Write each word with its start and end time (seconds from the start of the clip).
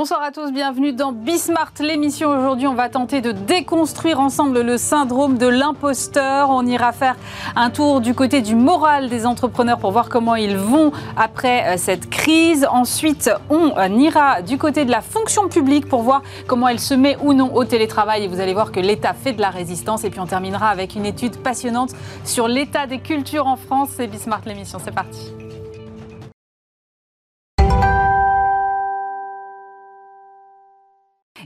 Bonsoir 0.00 0.22
à 0.22 0.30
tous, 0.30 0.50
bienvenue 0.50 0.94
dans 0.94 1.12
Bismart, 1.12 1.74
l'émission. 1.78 2.30
Aujourd'hui, 2.30 2.66
on 2.66 2.72
va 2.72 2.88
tenter 2.88 3.20
de 3.20 3.32
déconstruire 3.32 4.18
ensemble 4.18 4.62
le 4.62 4.78
syndrome 4.78 5.36
de 5.36 5.46
l'imposteur. 5.46 6.48
On 6.48 6.64
ira 6.64 6.92
faire 6.92 7.16
un 7.54 7.68
tour 7.68 8.00
du 8.00 8.14
côté 8.14 8.40
du 8.40 8.54
moral 8.54 9.10
des 9.10 9.26
entrepreneurs 9.26 9.78
pour 9.78 9.92
voir 9.92 10.08
comment 10.08 10.36
ils 10.36 10.56
vont 10.56 10.90
après 11.18 11.74
euh, 11.74 11.76
cette 11.76 12.08
crise. 12.08 12.66
Ensuite, 12.70 13.30
on 13.50 13.74
ira 13.98 14.40
du 14.40 14.56
côté 14.56 14.86
de 14.86 14.90
la 14.90 15.02
fonction 15.02 15.48
publique 15.50 15.86
pour 15.86 16.00
voir 16.00 16.22
comment 16.46 16.68
elle 16.68 16.80
se 16.80 16.94
met 16.94 17.18
ou 17.22 17.34
non 17.34 17.54
au 17.54 17.66
télétravail. 17.66 18.24
Et 18.24 18.28
vous 18.28 18.40
allez 18.40 18.54
voir 18.54 18.72
que 18.72 18.80
l'État 18.80 19.12
fait 19.12 19.34
de 19.34 19.42
la 19.42 19.50
résistance. 19.50 20.04
Et 20.04 20.08
puis, 20.08 20.20
on 20.20 20.26
terminera 20.26 20.70
avec 20.70 20.94
une 20.94 21.04
étude 21.04 21.36
passionnante 21.36 21.90
sur 22.24 22.48
l'état 22.48 22.86
des 22.86 23.00
cultures 23.00 23.46
en 23.46 23.56
France. 23.56 23.90
C'est 23.98 24.06
Bismart, 24.06 24.40
l'émission. 24.46 24.78
C'est 24.82 24.94
parti. 24.94 25.30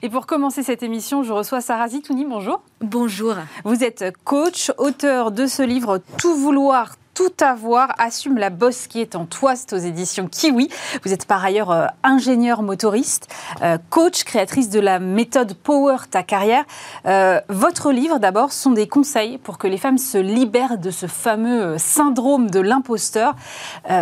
Et 0.04 0.10
pour 0.10 0.26
commencer 0.26 0.62
cette 0.62 0.82
émission, 0.82 1.22
je 1.22 1.32
reçois 1.32 1.62
Sarah 1.62 1.88
Zitouni. 1.88 2.26
Bonjour. 2.26 2.60
Bonjour. 2.82 3.36
Vous 3.64 3.82
êtes 3.82 4.12
coach, 4.24 4.70
auteur 4.76 5.30
de 5.30 5.46
ce 5.46 5.62
livre 5.62 5.98
Tout 6.18 6.36
vouloir, 6.36 6.96
tout 7.14 7.32
avoir, 7.40 7.94
assume 7.98 8.36
la 8.36 8.50
bosse 8.50 8.86
qui 8.86 9.00
est 9.00 9.16
en 9.16 9.24
toi, 9.24 9.56
c'est 9.56 9.72
aux 9.72 9.78
éditions 9.78 10.28
Kiwi. 10.28 10.68
Vous 11.06 11.14
êtes 11.14 11.24
par 11.24 11.42
ailleurs 11.42 11.70
euh, 11.70 11.86
ingénieur 12.02 12.60
motoriste, 12.60 13.34
euh, 13.62 13.78
coach, 13.88 14.24
créatrice 14.24 14.68
de 14.68 14.78
la 14.78 14.98
méthode 14.98 15.54
Power 15.54 15.96
ta 16.10 16.22
carrière. 16.22 16.66
Euh, 17.06 17.40
votre 17.48 17.90
livre, 17.90 18.18
d'abord, 18.18 18.52
sont 18.52 18.72
des 18.72 18.86
conseils 18.86 19.38
pour 19.38 19.56
que 19.56 19.66
les 19.66 19.78
femmes 19.78 19.96
se 19.96 20.18
libèrent 20.18 20.76
de 20.76 20.90
ce 20.90 21.06
fameux 21.06 21.78
syndrome 21.78 22.50
de 22.50 22.60
l'imposteur. 22.60 23.36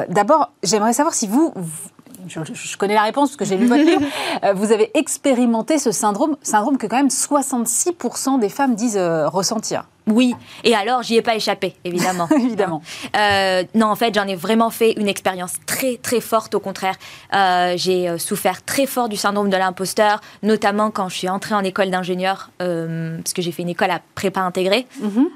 d'abord, 0.08 0.50
j'aimerais 0.64 0.94
savoir 0.94 1.14
si 1.14 1.28
vous, 1.28 1.54
je, 2.28 2.76
connais 2.76 2.94
la 2.94 3.02
réponse 3.02 3.30
parce 3.30 3.36
que 3.36 3.44
j'ai 3.44 3.56
lu 3.56 3.66
votre 3.66 3.82
livre, 3.82 4.02
euh, 4.44 4.52
vous 4.52 4.72
avez 4.72 4.90
expérimenté 4.94 5.78
ce 5.78 5.92
syndrome, 5.92 6.36
syndrome 6.42 6.78
que 6.78 6.86
quand 6.86 6.96
même 6.96 7.08
66% 7.08 8.38
des 8.38 8.48
femmes 8.48 8.74
disent 8.74 8.96
euh, 8.96 9.28
ressentir. 9.28 9.84
Oui, 10.06 10.34
et 10.64 10.74
alors 10.74 11.02
j'y 11.02 11.16
ai 11.16 11.22
pas 11.22 11.36
échappé, 11.36 11.74
évidemment. 11.84 12.28
évidemment. 12.36 12.82
Euh, 13.16 13.62
non, 13.74 13.86
en 13.86 13.94
fait, 13.94 14.14
j'en 14.14 14.26
ai 14.26 14.34
vraiment 14.34 14.70
fait 14.70 14.92
une 14.92 15.08
expérience 15.08 15.54
très 15.66 15.96
très 15.96 16.20
forte. 16.20 16.54
Au 16.54 16.60
contraire, 16.60 16.96
euh, 17.34 17.74
j'ai 17.76 18.08
euh, 18.08 18.18
souffert 18.18 18.64
très 18.64 18.86
fort 18.86 19.08
du 19.08 19.16
syndrome 19.16 19.48
de 19.48 19.56
l'imposteur, 19.56 20.20
notamment 20.42 20.90
quand 20.90 21.08
je 21.08 21.16
suis 21.16 21.28
entrée 21.28 21.54
en 21.54 21.62
école 21.62 21.90
d'ingénieur, 21.90 22.50
parce 22.58 23.32
que 23.32 23.42
j'ai 23.42 23.52
fait 23.52 23.62
une 23.62 23.68
école 23.68 23.90
à 23.90 24.00
prépa 24.14 24.40
intégrée. 24.40 24.86
Mhm. 25.00 25.28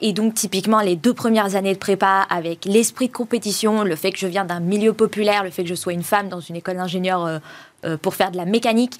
et 0.00 0.12
donc, 0.12 0.34
typiquement, 0.34 0.80
les 0.80 0.96
deux 0.96 1.14
premières 1.14 1.54
années 1.56 1.74
de 1.74 1.78
prépa, 1.78 2.26
avec 2.30 2.64
l'esprit 2.64 3.08
de 3.08 3.12
compétition, 3.12 3.84
le 3.84 3.96
fait 3.96 4.12
que 4.12 4.18
je 4.18 4.26
viens 4.26 4.44
d'un 4.44 4.60
milieu 4.60 4.92
populaire, 4.92 5.44
le 5.44 5.50
fait 5.50 5.62
que 5.62 5.68
je 5.68 5.74
sois 5.74 5.92
une 5.92 6.02
femme 6.02 6.28
dans 6.28 6.40
une 6.40 6.56
école 6.56 6.76
d'ingénieur 6.76 7.40
pour 8.00 8.14
faire 8.14 8.30
de 8.30 8.36
la 8.36 8.44
mécanique 8.44 8.98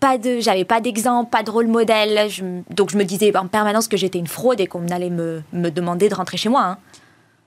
pas 0.00 0.18
de, 0.18 0.40
j'avais 0.40 0.64
pas 0.64 0.80
d'exemple, 0.80 1.30
pas 1.30 1.42
de 1.42 1.50
rôle 1.50 1.66
modèle. 1.66 2.30
donc 2.70 2.90
je 2.90 2.96
me 2.96 3.04
disais 3.04 3.36
en 3.36 3.46
permanence 3.46 3.88
que 3.88 3.96
j'étais 3.96 4.18
une 4.18 4.26
fraude 4.26 4.60
et 4.60 4.66
qu'on 4.66 4.88
allait 4.88 5.10
me, 5.10 5.42
demander 5.52 6.08
de 6.08 6.14
rentrer 6.14 6.36
chez 6.36 6.48
moi. 6.48 6.62
Hein. 6.62 6.78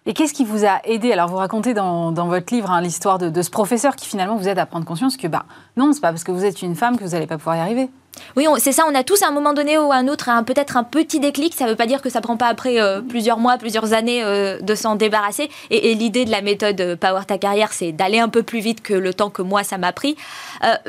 Et 0.06 0.14
qu'est-ce 0.14 0.34
qui 0.34 0.46
vous 0.46 0.66
a 0.66 0.80
aidé? 0.86 1.12
Alors, 1.12 1.30
vous 1.30 1.36
racontez 1.36 1.74
dans, 1.74 2.12
votre 2.12 2.54
livre 2.54 2.72
hein, 2.72 2.82
l'histoire 2.82 3.20
de, 3.20 3.30
de, 3.30 3.42
ce 3.42 3.50
professeur 3.50 3.96
qui 3.96 4.08
finalement 4.08 4.38
vous 4.38 4.48
aide 4.48 4.58
à 4.58 4.66
prendre 4.66 4.86
conscience 4.86 5.18
que, 5.18 5.28
bah, 5.28 5.46
non, 5.78 5.94
c'est 5.94 6.02
pas 6.02 6.10
parce 6.10 6.24
que 6.24 6.32
vous 6.32 6.46
êtes 6.46 6.62
une 6.62 6.76
femme 6.76 6.98
que 6.98 7.04
vous 7.04 7.12
n'allez 7.12 7.28
pas 7.28 7.38
pouvoir 7.38 7.58
y 7.58 7.60
arriver. 7.60 7.90
Oui, 8.36 8.46
c'est 8.60 8.72
ça, 8.72 8.86
on 8.90 8.96
a 8.96 9.04
tous 9.04 9.22
à 9.24 9.28
un 9.28 9.32
moment 9.32 9.54
donné 9.54 9.78
ou 9.78 9.92
à 9.92 9.96
un 9.96 10.08
autre 10.08 10.30
peut-être 10.44 10.78
un 10.78 10.84
petit 10.84 11.20
déclic. 11.20 11.54
Ça 11.54 11.66
ne 11.66 11.72
veut 11.72 11.76
pas 11.76 11.86
dire 11.86 12.02
que 12.02 12.10
ça 12.10 12.22
prend 12.22 12.38
pas 12.38 12.48
après 12.48 12.80
euh, 12.80 13.02
plusieurs 13.02 13.38
mois, 13.38 13.58
plusieurs 13.58 13.94
années 13.94 14.24
euh, 14.24 14.60
de 14.60 14.76
s'en 14.76 14.96
débarrasser. 14.96 15.50
Et, 15.70 15.94
l'idée 15.96 16.26
de 16.26 16.32
la 16.32 16.42
méthode 16.42 16.80
euh, 16.82 16.96
Power 16.96 17.22
Ta 17.28 17.38
Carrière, 17.38 17.74
c'est 17.74 17.92
d'aller 17.92 18.20
un 18.20 18.30
peu 18.30 18.44
plus 18.44 18.60
vite 18.60 18.82
que 18.82 18.94
le 18.94 19.14
temps 19.14 19.30
que 19.30 19.42
moi, 19.42 19.64
ça 19.64 19.78
m'a 19.78 19.92
pris. 19.92 20.16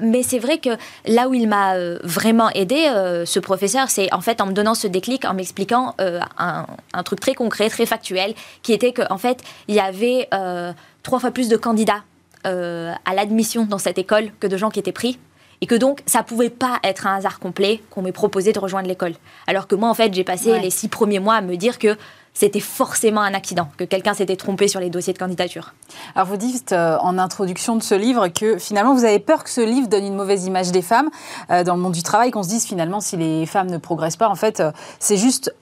mais 0.02 0.22
c'est 0.22 0.38
vrai 0.38 0.58
que 0.58 0.70
là 1.06 1.28
où 1.28 1.34
il 1.34 1.48
m'a 1.48 1.74
vraiment 2.02 2.50
aidé, 2.50 2.90
ce 3.24 3.38
professeur, 3.38 3.88
c'est 3.88 4.12
en 4.12 4.20
fait 4.20 4.40
en 4.40 4.46
me 4.46 4.52
donnant 4.52 4.74
ce 4.74 4.86
déclic, 4.86 5.24
en 5.24 5.34
m'expliquant 5.34 5.94
un, 6.38 7.02
truc 7.04 7.20
très 7.20 7.34
concret, 7.34 7.68
très 7.68 7.86
factuel, 7.86 8.34
qui 8.62 8.72
était 8.72 8.92
qu'en 8.92 9.18
fait, 9.18 9.42
il 9.68 9.74
y 9.74 9.80
avait 9.80 10.28
trois 11.02 11.18
fois 11.18 11.30
plus 11.30 11.48
de 11.48 11.56
candidats 11.56 12.02
à 12.44 13.14
l'admission 13.14 13.64
dans 13.64 13.78
cette 13.78 13.98
école 13.98 14.30
que 14.40 14.46
de 14.46 14.56
gens 14.56 14.70
qui 14.70 14.78
étaient 14.78 14.92
pris 14.92 15.18
et 15.60 15.66
que 15.66 15.74
donc 15.74 16.02
ça 16.06 16.22
pouvait 16.22 16.50
pas 16.50 16.78
être 16.82 17.06
un 17.06 17.16
hasard 17.16 17.38
complet 17.38 17.82
qu'on 17.90 18.02
m'ait 18.02 18.12
proposé 18.12 18.52
de 18.52 18.58
rejoindre 18.58 18.88
l'école. 18.88 19.14
Alors 19.46 19.66
que 19.66 19.74
moi, 19.74 19.88
en 19.88 19.94
fait, 19.94 20.12
j'ai 20.14 20.24
passé 20.24 20.58
les 20.58 20.70
six 20.70 20.88
premiers 20.88 21.18
mois 21.20 21.34
à 21.34 21.40
me 21.40 21.56
dire 21.56 21.78
que 21.78 21.96
c'était 22.32 22.60
forcément 22.60 23.20
un 23.20 23.34
accident, 23.34 23.68
que 23.76 23.84
quelqu'un 23.84 24.14
s'était 24.14 24.36
trompé 24.36 24.68
sur 24.68 24.80
les 24.80 24.88
dossiers 24.88 25.12
de 25.12 25.18
candidature. 25.18 25.74
Alors 26.14 26.28
vous 26.28 26.36
dites 26.36 26.72
euh, 26.72 26.96
en 27.00 27.18
introduction 27.18 27.76
de 27.76 27.82
ce 27.82 27.94
livre 27.94 28.28
que 28.28 28.56
finalement 28.56 28.94
vous 28.94 29.04
avez 29.04 29.18
peur 29.18 29.44
que 29.44 29.50
ce 29.50 29.60
livre 29.60 29.88
donne 29.88 30.04
une 30.04 30.14
mauvaise 30.14 30.46
image 30.46 30.70
des 30.70 30.82
femmes 30.82 31.10
euh, 31.50 31.64
dans 31.64 31.74
le 31.74 31.82
monde 31.82 31.92
du 31.92 32.02
travail, 32.02 32.30
qu'on 32.30 32.42
se 32.42 32.48
dise 32.48 32.64
finalement 32.64 33.00
si 33.00 33.16
les 33.16 33.46
femmes 33.46 33.68
ne 33.68 33.78
progressent 33.78 34.16
pas, 34.16 34.28
en 34.28 34.36
fait 34.36 34.60
euh, 34.60 34.70
c'est 35.00 35.16
juste 35.16 35.54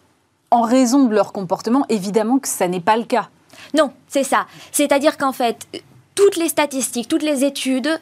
en 0.50 0.62
raison 0.62 1.06
de 1.06 1.14
leur 1.14 1.32
comportement, 1.32 1.84
évidemment 1.88 2.38
que 2.38 2.48
ça 2.48 2.68
n'est 2.68 2.80
pas 2.80 2.96
le 2.96 3.04
cas. 3.04 3.28
Non, 3.74 3.90
c'est 4.06 4.24
ça. 4.24 4.46
C'est-à-dire 4.72 5.18
qu'en 5.18 5.32
fait, 5.32 5.66
toutes 6.14 6.36
les 6.36 6.48
statistiques, 6.48 7.08
toutes 7.08 7.22
les 7.22 7.44
études 7.44 8.00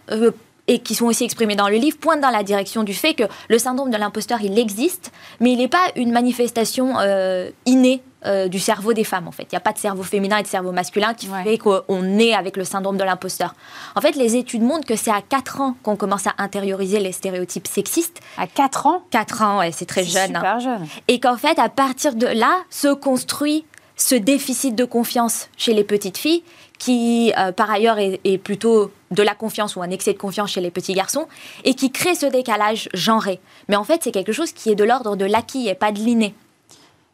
et 0.69 0.81
qui 0.81 0.95
sont 0.95 1.07
aussi 1.07 1.25
exprimés 1.25 1.57
dans 1.57 1.69
le 1.69 1.77
livre, 1.77 1.97
pointent 1.99 2.21
dans 2.21 2.31
la 2.31 2.43
direction 2.43 2.83
du 2.83 2.95
fait 2.95 3.15
que 3.15 3.25
le 3.49 3.59
syndrome 3.59 3.91
de 3.91 3.97
l'imposteur, 3.97 4.41
il 4.43 4.59
existe, 4.59 5.13
mais 5.41 5.53
il 5.53 5.59
n'est 5.59 5.69
pas 5.69 5.87
une 5.97 6.13
manifestation 6.13 6.99
euh, 6.99 7.51
innée 7.67 8.03
euh, 8.25 8.49
du 8.49 8.59
cerveau 8.59 8.93
des 8.93 9.05
femmes, 9.05 9.29
en 9.29 9.33
fait. 9.33 9.45
Il 9.45 9.55
n'y 9.55 9.59
a 9.59 9.61
pas 9.61 9.73
de 9.73 9.79
cerveau 9.79 10.03
féminin 10.03 10.39
et 10.39 10.43
de 10.43 10.49
cerveau 10.49 10.73
masculin 10.73 11.15
qui 11.15 11.29
fait 11.45 11.59
qu'on 11.59 12.19
est 12.19 12.35
avec 12.35 12.57
le 12.57 12.65
syndrome 12.65 12.97
de 12.97 13.05
l'imposteur. 13.05 13.55
En 13.95 14.01
fait, 14.01 14.17
les 14.17 14.35
études 14.35 14.63
montrent 14.63 14.87
que 14.87 14.97
c'est 14.97 15.13
à 15.13 15.23
4 15.23 15.61
ans 15.61 15.77
qu'on 15.85 15.95
commence 15.97 16.27
à 16.27 16.35
intérioriser 16.39 16.99
les 16.99 17.13
stéréotypes 17.13 17.69
sexistes. 17.69 18.21
À 18.37 18.49
4 18.49 18.87
ans? 18.87 19.03
4 19.11 19.43
ans, 19.43 19.59
ouais, 19.59 19.71
c'est 19.71 19.87
très 19.87 20.05
jeune. 20.05 20.27
Super 20.27 20.45
hein. 20.45 20.59
jeune. 20.59 20.87
Et 21.07 21.21
qu'en 21.21 21.37
fait, 21.37 21.59
à 21.61 21.69
partir 21.69 22.15
de 22.15 22.27
là, 22.27 22.57
se 22.71 22.93
construit 22.93 23.65
ce 23.97 24.15
déficit 24.15 24.75
de 24.75 24.85
confiance 24.85 25.49
chez 25.57 25.73
les 25.73 25.85
petites 25.85 26.19
filles 26.19 26.43
qui 26.79 27.33
euh, 27.39 27.53
par 27.53 27.71
ailleurs 27.71 27.99
est, 27.99 28.39
plutôt 28.39 28.91
de 29.11 29.23
la 29.23 29.35
confiance 29.35 29.77
ou 29.77 29.83
un 29.83 29.91
excès 29.91 30.13
de 30.13 30.19
confiance 30.19 30.51
chez 30.51 30.61
les 30.61 30.71
petits 30.71 30.95
garçons, 30.95 31.27
et 31.65 31.75
qui 31.75 31.91
crée 31.91 32.15
ce 32.15 32.27
décalage 32.27 32.89
genré. 32.93 33.41
Mais 33.69 33.77
en 33.77 33.85
fait, 33.85 34.03
c'est 34.03 34.13
quelque 34.13 34.33
chose 34.33 34.53
qui 34.53 34.71
est 34.71 34.75
de 34.75 34.85
l'ordre 34.85 35.17
de 35.17 35.25
l'acquis 35.25 35.69
et 35.69 35.75
pas 35.75 35.93
de 35.93 35.99
l'inné. 35.99 36.35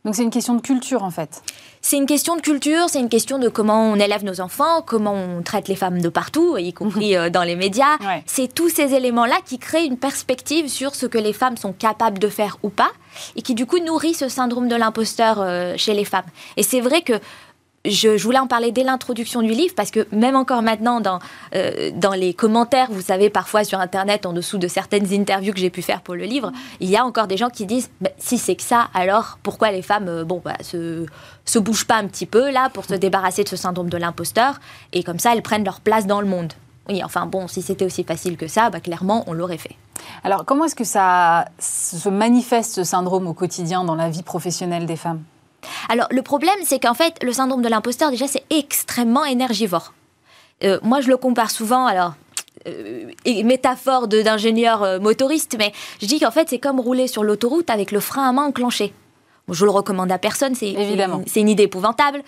Donc 0.04 0.16
c'est 0.16 0.24
une 0.24 0.30
question 0.30 0.54
de 0.54 0.60
culture 0.60 1.04
en 1.04 1.10
fait. 1.10 1.42
C'est 1.80 1.96
une 1.96 2.06
question 2.06 2.34
de 2.36 2.40
culture, 2.40 2.88
c'est 2.88 2.98
une 2.98 3.08
question 3.08 3.38
de 3.38 3.48
comment 3.48 3.82
on 3.82 3.96
élève 3.96 4.24
nos 4.24 4.40
enfants, 4.40 4.82
comment 4.84 5.14
on 5.14 5.42
traite 5.42 5.68
les 5.68 5.76
femmes 5.76 6.00
de 6.00 6.08
partout, 6.08 6.56
y 6.56 6.72
compris 6.72 7.16
euh, 7.16 7.30
dans 7.30 7.44
les 7.44 7.54
médias. 7.54 7.98
C'est 8.26 8.52
tous 8.52 8.68
ces 8.68 8.94
éléments-là 8.94 9.36
qui 9.44 9.58
créent 9.58 9.86
une 9.86 9.96
perspective 9.96 10.68
sur 10.68 10.94
ce 10.94 11.06
que 11.06 11.18
les 11.18 11.32
femmes 11.32 11.56
sont 11.56 11.72
capables 11.72 12.18
de 12.18 12.28
faire 12.28 12.58
ou 12.64 12.68
pas, 12.68 12.90
et 13.36 13.42
qui 13.42 13.54
du 13.54 13.66
coup 13.66 13.78
nourrit 13.78 14.14
ce 14.14 14.28
syndrome 14.28 14.66
de 14.66 14.76
l'imposteur 14.76 15.40
euh, 15.40 15.74
chez 15.76 15.94
les 15.94 16.04
femmes. 16.04 16.24
Et 16.56 16.64
c'est 16.64 16.80
vrai 16.80 17.02
que 17.02 17.14
je, 17.84 18.22
voulais 18.22 18.38
en 18.38 18.46
parler 18.46 18.70
dès 18.70 18.84
l'introduction 18.84 19.42
du 19.42 19.50
livre 19.50 19.74
parce 19.74 19.90
que 19.90 20.06
même 20.12 20.36
encore 20.36 20.62
maintenant 20.62 21.00
dans, 21.00 21.18
euh, 21.54 21.90
dans 21.94 22.12
les 22.12 22.32
commentaires, 22.32 22.88
vous 22.90 23.00
savez, 23.00 23.30
parfois 23.30 23.64
sur 23.64 23.80
Internet, 23.80 24.24
en 24.26 24.32
dessous 24.32 24.58
de 24.58 24.68
certaines 24.68 25.12
interviews 25.12 25.52
que 25.52 25.58
j'ai 25.58 25.70
pu 25.70 25.82
faire 25.82 26.00
pour 26.00 26.14
le 26.14 26.24
livre, 26.24 26.52
il 26.80 26.88
y 26.88 26.96
a 26.96 27.04
encore 27.04 27.26
des 27.26 27.36
gens 27.36 27.50
qui 27.50 27.66
disent 27.66 27.90
bah, 28.00 28.10
si 28.18 28.38
c'est 28.38 28.54
que 28.54 28.62
ça, 28.62 28.88
alors 28.94 29.38
pourquoi 29.42 29.72
les 29.72 29.82
femmes 29.82 30.08
euh, 30.08 30.24
bon, 30.24 30.40
bah, 30.44 30.56
se, 30.60 31.06
se 31.44 31.58
bougent 31.58 31.86
pas 31.86 31.96
un 31.96 32.06
petit 32.06 32.26
peu 32.26 32.50
là 32.50 32.70
pour 32.70 32.84
se 32.84 32.94
débarrasser 32.94 33.42
de 33.42 33.48
ce 33.48 33.56
syndrome 33.56 33.90
de 33.90 33.96
l'imposteur 33.96 34.60
et 34.92 35.02
comme 35.02 35.18
ça 35.18 35.34
elles 35.34 35.42
prennent 35.42 35.64
leur 35.64 35.80
place 35.80 36.06
dans 36.06 36.20
le 36.20 36.26
monde 36.26 36.52
oui, 36.88 37.02
enfin 37.04 37.26
bon, 37.26 37.46
si 37.46 37.62
c'était 37.62 37.84
aussi 37.84 38.02
facile 38.02 38.36
que 38.36 38.48
ça, 38.48 38.68
bah, 38.68 38.80
clairement, 38.80 39.22
on 39.28 39.32
l'aurait 39.32 39.56
fait. 39.56 39.76
Alors, 40.24 40.44
comment 40.44 40.64
est-ce 40.64 40.74
que 40.74 40.82
ça 40.82 41.44
se 41.60 42.08
manifeste, 42.08 42.74
ce 42.74 42.82
syndrome, 42.82 43.28
au 43.28 43.34
quotidien 43.34 43.84
dans 43.84 43.94
la 43.94 44.10
vie 44.10 44.24
professionnelle 44.24 44.84
des 44.84 44.96
femmes? 44.96 45.22
Alors 45.88 46.06
le 46.10 46.22
problème, 46.22 46.58
c'est 46.64 46.78
qu'en 46.78 46.94
fait, 46.94 47.22
le 47.22 47.32
syndrome 47.32 47.62
de 47.62 47.68
l'imposteur, 47.68 48.10
déjà, 48.10 48.26
c'est 48.26 48.44
extrêmement 48.50 49.24
énergivore. 49.24 49.92
Euh, 50.64 50.78
moi, 50.82 51.00
je 51.00 51.08
le 51.08 51.16
compare 51.16 51.50
souvent, 51.50 51.86
alors, 51.86 52.14
euh, 52.68 53.10
métaphore 53.44 54.08
d'ingénieur 54.08 54.82
euh, 54.82 54.98
motoriste, 55.00 55.56
mais 55.58 55.72
je 56.00 56.06
dis 56.06 56.20
qu'en 56.20 56.30
fait, 56.30 56.48
c'est 56.48 56.58
comme 56.58 56.80
rouler 56.80 57.08
sur 57.08 57.24
l'autoroute 57.24 57.70
avec 57.70 57.90
le 57.90 58.00
frein 58.00 58.28
à 58.28 58.32
main 58.32 58.44
enclenché. 58.44 58.92
je 59.48 59.64
le 59.64 59.70
recommande 59.70 60.12
à 60.12 60.18
personne, 60.18 60.54
c'est 60.54 60.72
une 60.72 61.48
idée 61.48 61.64
épouvantable. 61.64 62.22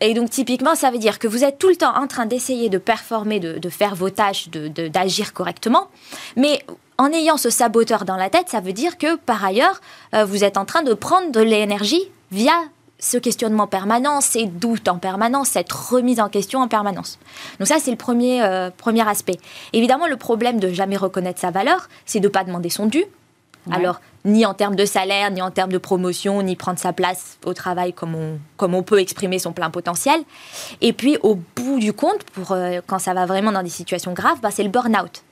Et 0.00 0.14
donc, 0.14 0.30
typiquement, 0.30 0.74
ça 0.74 0.90
veut 0.90 0.98
dire 0.98 1.18
que 1.18 1.26
vous 1.26 1.42
êtes 1.44 1.58
tout 1.58 1.68
le 1.68 1.76
temps 1.76 1.96
en 1.96 2.06
train 2.06 2.26
d'essayer 2.26 2.68
de 2.68 2.78
performer, 2.78 3.40
de, 3.40 3.68
faire 3.68 3.94
vos 3.94 4.10
tâches, 4.10 4.48
d'agir 4.48 5.32
correctement, 5.32 5.88
mais 6.36 6.62
en 6.96 7.10
ayant 7.12 7.38
ce 7.38 7.50
saboteur 7.50 8.04
dans 8.04 8.16
la 8.16 8.30
tête, 8.30 8.48
ça 8.48 8.60
veut 8.60 8.74
dire 8.74 8.98
que, 8.98 9.16
par 9.16 9.44
ailleurs, 9.44 9.80
vous 10.12 10.44
êtes 10.44 10.58
en 10.58 10.64
train 10.64 10.82
de 10.82 10.94
prendre 10.94 11.32
de 11.32 11.40
l'énergie 11.40 12.02
via 12.30 12.52
ce 13.00 13.18
questionnement 13.18 13.66
permanent, 13.66 14.20
ces 14.20 14.46
doutes 14.46 14.88
en 14.88 14.98
permanence, 14.98 15.48
cette 15.48 15.72
remise 15.72 16.20
en 16.20 16.28
question 16.28 16.60
en 16.60 16.68
permanence. 16.68 17.18
Donc 17.58 17.68
ça, 17.68 17.76
c'est 17.80 17.90
le 17.90 17.96
premier, 17.96 18.42
euh, 18.42 18.70
premier 18.70 19.06
aspect. 19.08 19.38
Évidemment, 19.72 20.06
le 20.06 20.16
problème 20.16 20.60
de 20.60 20.68
jamais 20.72 20.96
reconnaître 20.96 21.40
sa 21.40 21.50
valeur, 21.50 21.88
c'est 22.06 22.20
de 22.20 22.28
ne 22.28 22.32
pas 22.32 22.44
demander 22.44 22.70
son 22.70 22.86
dû. 22.86 23.04
Alors, 23.70 24.00
ni 24.24 24.46
en 24.46 24.54
termes 24.54 24.74
de 24.74 24.86
salaire, 24.86 25.30
ni 25.30 25.42
en 25.42 25.50
termes 25.50 25.72
de 25.72 25.78
promotion, 25.78 26.42
ni 26.42 26.56
prendre 26.56 26.78
sa 26.78 26.92
place 26.92 27.38
au 27.44 27.52
travail 27.52 27.92
comme 27.92 28.14
on, 28.14 28.38
comme 28.56 28.74
on 28.74 28.82
peut 28.82 28.98
exprimer 28.98 29.38
son 29.38 29.52
plein 29.52 29.70
potentiel. 29.70 30.20
Et 30.80 30.92
puis, 30.92 31.18
au 31.22 31.38
bout 31.56 31.78
du 31.78 31.92
compte, 31.92 32.24
pour, 32.32 32.52
euh, 32.52 32.80
quand 32.86 32.98
ça 32.98 33.12
va 33.12 33.26
vraiment 33.26 33.52
dans 33.52 33.62
des 33.62 33.68
situations 33.68 34.12
graves, 34.12 34.40
bah, 34.40 34.50
c'est 34.50 34.62
le 34.62 34.70
burn-out. 34.70 35.22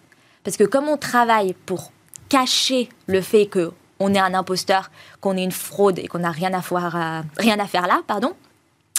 Parce 0.45 0.57
que 0.57 0.65
comme 0.65 0.89
on 0.89 0.97
travaille 0.97 1.55
pour 1.67 1.91
cacher 2.29 2.89
le 3.07 3.21
fait 3.21 3.47
que 3.47 3.73
on 4.01 4.15
est 4.15 4.19
un 4.19 4.35
imposteur, 4.35 4.91
qu'on 5.21 5.37
est 5.37 5.45
une 5.45 5.53
fraude 5.53 5.99
et 5.99 6.09
qu'on 6.09 6.21
n'a 6.21 6.31
rien 6.31 6.53
à 6.55 6.63
faire, 6.63 7.25
rien 7.37 7.59
à 7.59 7.67
faire 7.67 7.87
là, 7.87 8.01
pardon, 8.07 8.33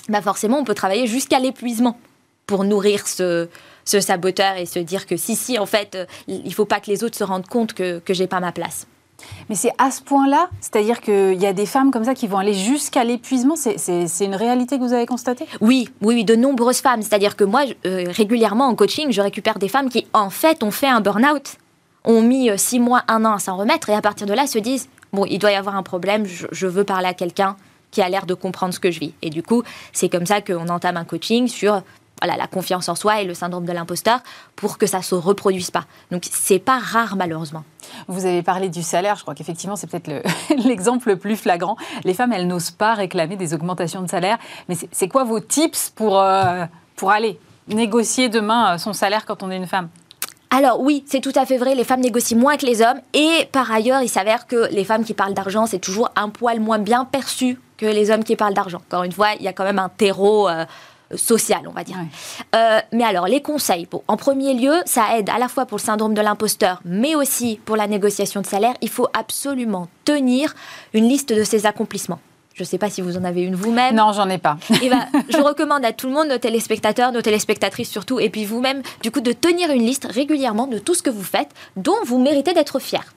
bah 0.09 0.21
forcément 0.21 0.57
on 0.59 0.63
peut 0.63 0.75
travailler 0.75 1.07
jusqu'à 1.07 1.39
l'épuisement 1.39 1.97
pour 2.47 2.63
nourrir 2.63 3.07
ce, 3.07 3.47
ce 3.85 3.99
saboteur 3.99 4.57
et 4.57 4.65
se 4.65 4.79
dire 4.79 5.05
que 5.05 5.17
si, 5.17 5.35
si, 5.35 5.59
en 5.59 5.65
fait, 5.65 5.95
euh, 5.95 6.05
il 6.27 6.53
faut 6.53 6.65
pas 6.65 6.79
que 6.79 6.89
les 6.89 7.03
autres 7.03 7.17
se 7.17 7.23
rendent 7.23 7.47
compte 7.47 7.73
que, 7.73 7.99
que 7.99 8.13
j'ai 8.13 8.27
pas 8.27 8.39
ma 8.39 8.51
place. 8.51 8.87
Mais 9.49 9.55
c'est 9.55 9.71
à 9.77 9.91
ce 9.91 10.01
point-là, 10.01 10.49
c'est-à-dire 10.61 11.01
qu'il 11.01 11.35
y 11.41 11.45
a 11.45 11.51
des 11.51 11.65
femmes 11.65 11.91
comme 11.91 12.05
ça 12.05 12.15
qui 12.15 12.27
vont 12.27 12.37
aller 12.37 12.53
jusqu'à 12.53 13.03
l'épuisement, 13.03 13.55
c'est 13.57 14.25
une 14.25 14.35
réalité 14.35 14.77
que 14.77 14.83
vous 14.83 14.93
avez 14.93 15.05
constatée? 15.05 15.45
Oui, 15.59 15.89
oui, 16.01 16.15
oui, 16.15 16.23
de 16.23 16.35
nombreuses 16.35 16.79
femmes. 16.79 17.01
C'est-à-dire 17.01 17.35
que 17.35 17.43
moi, 17.43 17.63
euh, 17.85 18.05
régulièrement 18.07 18.67
en 18.67 18.75
coaching, 18.75 19.11
je 19.11 19.21
récupère 19.21 19.59
des 19.59 19.67
femmes 19.67 19.89
qui, 19.89 20.07
en 20.13 20.29
fait, 20.29 20.63
ont 20.63 20.71
fait 20.71 20.87
un 20.87 21.01
burn-out, 21.01 21.57
ont 22.05 22.21
mis 22.21 22.49
euh, 22.49 22.57
six 22.57 22.79
mois, 22.79 23.03
un 23.07 23.25
an 23.25 23.33
à 23.33 23.39
s'en 23.39 23.57
remettre, 23.57 23.89
et 23.89 23.93
à 23.93 24.01
partir 24.01 24.27
de 24.27 24.33
là 24.33 24.47
se 24.47 24.59
disent, 24.59 24.89
bon, 25.13 25.25
il 25.25 25.39
doit 25.39 25.51
y 25.51 25.55
avoir 25.55 25.75
un 25.75 25.83
problème, 25.83 26.25
je, 26.25 26.67
veux 26.67 26.83
parler 26.83 27.07
à 27.07 27.13
quelqu'un 27.13 27.55
qui 27.91 28.01
a 28.01 28.09
l'air 28.09 28.25
de 28.25 28.33
comprendre 28.33 28.73
ce 28.73 28.79
que 28.79 28.91
je 28.91 28.99
vis. 28.99 29.13
Et 29.21 29.29
du 29.29 29.43
coup, 29.43 29.63
c'est 29.93 30.09
comme 30.09 30.25
ça 30.25 30.41
qu'on 30.41 30.69
entame 30.69 30.97
un 30.97 31.05
coaching 31.05 31.47
sur 31.47 31.81
la 32.27 32.47
confiance 32.47 32.89
en 32.89 32.95
soi 32.95 33.21
et 33.21 33.25
le 33.25 33.33
syndrome 33.33 33.65
de 33.65 33.71
l'imposteur 33.71 34.19
pour 34.55 34.77
que 34.77 34.85
ça 34.85 35.01
se 35.01 35.15
reproduise 35.15 35.71
pas. 35.71 35.85
Donc 36.11 36.23
c'est 36.29 36.59
pas 36.59 36.79
rare 36.79 37.15
malheureusement. 37.15 37.63
Vous 38.07 38.25
avez 38.25 38.43
parlé 38.43 38.69
du 38.69 38.83
salaire, 38.83 39.15
je 39.15 39.21
crois 39.21 39.35
qu'effectivement 39.35 39.75
c'est 39.75 39.87
peut-être 39.87 40.11
l'exemple 40.67 41.09
le, 41.09 41.17
plus 41.17 41.35
flagrant. 41.35 41.77
Les 42.03 42.13
femmes, 42.13 42.33
elles 42.33 42.47
n'osent 42.47 42.71
pas 42.71 42.93
réclamer 42.93 43.35
des 43.35 43.53
augmentations 43.53 44.01
de 44.01 44.09
salaire. 44.09 44.37
Mais 44.67 44.75
c'est 44.91 45.07
quoi 45.07 45.23
vos 45.23 45.39
tips 45.39 45.91
pour, 45.91 46.19
euh, 46.19 46.65
pour 46.95 47.11
aller 47.11 47.39
négocier 47.67 48.29
demain 48.29 48.75
euh, 48.75 48.77
son 48.77 48.93
salaire 48.93 49.25
quand 49.25 49.43
on 49.43 49.51
est 49.51 49.57
une 49.57 49.67
femme? 49.67 49.89
Alors 50.51 50.81
oui, 50.81 51.03
c'est 51.05 51.21
tout 51.21 51.31
à 51.35 51.45
fait 51.45 51.57
vrai, 51.57 51.75
les 51.75 51.83
femmes 51.83 51.99
négocient 52.01 52.37
moins 52.37 52.57
que 52.57 52.65
les 52.65 52.81
hommes 52.81 52.99
et 53.13 53.47
par 53.51 53.71
ailleurs, 53.71 54.01
il 54.01 54.09
s'avère 54.09 54.47
que 54.47 54.67
les 54.71 54.83
femmes 54.83 55.05
qui 55.05 55.13
parlent 55.13 55.35
d'argent, 55.35 55.67
c'est 55.67 55.79
toujours 55.79 56.09
un 56.15 56.29
poil 56.29 56.59
moins 56.59 56.79
bien 56.79 57.05
perçu 57.05 57.59
que 57.77 57.85
les 57.85 58.09
hommes 58.09 58.23
qui 58.23 58.35
parlent 58.35 58.55
d'argent. 58.55 58.81
Encore 58.87 59.03
une 59.03 59.11
fois, 59.11 59.33
il 59.35 59.43
y 59.43 59.47
a 59.47 59.53
quand 59.53 59.63
même 59.63 59.79
un 59.79 59.89
terreau 59.89 60.49
euh, 60.49 60.65
social, 61.15 61.61
on 61.67 61.71
va 61.71 61.83
dire. 61.83 61.97
Euh, 62.55 62.79
mais 62.91 63.03
alors, 63.03 63.27
les 63.27 63.41
conseils. 63.41 63.87
en 64.07 64.17
premier 64.17 64.53
lieu, 64.53 64.73
ça 64.85 65.17
aide 65.17 65.29
à 65.29 65.37
la 65.37 65.47
fois 65.47 65.65
pour 65.65 65.77
le 65.77 65.83
syndrome 65.83 66.13
de 66.13 66.21
l'imposteur, 66.21 66.81
mais 66.83 67.15
aussi 67.15 67.59
pour 67.65 67.75
la 67.75 67.87
négociation 67.87 68.41
de 68.41 68.45
salaire. 68.45 68.73
Il 68.81 68.89
faut 68.89 69.07
absolument 69.13 69.87
tenir 70.03 70.53
une 70.93 71.07
liste 71.07 71.31
de 71.31 71.43
ses 71.43 71.65
accomplissements. 71.65 72.19
Je 72.59 72.65
ne 72.65 72.67
sais 72.67 72.77
pas 72.77 72.89
si 72.89 72.99
vous 72.99 73.15
en 73.15 73.23
avez 73.23 73.43
une 73.43 73.55
vous-même. 73.55 73.95
Non, 73.95 74.11
j'en 74.11 74.27
ai 74.27 74.37
pas. 74.37 74.57
Et 74.69 74.77
eh 74.83 74.89
ben, 74.89 75.07
je 75.29 75.37
recommande 75.37 75.85
à 75.85 75.93
tout 75.93 76.07
le 76.07 76.13
monde, 76.13 76.27
nos 76.27 76.39
téléspectateurs, 76.39 77.13
nos 77.13 77.21
téléspectatrices 77.21 77.89
surtout, 77.89 78.19
et 78.19 78.29
puis 78.29 78.43
vous-même, 78.43 78.81
du 79.01 79.11
coup, 79.11 79.21
de 79.21 79.31
tenir 79.31 79.71
une 79.71 79.83
liste 79.83 80.05
régulièrement 80.11 80.67
de 80.67 80.77
tout 80.77 80.93
ce 80.93 81.01
que 81.01 81.09
vous 81.09 81.23
faites, 81.23 81.51
dont 81.77 81.95
vous 82.05 82.19
méritez 82.19 82.51
d'être 82.53 82.79
fier. 82.79 83.13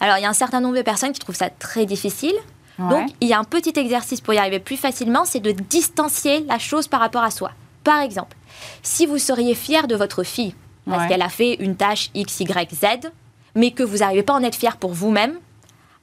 Alors, 0.00 0.18
il 0.18 0.22
y 0.22 0.26
a 0.26 0.28
un 0.28 0.34
certain 0.34 0.60
nombre 0.60 0.76
de 0.76 0.82
personnes 0.82 1.12
qui 1.12 1.18
trouvent 1.18 1.34
ça 1.34 1.48
très 1.48 1.86
difficile. 1.86 2.34
Donc, 2.78 3.08
il 3.22 3.28
y 3.28 3.32
a 3.32 3.38
un 3.38 3.44
petit 3.44 3.72
exercice 3.74 4.20
pour 4.20 4.34
y 4.34 4.38
arriver 4.38 4.58
plus 4.58 4.76
facilement, 4.76 5.24
c'est 5.24 5.40
de 5.40 5.52
distancier 5.52 6.44
la 6.46 6.58
chose 6.58 6.86
par 6.86 7.00
rapport 7.00 7.22
à 7.22 7.30
soi. 7.30 7.52
Par 7.84 8.02
exemple, 8.02 8.36
si 8.82 9.06
vous 9.06 9.16
seriez 9.16 9.54
fier 9.54 9.86
de 9.86 9.96
votre 9.96 10.24
fille 10.24 10.54
parce 10.84 11.08
qu'elle 11.08 11.22
a 11.22 11.30
fait 11.30 11.54
une 11.54 11.76
tâche 11.76 12.10
X, 12.14 12.40
Y, 12.40 12.74
Z, 12.74 13.10
mais 13.54 13.70
que 13.70 13.82
vous 13.82 13.98
n'arrivez 13.98 14.24
pas 14.24 14.34
à 14.34 14.36
en 14.36 14.42
être 14.42 14.56
fier 14.56 14.76
pour 14.76 14.92
vous-même, 14.92 15.38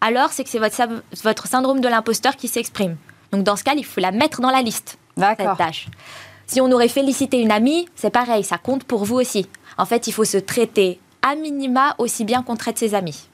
alors 0.02 0.30
c'est 0.32 0.44
que 0.44 0.50
c'est 0.50 0.60
votre, 0.60 0.82
votre 1.24 1.48
syndrome 1.48 1.80
de 1.80 1.88
l'imposteur 1.88 2.36
qui 2.36 2.48
s'exprime. 2.48 2.98
Donc 3.32 3.44
dans 3.44 3.56
ce 3.56 3.64
cas, 3.64 3.74
il 3.78 3.86
faut 3.86 4.02
la 4.02 4.12
mettre 4.12 4.42
dans 4.42 4.52
la 4.52 4.62
liste, 4.62 4.98
cette 5.18 5.58
tâche. 5.58 5.88
Si 6.48 6.60
on 6.60 6.70
aurait 6.72 6.90
félicité 6.90 7.40
une 7.40 7.52
amie, 7.52 7.88
c'est 7.96 8.10
pareil, 8.10 8.44
ça 8.44 8.58
compte 8.58 8.84
pour 8.84 9.06
vous 9.06 9.16
aussi. 9.16 9.48
En 9.78 9.86
fait, 9.86 10.08
il 10.08 10.12
faut 10.12 10.26
se 10.26 10.38
traiter 10.38 11.00
à 11.22 11.36
minima 11.36 11.96
aussi 11.98 12.26
bien 12.26 12.44
qu'on 12.44 12.58
traite 12.58 12.78
ses 12.78 12.94
amis. 12.94 13.30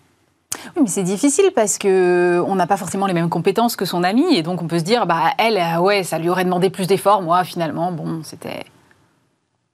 Oui, 0.76 0.84
mais 0.84 0.90
c'est 0.90 1.04
difficile 1.04 1.52
parce 1.56 1.78
que 1.78 2.44
on 2.46 2.56
n'a 2.56 2.68
pas 2.68 2.78
forcément 2.78 3.08
les 3.08 3.14
mêmes 3.14 3.30
compétences 3.30 3.76
que 3.76 3.86
son 3.86 4.04
ami 4.04 4.36
et 4.36 4.44
donc 4.44 4.62
on 4.62 4.68
peut 4.68 4.80
se 4.80 4.84
dire 4.84 5.06
bah 5.06 5.32
elle 5.38 5.58
euh, 5.58 5.80
ouais 5.80 6.04
ça 6.04 6.20
lui 6.20 6.30
aurait 6.30 6.46
demandé 6.46 6.70
plus 6.70 6.88
d'efforts 6.88 7.22
moi 7.22 7.44
finalement 7.44 7.92
bon 7.92 8.22
c'était 8.24 8.66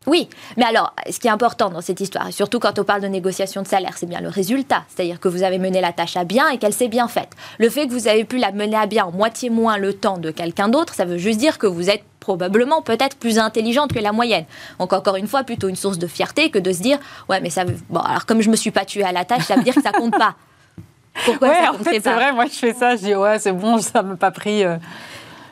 oui, 0.05 0.27
mais 0.57 0.65
alors, 0.65 0.93
ce 1.09 1.19
qui 1.19 1.27
est 1.27 1.31
important 1.31 1.69
dans 1.69 1.81
cette 1.81 2.01
histoire, 2.01 2.27
et 2.27 2.31
surtout 2.31 2.59
quand 2.59 2.77
on 2.77 2.83
parle 2.83 3.01
de 3.01 3.07
négociation 3.07 3.61
de 3.61 3.67
salaire, 3.67 3.93
c'est 3.97 4.05
bien 4.05 4.19
le 4.19 4.27
résultat. 4.27 4.83
C'est-à-dire 4.89 5.19
que 5.19 5.29
vous 5.29 5.43
avez 5.43 5.59
mené 5.59 5.79
la 5.79 5.93
tâche 5.93 6.17
à 6.17 6.25
bien 6.25 6.49
et 6.49 6.57
qu'elle 6.57 6.73
s'est 6.73 6.89
bien 6.89 7.07
faite. 7.07 7.29
Le 7.57 7.69
fait 7.69 7.87
que 7.87 7.93
vous 7.93 8.07
avez 8.07 8.25
pu 8.25 8.37
la 8.37 8.51
mener 8.51 8.75
à 8.75 8.85
bien 8.85 9.05
en 9.05 9.11
moitié 9.11 9.49
moins 9.49 9.77
le 9.77 9.93
temps 9.93 10.17
de 10.17 10.31
quelqu'un 10.31 10.67
d'autre, 10.67 10.93
ça 10.93 11.05
veut 11.05 11.17
juste 11.17 11.39
dire 11.39 11.57
que 11.57 11.67
vous 11.67 11.89
êtes 11.89 12.03
probablement 12.19 12.81
peut-être 12.81 13.17
plus 13.17 13.39
intelligente 13.39 13.93
que 13.93 13.99
la 13.99 14.11
moyenne. 14.11 14.45
Donc 14.79 14.93
encore 14.93 15.15
une 15.15 15.27
fois, 15.27 15.43
plutôt 15.43 15.69
une 15.69 15.75
source 15.75 15.97
de 15.97 16.07
fierté 16.07 16.49
que 16.49 16.59
de 16.59 16.71
se 16.71 16.81
dire, 16.81 16.99
ouais, 17.29 17.39
mais 17.39 17.49
ça 17.49 17.63
veut... 17.63 17.75
Bon, 17.89 17.99
alors 17.99 18.25
comme 18.25 18.41
je 18.41 18.49
me 18.49 18.55
suis 18.55 18.71
pas 18.71 18.85
tuée 18.85 19.03
à 19.03 19.11
la 19.11 19.25
tâche, 19.25 19.43
ça 19.43 19.55
veut 19.55 19.63
dire 19.63 19.75
que 19.75 19.81
ça 19.81 19.91
compte 19.91 20.17
pas. 20.17 20.35
Pourquoi 21.25 21.49
ouais, 21.49 21.67
en 21.67 21.73
fait, 21.77 21.99
c'est 22.01 22.11
vrai, 22.11 22.33
moi 22.33 22.45
je 22.45 22.57
fais 22.57 22.73
ça, 22.73 22.95
je 22.95 23.03
dis 23.03 23.15
ouais, 23.15 23.37
c'est 23.39 23.51
bon, 23.51 23.77
ça 23.77 24.01
m'a 24.01 24.15
pas 24.15 24.31
pris. 24.31 24.63
Euh. 24.63 24.77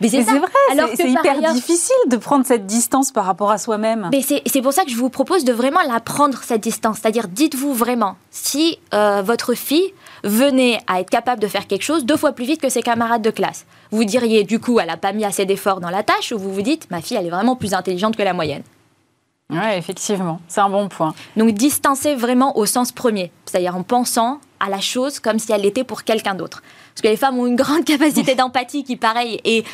Mais 0.01 0.09
c'est 0.09 0.21
vrai, 0.24 0.48
c'est 0.95 1.09
hyper 1.09 1.53
difficile 1.53 1.95
de 2.07 2.18
prendre 2.18 2.45
cette 2.45 2.65
distance 2.65 3.12
par 3.12 3.25
rapport 3.25 3.51
à 3.51 3.57
soi-même. 3.57 4.09
Mais 4.12 4.21
c'est 4.21 4.62
pour 4.62 4.74
ça 4.74 4.83
que 4.83 4.89
je 4.89 4.98
vous 4.98 5.09
propose 5.09 5.44
de 5.44 5.53
vraiment 5.53 5.81
la 5.88 6.00
prendre, 6.00 6.39
cette 6.44 6.62
distance. 6.62 6.98
C'est-à-dire, 7.01 7.27
dites-vous 7.27 7.74
vraiment, 7.74 8.15
si 8.31 8.80
euh, 8.94 9.21
votre 9.24 9.53
fille 9.53 9.94
venait 10.24 10.80
à 10.88 11.00
être 11.00 11.09
capable 11.09 11.42
de 11.42 11.48
faire 11.48 11.68
quelque 11.68 11.83
chose 11.83 12.06
deux 12.06 12.18
fois 12.18 12.31
plus 12.31 12.45
vite 12.45 12.62
que 12.62 12.69
ses 12.69 12.81
camarades 12.81 13.21
de 13.21 13.31
classe, 13.31 13.65
vous 13.92 14.03
diriez, 14.03 14.44
du 14.44 14.59
coup, 14.59 14.80
elle 14.80 14.88
n'a 14.88 14.98
pas 14.98 15.13
mis 15.13 15.25
assez 15.25 15.45
d'efforts 15.45 15.80
dans 15.80 15.89
la 15.89 16.03
tâche, 16.03 16.31
ou 16.31 16.38
vous 16.38 16.53
vous 16.53 16.62
dites, 16.62 16.89
ma 16.92 17.01
fille, 17.01 17.18
elle 17.18 17.27
est 17.27 17.31
vraiment 17.31 17.56
plus 17.56 17.74
intelligente 17.74 18.15
que 18.15 18.24
la 18.24 18.33
moyenne? 18.33 18.63
Oui, 19.51 19.59
effectivement, 19.75 20.39
c'est 20.48 20.62
un 20.62 20.69
bon 20.69 20.88
point. 20.88 21.13
Donc, 21.36 21.51
distancer 21.51 22.15
vraiment 22.15 22.57
au 22.57 22.65
sens 22.65 22.92
premier, 22.92 23.31
c'est-à-dire 23.45 23.75
en 23.75 23.83
pensant 23.83 24.39
à 24.62 24.69
la 24.69 24.80
chose 24.80 25.19
comme 25.19 25.39
si 25.39 25.51
elle 25.51 25.65
était 25.65 25.83
pour 25.83 26.03
quelqu'un 26.03 26.36
d'autre. 26.36 26.62
Parce 26.93 27.01
que 27.01 27.07
les 27.07 27.17
femmes 27.17 27.39
ont 27.39 27.47
une 27.47 27.55
grande 27.55 27.85
capacité 27.85 28.35
d'empathie 28.35 28.83
qui, 28.83 28.95
pareil, 28.95 29.39
est 29.43 29.65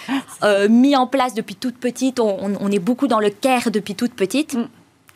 euh, 0.43 0.69
mis 0.69 0.95
en 0.95 1.07
place 1.07 1.33
depuis 1.33 1.55
toute 1.55 1.77
petite. 1.77 2.19
On, 2.19 2.71
est 2.71 2.79
beaucoup 2.79 3.07
dans 3.07 3.19
le 3.19 3.29
care 3.29 3.71
depuis 3.71 3.95
toute 3.95 4.13
petite. 4.13 4.53
Mm. 4.55 4.67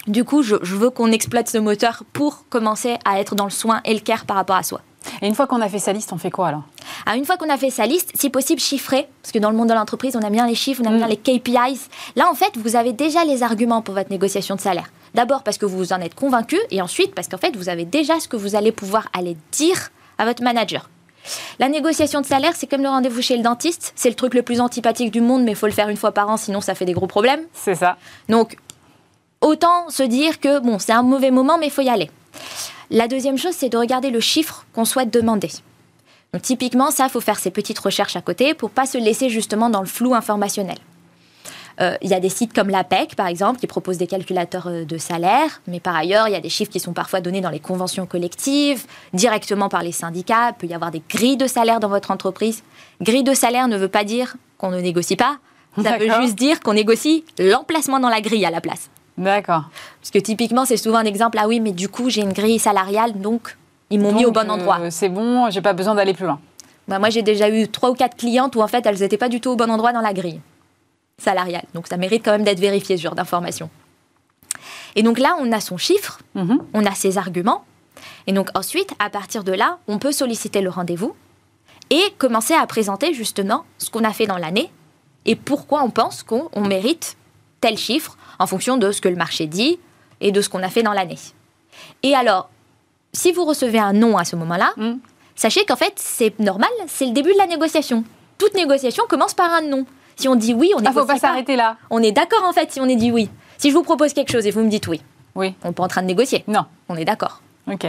Du 0.07 0.23
coup, 0.23 0.41
je, 0.41 0.55
veux 0.55 0.89
qu'on 0.89 1.11
exploite 1.11 1.47
ce 1.47 1.59
moteur 1.59 2.03
pour 2.11 2.45
commencer 2.49 2.97
à 3.05 3.19
être 3.19 3.35
dans 3.35 3.43
le 3.45 3.51
soin 3.51 3.81
et 3.85 3.93
le 3.93 3.99
care 3.99 4.25
par 4.25 4.35
rapport 4.35 4.55
à 4.55 4.63
soi. 4.63 4.81
Et 5.21 5.27
une 5.27 5.35
fois 5.35 5.47
qu'on 5.47 5.61
a 5.61 5.69
fait 5.69 5.79
sa 5.79 5.93
liste, 5.93 6.11
on 6.13 6.17
fait 6.17 6.31
quoi 6.31 6.47
alors? 6.47 6.63
Ah, 7.05 7.15
Une 7.15 7.25
fois 7.25 7.37
qu'on 7.37 7.49
a 7.49 7.57
fait 7.57 7.69
sa 7.69 7.85
liste, 7.85 8.11
si 8.15 8.29
possible 8.29 8.59
chiffrer, 8.59 9.07
parce 9.21 9.31
que 9.31 9.39
dans 9.39 9.49
le 9.49 9.57
monde 9.57 9.69
de 9.69 9.73
l'entreprise, 9.73 10.15
on 10.15 10.23
a 10.23 10.29
bien 10.29 10.47
les 10.47 10.55
chiffres, 10.55 10.81
on 10.83 10.89
a 10.89 10.95
bien 10.95 11.07
mm. 11.07 11.09
les 11.09 11.17
KPIs. 11.17 11.89
Là, 12.15 12.29
en 12.29 12.33
fait, 12.33 12.57
vous 12.57 12.75
avez 12.75 12.93
déjà 12.93 13.23
les 13.25 13.43
arguments 13.43 13.81
pour 13.81 13.93
votre 13.93 14.09
négociation 14.09 14.55
de 14.55 14.61
salaire. 14.61 14.91
D'abord 15.13 15.43
parce 15.43 15.57
que 15.57 15.65
vous 15.65 15.77
vous 15.77 15.93
en 15.93 15.99
êtes 15.99 16.15
convaincu, 16.15 16.57
et 16.71 16.81
ensuite 16.81 17.13
parce 17.13 17.27
qu'en 17.27 17.37
fait, 17.37 17.55
vous 17.55 17.69
avez 17.69 17.85
déjà 17.85 18.19
ce 18.19 18.27
que 18.27 18.37
vous 18.37 18.55
allez 18.55 18.71
pouvoir 18.71 19.07
aller 19.13 19.37
dire 19.51 19.89
à 20.17 20.25
votre 20.25 20.43
manager. 20.43 20.89
La 21.59 21.69
négociation 21.69 22.21
de 22.21 22.25
salaire, 22.25 22.53
c'est 22.55 22.67
comme 22.67 22.81
le 22.81 22.89
rendez-vous 22.89 23.21
chez 23.21 23.37
le 23.37 23.43
dentiste. 23.43 23.93
C'est 23.95 24.09
le 24.09 24.15
truc 24.15 24.33
le 24.33 24.41
plus 24.41 24.61
antipathique 24.61 25.11
du 25.11 25.21
monde, 25.21 25.43
mais 25.43 25.51
il 25.51 25.57
faut 25.57 25.67
le 25.67 25.71
faire 25.71 25.89
une 25.89 25.97
fois 25.97 26.11
par 26.11 26.29
an, 26.29 26.37
sinon 26.37 26.61
ça 26.61 26.75
fait 26.75 26.85
des 26.85 26.93
gros 26.93 27.07
problèmes. 27.07 27.41
C'est 27.53 27.75
ça. 27.75 27.97
Donc, 28.29 28.57
autant 29.41 29.89
se 29.89 30.03
dire 30.03 30.39
que, 30.39 30.59
bon, 30.59 30.79
c'est 30.79 30.93
un 30.93 31.03
mauvais 31.03 31.31
moment, 31.31 31.57
mais 31.57 31.67
il 31.67 31.71
faut 31.71 31.81
y 31.81 31.89
aller. 31.89 32.09
La 32.89 33.07
deuxième 33.07 33.37
chose, 33.37 33.53
c'est 33.55 33.69
de 33.69 33.77
regarder 33.77 34.09
le 34.09 34.19
chiffre 34.19 34.65
qu'on 34.73 34.85
souhaite 34.85 35.11
demander. 35.11 35.49
Donc, 36.33 36.41
typiquement, 36.41 36.91
ça, 36.91 37.05
il 37.05 37.09
faut 37.09 37.21
faire 37.21 37.39
ses 37.39 37.51
petites 37.51 37.79
recherches 37.79 38.15
à 38.15 38.21
côté 38.21 38.53
pour 38.53 38.69
pas 38.69 38.85
se 38.85 38.97
laisser 38.97 39.29
justement 39.29 39.69
dans 39.69 39.81
le 39.81 39.87
flou 39.87 40.13
informationnel. 40.13 40.77
Euh, 41.81 41.95
il 42.01 42.09
y 42.09 42.13
a 42.13 42.19
des 42.19 42.29
sites 42.29 42.53
comme 42.53 42.69
l'APEC, 42.69 43.15
par 43.15 43.27
exemple, 43.27 43.59
qui 43.59 43.65
proposent 43.65 43.97
des 43.97 44.07
calculateurs 44.07 44.67
euh, 44.67 44.85
de 44.85 44.97
salaire, 44.97 45.61
mais 45.67 45.79
par 45.79 45.95
ailleurs, 45.95 46.27
il 46.27 46.31
y 46.31 46.35
a 46.35 46.39
des 46.39 46.49
chiffres 46.49 46.71
qui 46.71 46.79
sont 46.79 46.93
parfois 46.93 47.21
donnés 47.21 47.41
dans 47.41 47.49
les 47.49 47.59
conventions 47.59 48.05
collectives, 48.05 48.85
directement 49.13 49.67
par 49.67 49.81
les 49.81 49.91
syndicats. 49.91 50.49
Il 50.49 50.53
peut 50.59 50.67
y 50.67 50.75
avoir 50.75 50.91
des 50.91 51.01
grilles 51.09 51.37
de 51.37 51.47
salaire 51.47 51.79
dans 51.79 51.89
votre 51.89 52.11
entreprise. 52.11 52.63
Grille 53.01 53.23
de 53.23 53.33
salaire 53.33 53.67
ne 53.67 53.77
veut 53.77 53.87
pas 53.87 54.03
dire 54.03 54.35
qu'on 54.57 54.69
ne 54.69 54.79
négocie 54.79 55.15
pas. 55.15 55.37
Ça 55.81 55.97
veut 55.97 56.11
juste 56.21 56.35
dire 56.35 56.59
qu'on 56.59 56.73
négocie 56.73 57.23
l'emplacement 57.39 57.99
dans 57.99 58.09
la 58.09 58.21
grille 58.21 58.45
à 58.45 58.51
la 58.51 58.61
place. 58.61 58.89
D'accord. 59.17 59.63
Parce 60.01 60.11
que 60.11 60.19
typiquement, 60.19 60.65
c'est 60.65 60.77
souvent 60.77 60.97
un 60.97 61.05
exemple, 61.05 61.37
ah 61.41 61.47
oui, 61.47 61.59
mais 61.59 61.71
du 61.71 61.87
coup, 61.87 62.09
j'ai 62.09 62.21
une 62.21 62.33
grille 62.33 62.59
salariale, 62.59 63.13
donc 63.19 63.57
ils 63.89 63.99
m'ont 63.99 64.11
mis 64.11 64.25
au 64.25 64.31
bon 64.31 64.49
endroit. 64.51 64.79
Euh, 64.81 64.87
c'est 64.91 65.09
bon, 65.09 65.49
j'ai 65.49 65.61
pas 65.61 65.73
besoin 65.73 65.95
d'aller 65.95 66.13
plus 66.13 66.25
loin. 66.25 66.39
Bah, 66.87 66.99
moi, 66.99 67.09
j'ai 67.09 67.21
déjà 67.21 67.49
eu 67.49 67.67
trois 67.67 67.89
ou 67.89 67.93
quatre 67.93 68.17
clientes 68.17 68.55
où 68.55 68.61
en 68.61 68.67
fait, 68.67 68.85
elles 68.85 68.99
n'étaient 68.99 69.17
pas 69.17 69.29
du 69.29 69.39
tout 69.39 69.51
au 69.51 69.55
bon 69.55 69.71
endroit 69.71 69.93
dans 69.93 70.01
la 70.01 70.13
grille 70.13 70.41
salariale. 71.21 71.65
Donc 71.73 71.87
ça 71.87 71.97
mérite 71.97 72.23
quand 72.23 72.31
même 72.31 72.43
d'être 72.43 72.59
vérifié 72.59 72.97
ce 72.97 73.03
genre 73.03 73.15
d'information. 73.15 73.69
Et 74.95 75.03
donc 75.03 75.19
là, 75.19 75.35
on 75.39 75.51
a 75.51 75.61
son 75.61 75.77
chiffre, 75.77 76.19
mhm. 76.35 76.59
on 76.73 76.85
a 76.85 76.93
ses 76.93 77.17
arguments. 77.17 77.63
Et 78.27 78.33
donc 78.33 78.49
ensuite, 78.55 78.93
à 78.99 79.09
partir 79.09 79.43
de 79.43 79.51
là, 79.51 79.79
on 79.87 79.99
peut 79.99 80.11
solliciter 80.11 80.61
le 80.61 80.69
rendez-vous 80.69 81.15
et 81.89 82.03
commencer 82.17 82.53
à 82.53 82.65
présenter 82.67 83.13
justement 83.13 83.65
ce 83.77 83.89
qu'on 83.89 84.03
a 84.03 84.13
fait 84.13 84.27
dans 84.27 84.37
l'année 84.37 84.71
et 85.25 85.35
pourquoi 85.35 85.83
on 85.83 85.89
pense 85.89 86.23
qu'on 86.23 86.49
mérite 86.67 87.17
tel 87.59 87.77
chiffre 87.77 88.17
en 88.39 88.47
fonction 88.47 88.77
de 88.77 88.91
ce 88.91 89.01
que 89.01 89.09
le 89.09 89.15
marché 89.15 89.45
dit 89.45 89.79
et 90.19 90.31
de 90.31 90.41
ce 90.41 90.49
qu'on 90.49 90.63
a 90.63 90.69
fait 90.69 90.83
dans 90.83 90.93
l'année. 90.93 91.19
Et 92.03 92.15
alors, 92.15 92.49
si 93.13 93.31
vous 93.31 93.45
recevez 93.45 93.79
un 93.79 93.93
non 93.93 94.17
à 94.17 94.25
ce 94.25 94.35
moment-là, 94.35 94.71
mhm. 94.77 94.99
sachez 95.35 95.65
qu'en 95.65 95.75
fait, 95.75 95.93
c'est 95.95 96.39
normal, 96.39 96.69
c'est 96.87 97.05
le 97.05 97.11
début 97.11 97.33
de 97.33 97.37
la 97.37 97.47
négociation. 97.47 98.03
Toute 98.37 98.55
négociation 98.55 99.03
commence 99.07 99.33
par 99.33 99.51
un 99.51 99.61
non. 99.61 99.85
Si 100.21 100.27
on 100.27 100.35
dit 100.35 100.53
oui, 100.53 100.71
on 100.77 100.81
ne 100.81 100.87
ah, 100.87 100.91
faut 100.91 101.03
pas 101.03 101.17
s'arrêter 101.17 101.55
là. 101.55 101.77
On 101.89 101.99
est 102.03 102.11
d'accord 102.11 102.43
en 102.43 102.53
fait 102.53 102.71
si 102.71 102.79
on 102.79 102.85
est 102.85 102.95
dit 102.95 103.11
oui. 103.11 103.27
Si 103.57 103.71
je 103.71 103.73
vous 103.73 103.81
propose 103.81 104.13
quelque 104.13 104.31
chose 104.31 104.45
et 104.45 104.51
vous 104.51 104.61
me 104.61 104.69
dites 104.69 104.87
oui, 104.87 105.01
oui. 105.33 105.55
on 105.63 105.69
n'est 105.69 105.73
pas 105.73 105.81
en 105.81 105.87
train 105.87 106.03
de 106.03 106.05
négocier. 106.05 106.43
Non. 106.47 106.65
On 106.89 106.95
est 106.95 107.05
d'accord. 107.05 107.41
Ok. 107.67 107.87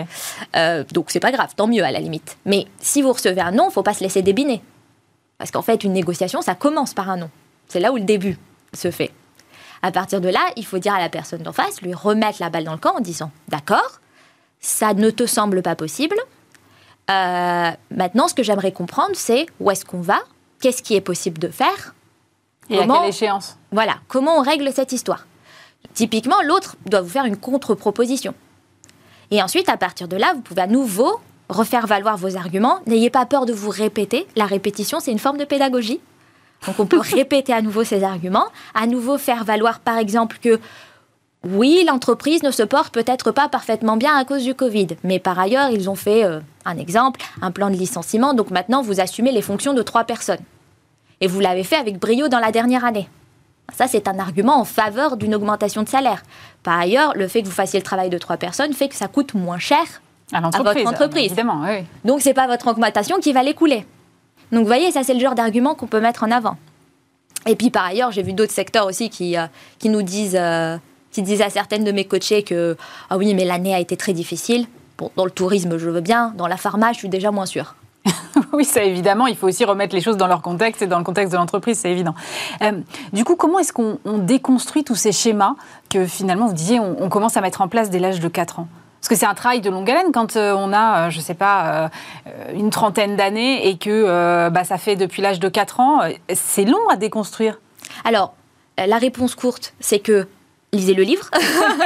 Euh, 0.57 0.83
donc 0.95 1.11
c'est 1.11 1.21
pas 1.21 1.31
grave, 1.31 1.53
tant 1.55 1.67
mieux 1.67 1.85
à 1.85 1.91
la 1.91 2.01
limite. 2.01 2.39
Mais 2.47 2.67
si 2.81 3.03
vous 3.03 3.12
recevez 3.12 3.43
un 3.43 3.51
non, 3.51 3.69
faut 3.69 3.83
pas 3.83 3.93
se 3.93 4.01
laisser 4.01 4.23
débiner. 4.23 4.62
Parce 5.37 5.51
qu'en 5.51 5.61
fait, 5.61 5.85
une 5.85 5.93
négociation, 5.93 6.41
ça 6.41 6.55
commence 6.55 6.95
par 6.95 7.11
un 7.11 7.19
non. 7.19 7.29
C'est 7.69 7.81
là 7.81 7.93
où 7.93 7.97
le 7.97 8.05
début 8.05 8.39
se 8.73 8.91
fait. 8.91 9.11
À 9.83 9.93
partir 9.93 10.23
de 10.23 10.31
là, 10.31 10.41
il 10.57 10.65
faut 10.65 10.79
dire 10.79 10.95
à 10.95 11.01
la 11.01 11.11
personne 11.11 11.43
d'en 11.43 11.53
face, 11.53 11.83
lui 11.83 11.93
remettre 11.93 12.39
la 12.41 12.49
balle 12.49 12.65
dans 12.65 12.73
le 12.73 12.79
camp 12.79 12.97
en 12.97 13.01
disant 13.01 13.31
D'accord, 13.49 14.01
ça 14.59 14.95
ne 14.95 15.11
te 15.11 15.27
semble 15.27 15.61
pas 15.61 15.77
possible. 15.77 16.17
Euh, 17.11 17.71
maintenant, 17.91 18.27
ce 18.27 18.33
que 18.33 18.43
j'aimerais 18.43 18.73
comprendre, 18.73 19.17
c'est 19.17 19.45
où 19.61 19.71
est-ce 19.71 19.85
qu'on 19.85 20.01
va? 20.01 20.21
Qu'est-ce 20.62 20.83
qui 20.83 20.95
est 20.95 21.03
possible 21.03 21.39
de 21.39 21.49
faire 21.49 21.95
Et 22.73 22.79
à 22.79 22.87
quelle 22.87 23.09
échéance 23.09 23.57
Voilà, 23.71 23.97
comment 24.09 24.38
on 24.38 24.43
règle 24.43 24.71
cette 24.73 24.93
histoire? 24.93 25.26
Typiquement, 25.95 26.41
l'autre 26.43 26.76
doit 26.87 27.00
vous 27.00 27.09
faire 27.09 27.25
une 27.25 27.37
contre-proposition. 27.37 28.35
Et 29.31 29.43
ensuite, 29.43 29.69
à 29.69 29.76
partir 29.76 30.09
de 30.09 30.17
là, 30.17 30.33
vous 30.35 30.41
pouvez 30.41 30.62
à 30.62 30.67
nouveau 30.67 31.21
refaire 31.49 31.87
valoir 31.87 32.17
vos 32.17 32.37
arguments. 32.37 32.81
N'ayez 32.87 33.11
pas 33.11 33.26
peur 33.26 33.47
de 33.47 33.52
vous 33.52 33.71
répéter. 33.71 34.26
La 34.37 34.47
répétition, 34.47 35.00
c'est 35.00 35.12
une 35.12 35.19
forme 35.19 35.38
de 35.38 35.45
pédagogie. 35.45 36.00
Donc 36.67 36.79
on 36.79 36.87
peut 36.87 37.00
répéter 37.14 37.52
à 37.52 37.62
nouveau 37.62 37.85
ces 37.85 38.05
arguments, 38.05 38.47
à 38.75 38.87
nouveau 38.87 39.19
faire 39.19 39.45
valoir 39.45 39.81
par 39.81 39.99
exemple 39.99 40.38
que 40.41 40.61
oui, 41.45 41.85
l'entreprise 41.87 42.45
ne 42.45 42.52
se 42.52 42.62
porte 42.62 42.95
peut-être 42.95 43.33
pas 43.33 43.49
parfaitement 43.49 43.97
bien 43.97 44.17
à 44.17 44.25
cause 44.25 44.45
du 44.45 44.55
Covid, 44.55 44.88
mais 45.02 45.19
par 45.19 45.41
ailleurs, 45.41 45.71
ils 45.71 45.91
ont 45.91 45.97
fait 45.97 46.23
euh, 46.23 46.38
un 46.64 46.79
exemple, 46.79 47.21
un 47.41 47.50
plan 47.50 47.69
de 47.69 47.75
licenciement, 47.75 48.33
donc 48.33 48.50
maintenant 48.52 48.81
vous 48.81 49.00
assumez 49.00 49.33
les 49.33 49.43
fonctions 49.43 49.75
de 49.75 49.83
trois 49.83 50.05
personnes. 50.05 50.38
Et 51.23 51.29
vous 51.29 51.41
l'avez 51.41 51.62
fait 51.62 51.76
avec 51.76 51.99
brio 51.99 52.29
dans 52.29 52.41
la 52.41 52.50
dernière 52.50 52.85
année. 52.85 53.09
Ça, 53.73 53.87
c'est 53.87 54.09
un 54.09 54.19
argument 54.19 54.61
en 54.61 54.64
faveur 54.64 55.17
d'une 55.17 55.35
augmentation 55.37 55.85
de 55.85 55.88
salaire. 55.88 56.25
Par 56.64 56.79
ailleurs, 56.79 57.12
le 57.14 57.29
fait 57.29 57.43
que 57.43 57.47
vous 57.47 57.52
fassiez 57.52 57.79
le 57.79 57.85
travail 57.85 58.11
de 58.11 58.19
trois 58.19 58.37
personnes 58.37 58.73
fait 58.73 58.88
que 58.88 58.97
ça 58.97 59.07
coûte 59.07 59.35
moins 59.35 59.61
cher 59.61 59.85
à, 60.33 60.41
votre 60.41 60.61
entreprise. 60.85 61.26
Évidemment, 61.26 61.62
oui. 61.64 61.85
Donc, 62.05 62.23
ce 62.23 62.29
n'est 62.29 62.35
pas 62.35 62.49
votre 62.49 62.67
augmentation 62.67 63.19
qui 63.21 63.33
va 63.33 63.45
l'écouler. 63.45 63.87
Donc, 64.50 64.62
vous 64.62 64.67
voyez, 64.67 64.91
ça, 64.91 65.05
c'est 65.05 65.14
le 65.14 65.21
genre 65.21 65.37
d'argument 65.37 65.76
qu'on 65.76 65.87
peut 65.87 66.00
mettre 66.00 66.25
en 66.25 66.31
avant. 66.33 66.57
Et 67.47 67.55
puis, 67.55 67.71
par 67.71 67.85
ailleurs, 67.85 68.11
j'ai 68.11 68.23
vu 68.23 68.33
d'autres 68.33 68.52
secteurs 68.52 68.87
aussi 68.87 69.09
qui, 69.09 69.38
euh, 69.38 69.47
qui 69.79 69.91
nous 69.91 70.02
disent, 70.02 70.37
euh, 70.38 70.76
qui 71.12 71.23
disent 71.23 71.43
à 71.43 71.50
certaines 71.50 71.85
de 71.85 71.93
mes 71.93 72.05
coachées 72.05 72.43
que, 72.43 72.76
ah 73.11 73.17
oui, 73.17 73.33
mais 73.35 73.45
l'année 73.45 73.75
a 73.75 73.79
été 73.79 73.97
très 73.97 74.12
difficile. 74.12 74.67
Bon, 74.99 75.11
dans 75.17 75.25
le 75.25 75.31
tourisme, 75.31 75.79
je 75.79 75.88
veux 75.88 76.00
bien. 76.00 76.35
Dans 76.37 76.49
la 76.49 76.57
pharma, 76.57 76.93
je 76.93 76.99
suis 76.99 77.09
déjà 77.09 77.31
moins 77.31 77.47
sûre. 77.47 77.76
oui, 78.52 78.64
ça 78.64 78.82
évidemment, 78.82 79.26
il 79.26 79.37
faut 79.37 79.47
aussi 79.47 79.64
remettre 79.64 79.94
les 79.94 80.00
choses 80.00 80.16
dans 80.16 80.26
leur 80.26 80.42
contexte 80.42 80.82
et 80.82 80.87
dans 80.87 80.99
le 80.99 81.04
contexte 81.04 81.32
de 81.32 81.37
l'entreprise, 81.37 81.78
c'est 81.78 81.90
évident. 81.90 82.14
Euh, 82.62 82.73
du 83.12 83.25
coup, 83.25 83.37
comment 83.37 83.59
est-ce 83.59 83.73
qu'on 83.73 83.99
déconstruit 84.18 84.85
tous 84.85 84.94
ces 84.94 85.12
schémas 85.12 85.54
que 85.90 86.06
finalement, 86.06 86.47
vous 86.47 86.54
disiez, 86.54 86.80
on, 86.80 87.09
commence 87.09 87.37
à 87.37 87.40
mettre 87.40 87.61
en 87.61 87.68
place 87.68 87.90
dès 87.90 87.99
l'âge 87.99 88.21
de 88.21 88.28
4 88.28 88.61
ans? 88.61 88.68
Parce 89.00 89.09
que 89.09 89.16
c'est 89.16 89.26
un 89.26 89.35
travail 89.35 89.61
de 89.61 89.68
longue 89.68 89.90
haleine 89.90 90.12
quand 90.12 90.37
euh, 90.37 90.54
on 90.56 90.73
a, 90.73 91.06
euh, 91.06 91.11
je 91.11 91.18
ne 91.18 91.23
sais 91.23 91.35
pas, 91.35 91.90
une 92.54 92.71
trentaine 92.71 93.16
d'années 93.16 93.68
et 93.68 93.76
que 93.76 94.49
bah, 94.49 94.64
ça 94.64 94.78
fait 94.78 94.97
depuis 94.97 95.23
l'âge 95.23 95.40
de 95.40 95.49
4 95.49 95.80
ans. 95.80 96.00
C'est 96.32 96.64
long 96.64 96.88
à 96.90 96.97
déconstruire. 96.97 97.59
Alors, 98.04 98.35
la 98.78 98.99
réponse 98.99 99.35
courte, 99.35 99.75
c'est 99.80 99.99
que 99.99 100.28
lisez 100.75 100.95
le 100.95 101.02
livre. 101.02 101.29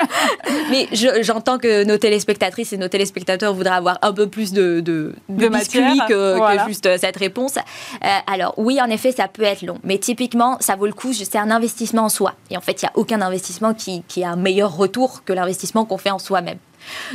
Mais 0.71 0.89
j'entends 1.23 1.59
que 1.59 1.85
nos 1.85 1.99
téléspectatrices 1.99 2.73
et 2.73 2.77
nos 2.77 2.87
téléspectateurs 2.87 3.53
voudraient 3.53 3.75
avoir 3.75 3.99
un 4.03 4.13
peu 4.13 4.29
plus 4.29 4.53
de, 4.53 4.81
de, 4.81 5.13
de, 5.29 5.49
matière, 5.49 6.07
que, 6.07 6.39
juste 6.69 6.89
cette 6.99 7.17
réponse. 7.17 7.57
Euh, 7.57 8.09
alors 8.33 8.55
oui, 8.59 8.81
en 8.81 8.89
effet, 8.89 9.11
ça 9.11 9.27
peut 9.27 9.43
être 9.43 9.63
long. 9.63 9.79
Mais 9.83 9.99
typiquement, 9.99 10.57
ça 10.61 10.77
vaut 10.77 10.87
le 10.87 10.93
coup. 10.93 11.13
C'est 11.13 11.37
un 11.37 11.51
investissement 11.51 12.05
en 12.05 12.09
soi. 12.09 12.35
Et 12.51 12.57
en 12.57 12.61
fait, 12.61 12.81
il 12.83 12.85
n'y 12.85 12.89
a 12.89 12.93
aucun 12.95 13.21
investissement 13.23 13.75
qui, 13.75 14.05
qui 14.07 14.23
a 14.23 14.31
un 14.31 14.37
meilleur 14.37 14.77
retour 14.77 15.25
que 15.25 15.33
l'investissement 15.33 15.85
qu'on 15.85 15.99
fait 15.99 16.13
en 16.13 16.21
soi-même. 16.21 16.59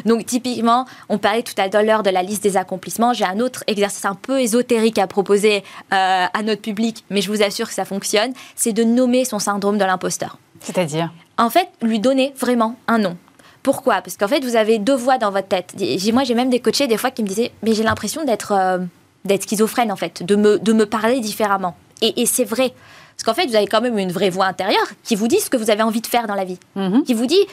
Donc 0.03 0.25
typiquement, 0.25 0.85
on 1.07 1.17
parlait 1.17 1.43
tout 1.43 1.53
à 1.57 1.83
l'heure 1.83 2.03
de 2.03 2.09
la 2.09 2.23
liste 2.23 2.43
des 2.43 2.57
accomplissements. 2.57 3.13
J'ai 3.13 3.23
un 3.23 3.39
autre 3.39 3.63
exercice 3.67 4.03
un 4.03 4.15
peu 4.15 4.41
ésotérique 4.41 4.97
à 4.97 5.07
proposer 5.07 5.63
euh, 5.93 6.25
à 6.33 6.43
notre 6.43 6.61
public, 6.61 7.05
mais 7.09 7.21
je 7.21 7.31
vous 7.31 7.41
assure 7.41 7.69
que 7.69 7.73
ça 7.73 7.85
fonctionne. 7.85 8.33
C'est 8.57 8.73
de 8.73 8.83
nommer 8.83 9.23
son 9.23 9.39
syndrome 9.39 9.77
de 9.77 9.85
l'imposteur. 9.85 10.37
C'est-à-dire? 10.59 11.09
En 11.41 11.49
fait, 11.49 11.67
lui 11.81 11.99
donner 11.99 12.33
vraiment 12.39 12.75
un 12.87 12.99
nom. 12.99 13.17
Pourquoi? 13.63 14.01
Parce 14.01 14.15
qu'en 14.15 14.27
fait, 14.27 14.43
vous 14.43 14.55
avez 14.55 14.79
deux 14.79 14.95
voix 14.95 15.17
dans 15.17 15.31
votre 15.31 15.47
tête. 15.47 15.75
Moi, 16.13 16.23
j'ai 16.23 16.35
même 16.35 16.49
des 16.49 16.59
coachés 16.59 16.87
des 16.87 16.97
fois 16.97 17.11
qui 17.11 17.23
me 17.23 17.27
disaient, 17.27 17.51
mais 17.63 17.73
j'ai 17.73 17.83
l'impression 17.83 18.23
d'être 18.23 18.53
euh, 18.53 18.79
d'être 19.25 19.43
schizophrène 19.43 19.91
en 19.91 19.95
fait, 19.95 20.23
de 20.23 20.35
me, 20.35 20.59
de 20.59 20.73
me 20.73 20.85
parler 20.85 21.19
différemment. 21.19 21.75
Et, 22.01 22.25
c'est 22.25 22.45
vrai. 22.45 22.73
Parce 23.15 23.23
qu'en 23.23 23.39
fait, 23.39 23.47
vous 23.47 23.55
avez 23.55 23.67
quand 23.67 23.81
même 23.81 23.99
une 23.99 24.11
vraie 24.11 24.31
voix 24.31 24.45
intérieure 24.45 24.87
qui 25.03 25.15
vous 25.15 25.27
dit 25.27 25.39
ce 25.39 25.51
que 25.51 25.57
vous 25.57 25.69
avez 25.69 25.83
envie 25.83 26.01
de 26.01 26.07
faire 26.07 26.25
dans 26.25 26.33
la 26.33 26.45
vie. 26.45 26.57
Mhm. 26.75 27.03
Qui 27.03 27.13
vous 27.13 27.27
dit, 27.27 27.45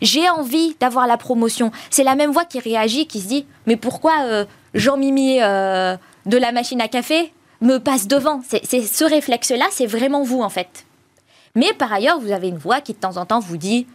j'ai 0.00 0.28
envie 0.30 0.76
d'avoir 0.78 1.08
la 1.08 1.16
promotion. 1.16 1.72
C'est 1.90 2.04
la 2.04 2.14
même 2.14 2.30
voix 2.30 2.44
qui 2.44 2.60
réagit, 2.60 3.08
qui 3.08 3.20
se 3.20 3.26
dit, 3.26 3.46
mais 3.66 3.76
pourquoi 3.76 4.12
euh, 4.22 4.44
Jean-Mimi 4.74 5.42
euh, 5.42 5.96
de 6.26 6.36
la 6.36 6.52
machine 6.52 6.80
à 6.80 6.86
café 6.86 7.32
me 7.60 7.78
passe 7.78 8.06
devant? 8.06 8.42
C'est 8.48 8.82
ce 8.82 9.04
réflexe-là, 9.04 9.66
c'est 9.72 9.86
vraiment 9.86 10.22
vous 10.22 10.42
en 10.42 10.48
fait. 10.48 10.84
Mais 11.54 11.72
par 11.78 11.92
ailleurs, 11.92 12.18
vous 12.18 12.32
avez 12.32 12.48
une 12.48 12.58
voix 12.58 12.80
qui 12.80 12.92
de 12.92 12.98
temps 12.98 13.16
en 13.16 13.26
temps 13.26 13.40
vous 13.40 13.56
dit 13.56 13.86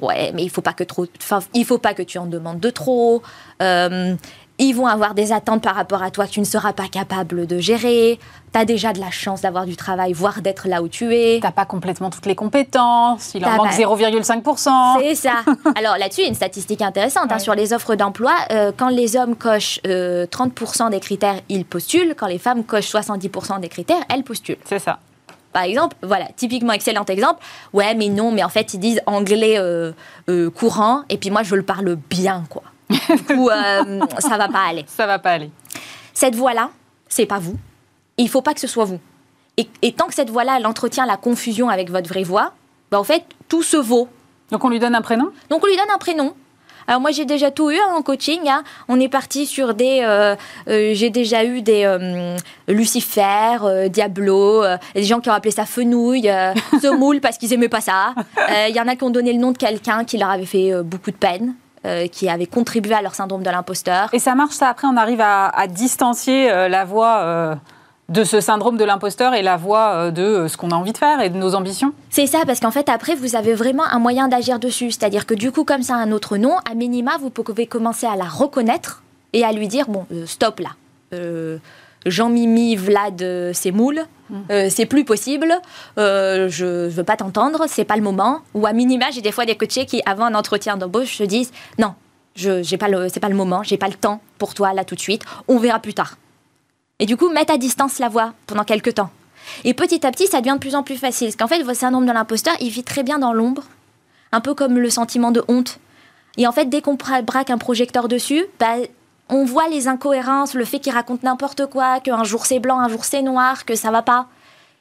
ouais, 0.00 0.32
mais 0.34 0.42
il 0.42 0.50
faut 0.50 0.62
pas 0.62 0.72
que 0.72 0.84
trop, 0.84 1.06
il 1.54 1.64
faut 1.64 1.78
pas 1.78 1.94
que 1.94 2.02
tu 2.02 2.18
en 2.18 2.26
demandes 2.26 2.60
de 2.60 2.70
trop. 2.70 3.22
Euh, 3.62 4.14
ils 4.60 4.72
vont 4.72 4.86
avoir 4.88 5.14
des 5.14 5.30
attentes 5.30 5.62
par 5.62 5.76
rapport 5.76 6.02
à 6.02 6.10
toi 6.10 6.26
que 6.26 6.32
tu 6.32 6.40
ne 6.40 6.44
seras 6.44 6.72
pas 6.72 6.88
capable 6.88 7.46
de 7.46 7.58
gérer. 7.60 8.18
Tu 8.52 8.58
as 8.58 8.64
déjà 8.64 8.92
de 8.92 8.98
la 8.98 9.10
chance 9.10 9.42
d'avoir 9.42 9.66
du 9.66 9.76
travail, 9.76 10.12
voire 10.12 10.42
d'être 10.42 10.66
là 10.66 10.82
où 10.82 10.88
tu 10.88 11.14
es. 11.14 11.38
Tu 11.38 11.46
n'as 11.46 11.52
pas 11.52 11.64
complètement 11.64 12.10
toutes 12.10 12.26
les 12.26 12.34
compétences. 12.34 13.34
Il 13.34 13.46
en 13.46 13.52
manque 13.52 13.70
0,5%. 13.70 15.00
C'est 15.00 15.14
ça. 15.14 15.44
Alors 15.76 15.96
là-dessus, 15.96 16.22
il 16.22 16.24
y 16.24 16.26
a 16.26 16.30
une 16.30 16.34
statistique 16.34 16.82
intéressante. 16.82 17.30
Hein, 17.30 17.38
sur 17.38 17.54
les 17.54 17.72
offres 17.72 17.94
d'emploi, 17.94 18.34
euh, 18.50 18.72
quand 18.76 18.88
les 18.88 19.16
hommes 19.16 19.36
cochent 19.36 19.80
30% 19.84 19.86
euh, 19.86 20.90
des 20.90 21.00
critères, 21.00 21.40
ils 21.48 21.64
postulent. 21.64 22.14
Quand 22.16 22.26
les 22.26 22.38
femmes 22.38 22.64
cochent 22.64 22.92
70% 22.92 23.60
des 23.60 23.68
critères, 23.68 24.02
elles 24.12 24.24
postulent. 24.24 24.58
C'est 24.64 24.80
ça 24.80 24.98
par 25.52 25.62
exemple, 25.62 25.96
voilà, 26.02 26.26
typiquement 26.36 26.72
excellent 26.72 27.04
exemple. 27.06 27.42
Ouais, 27.72 27.94
mais 27.94 28.08
non, 28.08 28.32
mais 28.32 28.44
en 28.44 28.48
fait, 28.48 28.74
ils 28.74 28.80
disent 28.80 29.00
anglais 29.06 29.58
euh, 29.58 29.92
euh, 30.28 30.50
courant, 30.50 31.02
et 31.08 31.16
puis 31.16 31.30
moi, 31.30 31.42
je 31.42 31.54
le 31.54 31.62
parle 31.62 31.96
bien, 32.10 32.44
quoi. 32.50 32.62
Ou 33.34 33.50
euh, 33.50 34.00
ça 34.18 34.36
va 34.36 34.48
pas 34.48 34.66
aller. 34.68 34.84
Ça 34.86 35.06
va 35.06 35.18
pas 35.18 35.32
aller. 35.32 35.50
Cette 36.12 36.34
voix-là, 36.34 36.70
c'est 37.08 37.26
pas 37.26 37.38
vous. 37.38 37.56
Il 38.16 38.28
faut 38.28 38.42
pas 38.42 38.54
que 38.54 38.60
ce 38.60 38.66
soit 38.66 38.84
vous. 38.84 39.00
Et, 39.56 39.92
tant 39.92 40.06
que 40.06 40.14
cette 40.14 40.30
voix-là, 40.30 40.56
elle 40.58 40.66
entretient 40.66 41.04
la 41.04 41.16
confusion 41.16 41.68
avec 41.68 41.90
votre 41.90 42.08
vraie 42.08 42.22
voix, 42.22 42.52
bah, 42.92 43.00
en 43.00 43.04
fait, 43.04 43.24
tout 43.48 43.62
se 43.62 43.76
vaut. 43.76 44.08
Donc 44.52 44.64
on 44.64 44.68
lui 44.68 44.78
donne 44.78 44.94
un 44.94 45.02
prénom? 45.02 45.30
Donc 45.50 45.64
on 45.64 45.66
lui 45.66 45.76
donne 45.76 45.90
un 45.92 45.98
prénom. 45.98 46.34
Alors 46.88 47.02
moi 47.02 47.10
j'ai 47.10 47.26
déjà 47.26 47.50
tout 47.50 47.70
eu 47.70 47.76
hein, 47.76 47.94
en 47.94 48.02
coaching. 48.02 48.48
Hein. 48.48 48.64
On 48.88 48.98
est 48.98 49.10
parti 49.10 49.44
sur 49.44 49.74
des, 49.74 50.00
euh, 50.02 50.34
euh, 50.68 50.92
j'ai 50.94 51.10
déjà 51.10 51.44
eu 51.44 51.60
des 51.60 51.84
euh, 51.84 52.34
Lucifer, 52.66 53.58
Diablo, 53.90 54.64
des 54.94 55.02
gens 55.02 55.20
qui 55.20 55.28
ont 55.28 55.34
appelé 55.34 55.50
ça 55.50 55.66
fenouille, 55.66 56.30
semoule 56.80 57.20
parce 57.20 57.36
qu'ils 57.36 57.52
aimaient 57.52 57.68
pas 57.68 57.82
ça. 57.82 58.14
Il 58.68 58.74
y 58.74 58.80
en 58.80 58.88
a 58.88 58.96
qui 58.96 59.04
ont 59.04 59.10
donné 59.10 59.34
le 59.34 59.38
nom 59.38 59.52
de 59.52 59.58
quelqu'un 59.58 60.04
qui 60.04 60.16
leur 60.16 60.30
avait 60.30 60.46
fait 60.46 60.72
beaucoup 60.82 61.10
de 61.10 61.16
peine. 61.16 61.54
qui 62.10 62.28
avait 62.28 62.46
contribué 62.46 62.94
à 62.94 63.02
leur 63.02 63.14
syndrome 63.14 63.42
de 63.42 63.50
l'imposteur. 63.50 64.12
Et 64.12 64.18
ça 64.18 64.34
marche 64.34 64.54
ça 64.54 64.68
Après, 64.68 64.88
on 64.88 64.96
arrive 64.96 65.20
à, 65.20 65.48
à 65.48 65.66
distancier 65.66 66.48
la 66.48 66.84
voix 66.84 67.58
de 68.08 68.24
ce 68.24 68.40
syndrome 68.40 68.78
de 68.78 68.84
l'imposteur 68.84 69.34
et 69.34 69.42
la 69.42 69.56
voix 69.56 69.92
euh, 69.92 70.10
de 70.10 70.22
euh, 70.22 70.48
ce 70.48 70.56
qu'on 70.56 70.70
a 70.70 70.74
envie 70.74 70.92
de 70.92 70.98
faire 70.98 71.20
et 71.20 71.28
de 71.28 71.36
nos 71.36 71.54
ambitions 71.54 71.92
C'est 72.10 72.26
ça, 72.26 72.44
parce 72.46 72.60
qu'en 72.60 72.70
fait, 72.70 72.88
après, 72.88 73.14
vous 73.14 73.36
avez 73.36 73.52
vraiment 73.54 73.84
un 73.84 73.98
moyen 73.98 74.28
d'agir 74.28 74.58
dessus. 74.58 74.90
C'est-à-dire 74.90 75.26
que 75.26 75.34
du 75.34 75.52
coup, 75.52 75.64
comme 75.64 75.82
ça 75.82 75.96
un 75.96 76.10
autre 76.12 76.38
nom, 76.38 76.56
à 76.70 76.74
minima, 76.74 77.18
vous 77.20 77.30
pouvez 77.30 77.66
commencer 77.66 78.06
à 78.06 78.16
la 78.16 78.24
reconnaître 78.24 79.02
et 79.34 79.44
à 79.44 79.52
lui 79.52 79.68
dire, 79.68 79.88
bon, 79.88 80.06
euh, 80.12 80.24
stop 80.26 80.60
là. 80.60 80.70
Jean-Mimi, 82.06 82.76
Vlad, 82.76 83.52
c'est 83.52 83.70
moule, 83.70 84.02
mm. 84.30 84.68
c'est 84.68 84.84
plus 84.84 85.04
possible, 85.04 85.54
je 85.96 86.86
veux 86.86 87.02
pas 87.02 87.16
t'entendre, 87.16 87.64
c'est 87.66 87.84
pas 87.84 87.96
le 87.96 88.02
moment. 88.02 88.40
Ou 88.54 88.66
à 88.66 88.74
minima, 88.74 89.06
j'ai 89.10 89.22
des 89.22 89.32
fois 89.32 89.46
des 89.46 89.56
coachés 89.56 89.86
qui, 89.86 90.02
avant 90.04 90.26
un 90.26 90.34
entretien 90.34 90.76
d'embauche, 90.76 91.16
se 91.16 91.24
disent, 91.24 91.50
non, 91.78 91.94
je, 92.34 92.62
j'ai 92.62 92.76
pas 92.76 92.88
le, 92.88 93.08
c'est 93.08 93.20
pas 93.20 93.30
le 93.30 93.34
moment, 93.34 93.62
j'ai 93.62 93.78
pas 93.78 93.88
le 93.88 93.94
temps 93.94 94.20
pour 94.36 94.52
toi 94.52 94.74
là 94.74 94.84
tout 94.84 94.94
de 94.94 95.00
suite, 95.00 95.22
on 95.48 95.58
verra 95.58 95.80
plus 95.80 95.94
tard. 95.94 96.16
Et 96.98 97.06
du 97.06 97.16
coup, 97.16 97.28
mettre 97.30 97.52
à 97.52 97.58
distance 97.58 97.98
la 97.98 98.08
voix 98.08 98.32
pendant 98.46 98.64
quelques 98.64 98.94
temps. 98.94 99.10
Et 99.64 99.74
petit 99.74 100.06
à 100.06 100.10
petit, 100.10 100.26
ça 100.26 100.40
devient 100.40 100.54
de 100.54 100.58
plus 100.58 100.74
en 100.74 100.82
plus 100.82 100.96
facile. 100.96 101.28
Parce 101.28 101.36
qu'en 101.36 101.46
fait, 101.46 101.62
votre 101.62 101.78
syndrome 101.78 102.06
de 102.06 102.12
l'imposteur, 102.12 102.54
il 102.60 102.70
vit 102.70 102.84
très 102.84 103.02
bien 103.02 103.18
dans 103.18 103.32
l'ombre. 103.32 103.62
Un 104.32 104.40
peu 104.40 104.54
comme 104.54 104.78
le 104.78 104.90
sentiment 104.90 105.30
de 105.30 105.44
honte. 105.48 105.78
Et 106.36 106.46
en 106.46 106.52
fait, 106.52 106.66
dès 106.66 106.82
qu'on 106.82 106.96
braque 106.96 107.50
un 107.50 107.58
projecteur 107.58 108.08
dessus, 108.08 108.44
bah, 108.58 108.76
on 109.28 109.44
voit 109.44 109.68
les 109.68 109.88
incohérences, 109.88 110.54
le 110.54 110.64
fait 110.64 110.78
qu'il 110.78 110.92
raconte 110.92 111.22
n'importe 111.22 111.66
quoi, 111.66 112.00
qu'un 112.00 112.24
jour 112.24 112.46
c'est 112.46 112.60
blanc, 112.60 112.78
un 112.78 112.88
jour 112.88 113.04
c'est 113.04 113.22
noir, 113.22 113.64
que 113.64 113.74
ça 113.74 113.90
va 113.90 114.02
pas. 114.02 114.26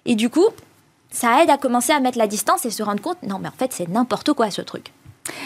Et 0.06 0.16
du 0.16 0.30
coup, 0.30 0.48
ça 1.10 1.42
aide 1.42 1.50
à 1.50 1.58
commencer 1.58 1.92
à 1.92 2.00
mettre 2.00 2.18
la 2.18 2.28
distance 2.28 2.66
et 2.66 2.72
se 2.72 2.84
rendre 2.84 3.02
compte, 3.02 3.22
non 3.24 3.40
mais 3.40 3.50
en 3.50 3.58
fait 3.58 3.74
c'est 3.74 3.90
n'importe 3.90 4.34
quoi 4.34 4.52
ce 4.52 4.62
truc. 4.62 4.94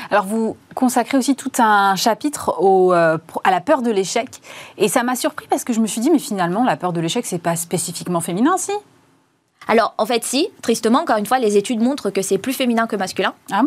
Alors 0.10 0.26
vous 0.26 0.58
consacrez 0.76 1.18
aussi 1.18 1.36
tout 1.36 1.52
un 1.60 1.96
chapitre 1.96 2.56
euh, 2.62 3.18
à 3.44 3.52
la 3.52 3.62
peur 3.62 3.82
de 3.82 3.92
l'échec. 3.92 4.30
Et 4.78 4.88
ça 4.88 5.04
m'a 5.04 5.16
surpris 5.16 5.48
parce 5.50 5.64
que 5.64 5.74
je 5.74 5.80
me 5.80 5.88
suis 5.88 6.02
dit, 6.02 6.12
mais 6.12 6.20
finalement, 6.20 6.64
la 6.64 6.78
peur 6.78 6.94
de 6.94 7.00
l'échec, 7.00 7.26
c'est 7.26 7.40
pas 7.40 7.56
spécifiquement 7.56 8.22
féminin, 8.22 8.58
si? 8.58 8.72
Alors, 9.68 9.94
en 10.00 10.08
fait, 10.08 10.24
si, 10.24 10.50
tristement, 10.64 11.02
encore 11.02 11.18
une 11.18 11.28
fois, 11.28 11.38
les 11.38 11.56
études 11.56 11.82
montrent 11.82 12.10
que 12.10 12.22
c'est 12.24 12.40
plus 12.40 12.54
féminin 12.54 12.88
que 12.88 12.96
masculin. 12.96 13.34
Ah. 13.52 13.62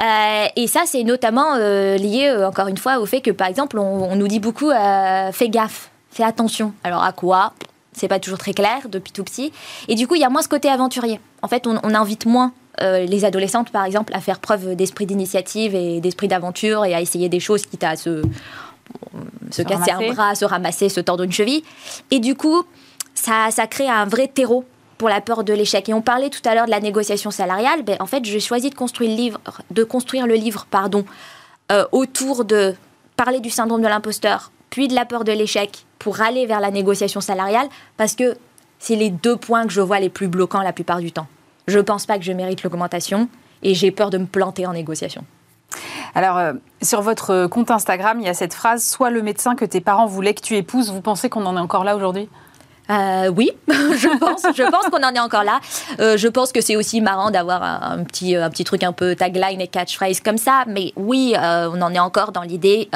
Euh, 0.00 0.46
et 0.54 0.66
ça, 0.66 0.82
c'est 0.84 1.02
notamment 1.02 1.54
euh, 1.54 1.96
lié, 1.96 2.30
encore 2.44 2.68
une 2.68 2.76
fois, 2.76 2.98
au 2.98 3.06
fait 3.06 3.22
que, 3.22 3.30
par 3.30 3.48
exemple, 3.48 3.78
on, 3.78 4.14
nous 4.16 4.28
dit 4.28 4.38
beaucoup 4.38 4.70
fais 4.70 5.48
gaffe, 5.48 5.90
fais 6.10 6.24
attention. 6.24 6.74
Alors, 6.84 7.02
à 7.02 7.12
quoi? 7.12 7.54
C'est 7.92 8.08
pas 8.08 8.18
toujours 8.18 8.38
très 8.38 8.52
clair 8.52 8.82
depuis 8.88 9.12
tout 9.12 9.24
petit. 9.24 9.52
Et 9.88 9.94
du 9.94 10.06
coup, 10.06 10.14
il 10.14 10.20
y 10.20 10.24
a 10.24 10.30
moins 10.30 10.42
ce 10.42 10.48
côté 10.48 10.68
aventurier. 10.68 11.20
En 11.42 11.48
fait, 11.48 11.66
on, 11.66 11.94
invite 11.94 12.26
moins 12.26 12.52
les 12.80 13.24
adolescentes, 13.24 13.70
par 13.70 13.84
exemple, 13.84 14.14
à 14.14 14.20
faire 14.20 14.38
preuve 14.38 14.74
d'esprit 14.74 15.06
d'initiative 15.06 15.74
et 15.74 16.00
d'esprit 16.00 16.28
d'aventure 16.28 16.84
et 16.84 16.94
à 16.94 17.00
essayer 17.00 17.28
des 17.28 17.40
choses 17.40 17.66
quitte 17.66 17.84
à 17.84 17.96
se, 17.96 18.22
se, 19.50 19.62
casser 19.62 19.90
un 19.90 20.12
bras, 20.12 20.34
se 20.34 20.44
ramasser, 20.44 20.88
se 20.88 21.00
tordre 21.00 21.24
une 21.24 21.32
cheville. 21.32 21.62
Et 22.10 22.20
du 22.20 22.34
coup, 22.34 22.64
ça, 23.14 23.50
ça 23.50 23.66
crée 23.66 23.88
un 23.88 24.06
vrai 24.06 24.28
terreau 24.28 24.64
pour 25.00 25.08
la 25.08 25.22
peur 25.22 25.44
de 25.44 25.52
l'échec. 25.54 25.88
Et 25.88 25.94
on 25.94 26.02
parlait 26.02 26.28
tout 26.28 26.42
à 26.44 26.54
l'heure 26.54 26.66
de 26.66 26.70
la 26.70 26.80
négociation 26.80 27.30
salariale. 27.30 27.82
Ben, 27.82 27.96
en 28.00 28.06
fait, 28.06 28.24
j'ai 28.24 28.38
choisi 28.38 28.68
de 28.68 28.74
construire 28.74 29.10
le 29.10 29.16
livre, 29.16 29.40
de 29.70 29.82
construire 29.82 30.26
le 30.26 30.34
livre 30.34 30.66
pardon, 30.70 31.04
euh, 31.72 31.86
autour 31.90 32.44
de 32.44 32.74
parler 33.16 33.40
du 33.40 33.50
syndrome 33.50 33.80
de 33.80 33.88
l'imposteur, 33.88 34.52
puis 34.68 34.88
de 34.88 34.94
la 34.94 35.06
peur 35.06 35.24
de 35.24 35.32
l'échec 35.32 35.86
pour 35.98 36.20
aller 36.20 36.46
vers 36.46 36.60
la 36.60 36.70
négociation 36.70 37.20
salariale, 37.20 37.68
parce 37.96 38.14
que 38.14 38.36
c'est 38.78 38.96
les 38.96 39.10
deux 39.10 39.36
points 39.36 39.66
que 39.66 39.72
je 39.72 39.80
vois 39.80 40.00
les 40.00 40.08
plus 40.08 40.28
bloquants 40.28 40.62
la 40.62 40.72
plupart 40.72 41.00
du 41.00 41.12
temps. 41.12 41.26
Je 41.70 41.78
ne 41.78 41.82
pense 41.82 42.06
pas 42.06 42.18
que 42.18 42.24
je 42.24 42.32
mérite 42.32 42.62
l'augmentation 42.62 43.28
et 43.62 43.74
j'ai 43.74 43.90
peur 43.90 44.10
de 44.10 44.18
me 44.18 44.26
planter 44.26 44.66
en 44.66 44.72
négociation. 44.72 45.24
Alors, 46.14 46.36
euh, 46.38 46.52
sur 46.82 47.00
votre 47.00 47.46
compte 47.46 47.70
Instagram, 47.70 48.18
il 48.20 48.26
y 48.26 48.28
a 48.28 48.34
cette 48.34 48.54
phrase 48.54 48.84
Sois 48.84 49.10
le 49.10 49.22
médecin 49.22 49.54
que 49.54 49.64
tes 49.64 49.80
parents 49.80 50.06
voulaient 50.06 50.34
que 50.34 50.42
tu 50.42 50.56
épouses. 50.56 50.90
Vous 50.90 51.00
pensez 51.00 51.28
qu'on 51.28 51.46
en 51.46 51.56
est 51.56 51.60
encore 51.60 51.84
là 51.84 51.94
aujourd'hui? 51.94 52.28
Euh, 52.90 53.28
oui, 53.28 53.52
je 53.68 54.18
pense, 54.18 54.42
je 54.54 54.68
pense 54.68 54.86
qu'on 54.86 55.02
en 55.02 55.14
est 55.14 55.20
encore 55.20 55.44
là. 55.44 55.60
Euh, 56.00 56.16
je 56.16 56.26
pense 56.26 56.50
que 56.50 56.60
c'est 56.60 56.76
aussi 56.76 57.00
marrant 57.00 57.30
d'avoir 57.30 57.62
un, 57.62 58.02
petit, 58.02 58.34
un 58.34 58.50
petit 58.50 58.64
truc 58.64 58.82
un 58.82 58.92
peu 58.92 59.14
tagline 59.14 59.60
et 59.60 59.68
catchphrase 59.68 60.20
comme 60.20 60.38
ça. 60.38 60.64
Mais 60.66 60.92
oui, 60.96 61.34
euh, 61.38 61.70
on 61.72 61.80
en 61.82 61.94
est 61.94 62.00
encore 62.00 62.32
dans 62.32 62.42
l'idée. 62.42 62.88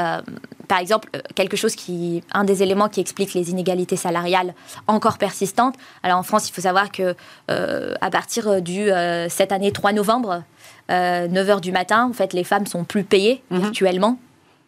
Par 0.68 0.78
exemple, 0.78 1.08
quelque 1.34 1.56
chose 1.56 1.74
qui, 1.74 2.22
un 2.32 2.44
des 2.44 2.62
éléments 2.62 2.88
qui 2.88 3.00
explique 3.00 3.34
les 3.34 3.50
inégalités 3.50 3.96
salariales 3.96 4.54
encore 4.86 5.18
persistantes. 5.18 5.74
Alors 6.02 6.18
en 6.18 6.22
France, 6.22 6.48
il 6.48 6.52
faut 6.52 6.62
savoir 6.62 6.90
que 6.90 7.14
à 7.48 8.10
partir 8.10 8.62
du 8.62 8.88
cette 9.28 9.52
année 9.52 9.72
3 9.72 9.92
novembre, 9.92 10.42
9h 10.88 11.60
du 11.60 11.72
matin, 11.72 12.08
en 12.08 12.12
fait, 12.12 12.32
les 12.32 12.44
femmes 12.44 12.66
sont 12.66 12.84
plus 12.84 13.04
payées 13.04 13.42
mhm. 13.50 13.60
virtuellement. 13.60 14.18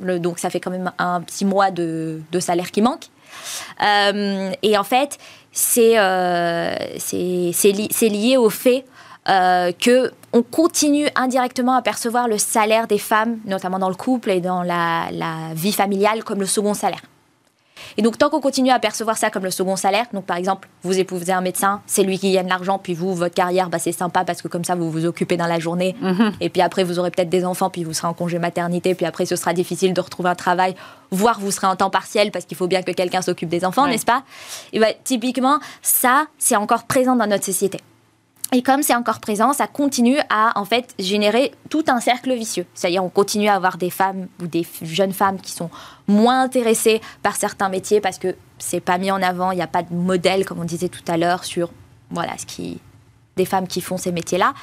donc 0.00 0.38
ça 0.38 0.50
fait 0.50 0.60
quand 0.60 0.70
même 0.70 0.92
un 0.98 1.20
petit 1.20 1.44
mois 1.44 1.70
de, 1.70 2.20
de 2.32 2.40
salaire 2.40 2.70
qui 2.70 2.82
manque. 2.82 3.08
Euh, 3.82 4.52
et 4.62 4.78
en 4.78 4.84
fait, 4.84 5.18
c'est 5.52 5.98
euh, 5.98 6.74
lié 7.12 8.36
au 8.36 8.50
fait 8.50 8.84
euh, 9.28 9.72
que 9.72 10.12
on 10.32 10.42
continue 10.42 11.08
indirectement 11.14 11.74
à 11.74 11.82
percevoir 11.82 12.28
le 12.28 12.38
salaire 12.38 12.86
des 12.86 12.98
femmes, 12.98 13.38
notamment 13.46 13.78
dans 13.78 13.88
le 13.88 13.94
couple 13.94 14.30
et 14.30 14.40
dans 14.40 14.62
la 14.62 15.08
vie 15.54 15.72
familiale, 15.72 16.24
comme 16.24 16.40
le 16.40 16.46
second 16.46 16.74
salaire. 16.74 17.02
Et 17.96 18.02
donc, 18.02 18.18
tant 18.18 18.30
qu'on 18.30 18.40
continue 18.40 18.70
à 18.70 18.78
percevoir 18.78 19.16
ça 19.16 19.30
comme 19.30 19.44
le 19.44 19.50
second 19.50 19.76
salaire, 19.76 20.06
donc 20.12 20.24
par 20.24 20.36
exemple, 20.36 20.68
vous 20.82 20.98
épousez 20.98 21.32
un 21.32 21.40
médecin, 21.40 21.80
c'est 21.86 22.02
lui 22.02 22.18
qui 22.18 22.32
gagne 22.32 22.48
l'argent, 22.48 22.78
puis 22.78 22.94
vous, 22.94 23.14
votre 23.14 23.34
carrière, 23.34 23.68
bah, 23.68 23.78
c'est 23.78 23.92
sympa 23.92 24.24
parce 24.24 24.42
que 24.42 24.48
comme 24.48 24.64
ça, 24.64 24.74
vous 24.74 24.90
vous 24.90 25.06
occupez 25.06 25.36
dans 25.36 25.46
la 25.46 25.58
journée. 25.58 25.96
Mhm. 26.00 26.32
Et 26.40 26.48
puis 26.48 26.62
après, 26.62 26.84
vous 26.84 26.98
aurez 26.98 27.10
peut-être 27.10 27.28
des 27.28 27.44
enfants, 27.44 27.70
puis 27.70 27.84
vous 27.84 27.92
serez 27.92 28.08
en 28.08 28.14
congé 28.14 28.38
maternité, 28.38 28.94
puis 28.94 29.06
après, 29.06 29.26
ce 29.26 29.36
sera 29.36 29.52
difficile 29.52 29.94
de 29.94 30.00
retrouver 30.00 30.30
un 30.30 30.34
travail, 30.34 30.74
voire 31.10 31.40
vous 31.40 31.50
serez 31.50 31.66
en 31.66 31.76
temps 31.76 31.90
partiel 31.90 32.30
parce 32.30 32.44
qu'il 32.44 32.56
faut 32.56 32.66
bien 32.66 32.82
que 32.82 32.92
quelqu'un 32.92 33.22
s'occupe 33.22 33.48
des 33.48 33.64
enfants, 33.64 33.86
n'est-ce 33.86 34.06
pas? 34.06 34.22
Et 34.72 34.80
bah, 34.80 34.88
typiquement, 35.04 35.58
ça, 35.82 36.26
c'est 36.38 36.56
encore 36.56 36.84
présent 36.84 37.16
dans 37.16 37.26
notre 37.26 37.44
société. 37.44 37.80
Et 38.52 38.62
comme 38.62 38.82
c'est 38.82 38.94
encore 38.94 39.18
présent, 39.18 39.52
ça 39.52 39.66
continue 39.66 40.18
à 40.30 40.58
en 40.58 40.64
fait 40.64 40.94
générer 40.98 41.52
tout 41.68 41.84
un 41.88 42.00
cercle 42.00 42.32
vicieux. 42.32 42.64
C'est-à-dire 42.74 43.04
on 43.04 43.08
continue 43.08 43.48
à 43.48 43.54
avoir 43.54 43.76
des 43.76 43.90
femmes 43.90 44.28
ou 44.40 44.46
des 44.46 44.64
jeunes 44.82 45.12
femmes 45.12 45.40
qui 45.40 45.50
sont 45.50 45.70
moins 46.06 46.42
intéressées 46.42 47.00
par 47.22 47.34
certains 47.34 47.68
métiers 47.68 48.00
parce 48.00 48.18
que 48.18 48.36
c'est 48.58 48.80
pas 48.80 48.98
mis 48.98 49.10
en 49.10 49.20
avant, 49.20 49.50
il 49.50 49.56
n'y 49.56 49.62
a 49.62 49.66
pas 49.66 49.82
de 49.82 49.92
modèle 49.92 50.44
comme 50.44 50.60
on 50.60 50.64
disait 50.64 50.88
tout 50.88 51.02
à 51.08 51.16
l'heure 51.16 51.44
sur 51.44 51.70
voilà 52.10 52.38
ce 52.38 52.46
qui 52.46 52.80
des 53.36 53.44
femmes 53.44 53.66
qui 53.66 53.80
font 53.80 53.98
ces 53.98 54.12
métiers-là. 54.12 54.54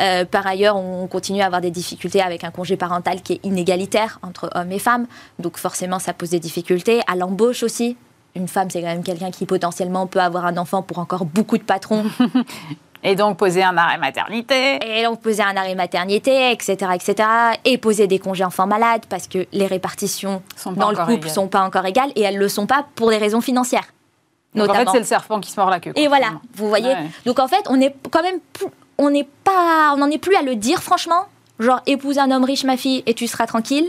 Euh, 0.00 0.24
par 0.24 0.46
ailleurs, 0.46 0.76
on 0.76 1.06
continue 1.06 1.42
à 1.42 1.46
avoir 1.46 1.60
des 1.60 1.70
difficultés 1.70 2.22
avec 2.22 2.44
un 2.44 2.50
congé 2.50 2.76
parental 2.76 3.22
qui 3.22 3.34
est 3.34 3.40
inégalitaire 3.44 4.18
entre 4.22 4.50
hommes 4.54 4.72
et 4.72 4.78
femmes. 4.78 5.06
Donc 5.38 5.58
forcément, 5.58 5.98
ça 5.98 6.14
pose 6.14 6.30
des 6.30 6.40
difficultés. 6.40 7.00
À 7.06 7.16
l'embauche 7.16 7.62
aussi, 7.62 7.96
une 8.34 8.48
femme, 8.48 8.68
c'est 8.70 8.80
quand 8.80 8.88
même 8.88 9.02
quelqu'un 9.02 9.30
qui 9.30 9.46
potentiellement 9.46 10.06
peut 10.06 10.20
avoir 10.20 10.46
un 10.46 10.56
enfant 10.56 10.82
pour 10.82 10.98
encore 10.98 11.24
beaucoup 11.24 11.58
de 11.58 11.62
patrons. 11.62 12.04
Et 13.02 13.14
donc 13.14 13.36
poser 13.36 13.62
un 13.62 13.76
arrêt 13.76 13.98
maternité. 13.98 14.78
Et 14.84 15.04
donc 15.04 15.20
poser 15.20 15.42
un 15.42 15.56
arrêt 15.56 15.74
maternité, 15.74 16.50
etc., 16.50 16.92
etc. 16.94 17.28
Et 17.64 17.78
poser 17.78 18.06
des 18.06 18.18
congés 18.18 18.44
enfants 18.44 18.66
malades 18.66 19.06
parce 19.08 19.28
que 19.28 19.46
les 19.52 19.66
répartitions 19.66 20.42
dans 20.76 20.90
le 20.90 20.96
couple 20.96 21.26
ne 21.26 21.32
sont 21.32 21.48
pas 21.48 21.62
encore 21.62 21.86
égales 21.86 22.10
et 22.16 22.22
elles 22.22 22.34
ne 22.34 22.40
le 22.40 22.48
sont 22.48 22.66
pas 22.66 22.86
pour 22.94 23.10
des 23.10 23.18
raisons 23.18 23.40
financières. 23.40 23.86
Donc 24.54 24.70
en 24.70 24.74
fait, 24.74 24.88
c'est 24.90 24.98
le 24.98 25.04
serpent 25.04 25.38
qui 25.40 25.50
se 25.50 25.60
mord 25.60 25.70
la 25.70 25.80
queue. 25.80 25.92
Et 25.96 26.08
voilà, 26.08 26.32
vous 26.54 26.68
voyez. 26.68 26.94
Donc 27.24 27.38
en 27.38 27.48
fait, 27.48 27.64
on 27.68 27.80
est 27.80 27.94
quand 28.10 28.22
même, 28.22 28.40
on 28.98 29.10
n'est 29.10 29.28
pas, 29.44 29.92
on 29.94 29.98
n'en 29.98 30.10
est 30.10 30.18
plus 30.18 30.36
à 30.36 30.42
le 30.42 30.56
dire 30.56 30.82
franchement. 30.82 31.24
Genre 31.58 31.80
épouse 31.86 32.18
un 32.18 32.30
homme 32.30 32.44
riche, 32.44 32.64
ma 32.64 32.76
fille, 32.76 33.02
et 33.06 33.14
tu 33.14 33.26
seras 33.26 33.46
tranquille. 33.46 33.88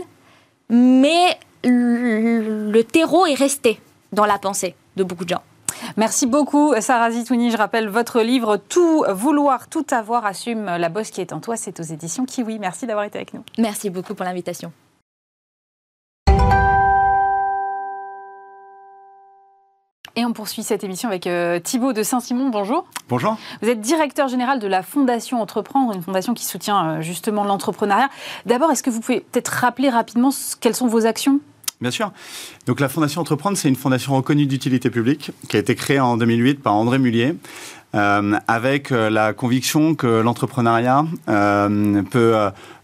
Mais 0.70 1.38
le 1.64 2.82
terreau 2.82 3.26
est 3.26 3.34
resté 3.34 3.80
dans 4.12 4.26
la 4.26 4.38
pensée 4.38 4.74
de 4.96 5.04
beaucoup 5.04 5.24
de 5.24 5.30
gens. 5.30 5.42
Merci 5.96 6.26
beaucoup, 6.26 6.74
Sarah 6.80 7.10
Zitouni. 7.10 7.50
Je 7.50 7.56
rappelle 7.56 7.88
votre 7.88 8.20
livre 8.20 8.56
Tout 8.56 9.04
vouloir, 9.08 9.68
tout 9.68 9.86
avoir, 9.90 10.26
assume 10.26 10.64
la 10.64 10.88
bosse 10.88 11.10
qui 11.10 11.20
est 11.20 11.32
en 11.32 11.40
toi. 11.40 11.56
C'est 11.56 11.80
aux 11.80 11.84
éditions 11.84 12.24
Kiwi. 12.24 12.58
Merci 12.58 12.86
d'avoir 12.86 13.04
été 13.04 13.18
avec 13.18 13.34
nous. 13.34 13.42
Merci 13.58 13.90
beaucoup 13.90 14.14
pour 14.14 14.24
l'invitation. 14.24 14.72
Et 20.18 20.24
on 20.24 20.32
poursuit 20.32 20.64
cette 20.64 20.82
émission 20.82 21.08
avec 21.08 21.28
euh, 21.28 21.60
Thibaut 21.60 21.92
de 21.92 22.02
Saint-Simon. 22.02 22.48
Bonjour. 22.48 22.86
Bonjour. 23.08 23.36
Vous 23.62 23.68
êtes 23.68 23.80
directeur 23.80 24.26
général 24.26 24.58
de 24.58 24.66
la 24.66 24.82
Fondation 24.82 25.40
Entreprendre, 25.40 25.94
une 25.94 26.02
fondation 26.02 26.34
qui 26.34 26.44
soutient 26.44 26.88
euh, 26.88 27.00
justement 27.02 27.44
l'entrepreneuriat. 27.44 28.08
D'abord, 28.44 28.72
est-ce 28.72 28.82
que 28.82 28.90
vous 28.90 28.98
pouvez 28.98 29.20
peut-être 29.20 29.46
rappeler 29.46 29.90
rapidement 29.90 30.30
quelles 30.60 30.74
sont 30.74 30.88
vos 30.88 31.06
actions? 31.06 31.38
Bien 31.80 31.90
sûr. 31.92 32.12
Donc 32.66 32.80
la 32.80 32.88
Fondation 32.88 33.20
Entreprendre, 33.20 33.56
c'est 33.56 33.68
une 33.68 33.76
fondation 33.76 34.14
reconnue 34.14 34.46
d'utilité 34.46 34.90
publique 34.90 35.30
qui 35.48 35.56
a 35.56 35.60
été 35.60 35.74
créée 35.76 36.00
en 36.00 36.16
2008 36.16 36.60
par 36.60 36.74
André 36.74 36.98
Mullier. 36.98 37.34
Euh, 37.94 38.34
avec 38.46 38.92
euh, 38.92 39.08
la 39.08 39.32
conviction 39.32 39.94
que 39.94 40.06
l'entrepreneuriat 40.06 41.06
euh, 41.30 42.02
peut, 42.02 42.34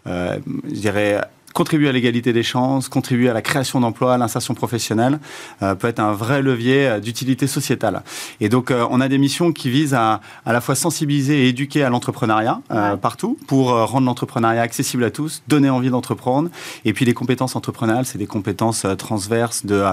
je 0.07 0.41
dirais, 0.71 1.21
contribuer 1.55 1.89
à 1.89 1.93
l'égalité 1.93 2.33
des 2.33 2.43
chances, 2.43 2.89
contribuer 2.89 3.31
à 3.31 3.33
la 3.33 3.41
création 3.41 3.81
d'emplois, 3.81 4.15
à 4.15 4.19
l'insertion 4.19 4.55
professionnelle, 4.55 5.21
euh, 5.63 5.75
peut 5.77 5.87
être 5.87 6.01
un 6.01 6.13
vrai 6.13 6.43
levier 6.43 6.89
euh, 6.89 7.01
d'utilité 7.01 7.47
sociétale. 7.47 8.03
Et 8.41 8.49
donc, 8.49 8.71
euh, 8.71 8.85
on 8.91 9.01
a 9.01 9.09
des 9.09 9.19
missions 9.19 9.53
qui 9.53 9.71
visent 9.71 9.95
à 9.95 10.21
à 10.45 10.53
la 10.53 10.61
fois 10.61 10.75
sensibiliser 10.75 11.45
et 11.45 11.49
éduquer 11.49 11.85
à 11.85 11.91
l'entrepreneuriat 11.91 12.61
partout 13.01 13.39
pour 13.47 13.69
rendre 13.69 14.07
l'entrepreneuriat 14.07 14.63
accessible 14.63 15.05
à 15.05 15.11
tous, 15.11 15.43
donner 15.47 15.71
envie 15.71 15.91
d'entreprendre. 15.91 16.51
Et 16.85 16.93
puis, 16.93 17.05
les 17.05 17.15
compétences 17.15 17.55
entrepreneuriales, 17.55 18.05
c'est 18.05 18.19
des 18.19 18.27
compétences 18.27 18.85
transverses 18.99 19.65
de, 19.65 19.85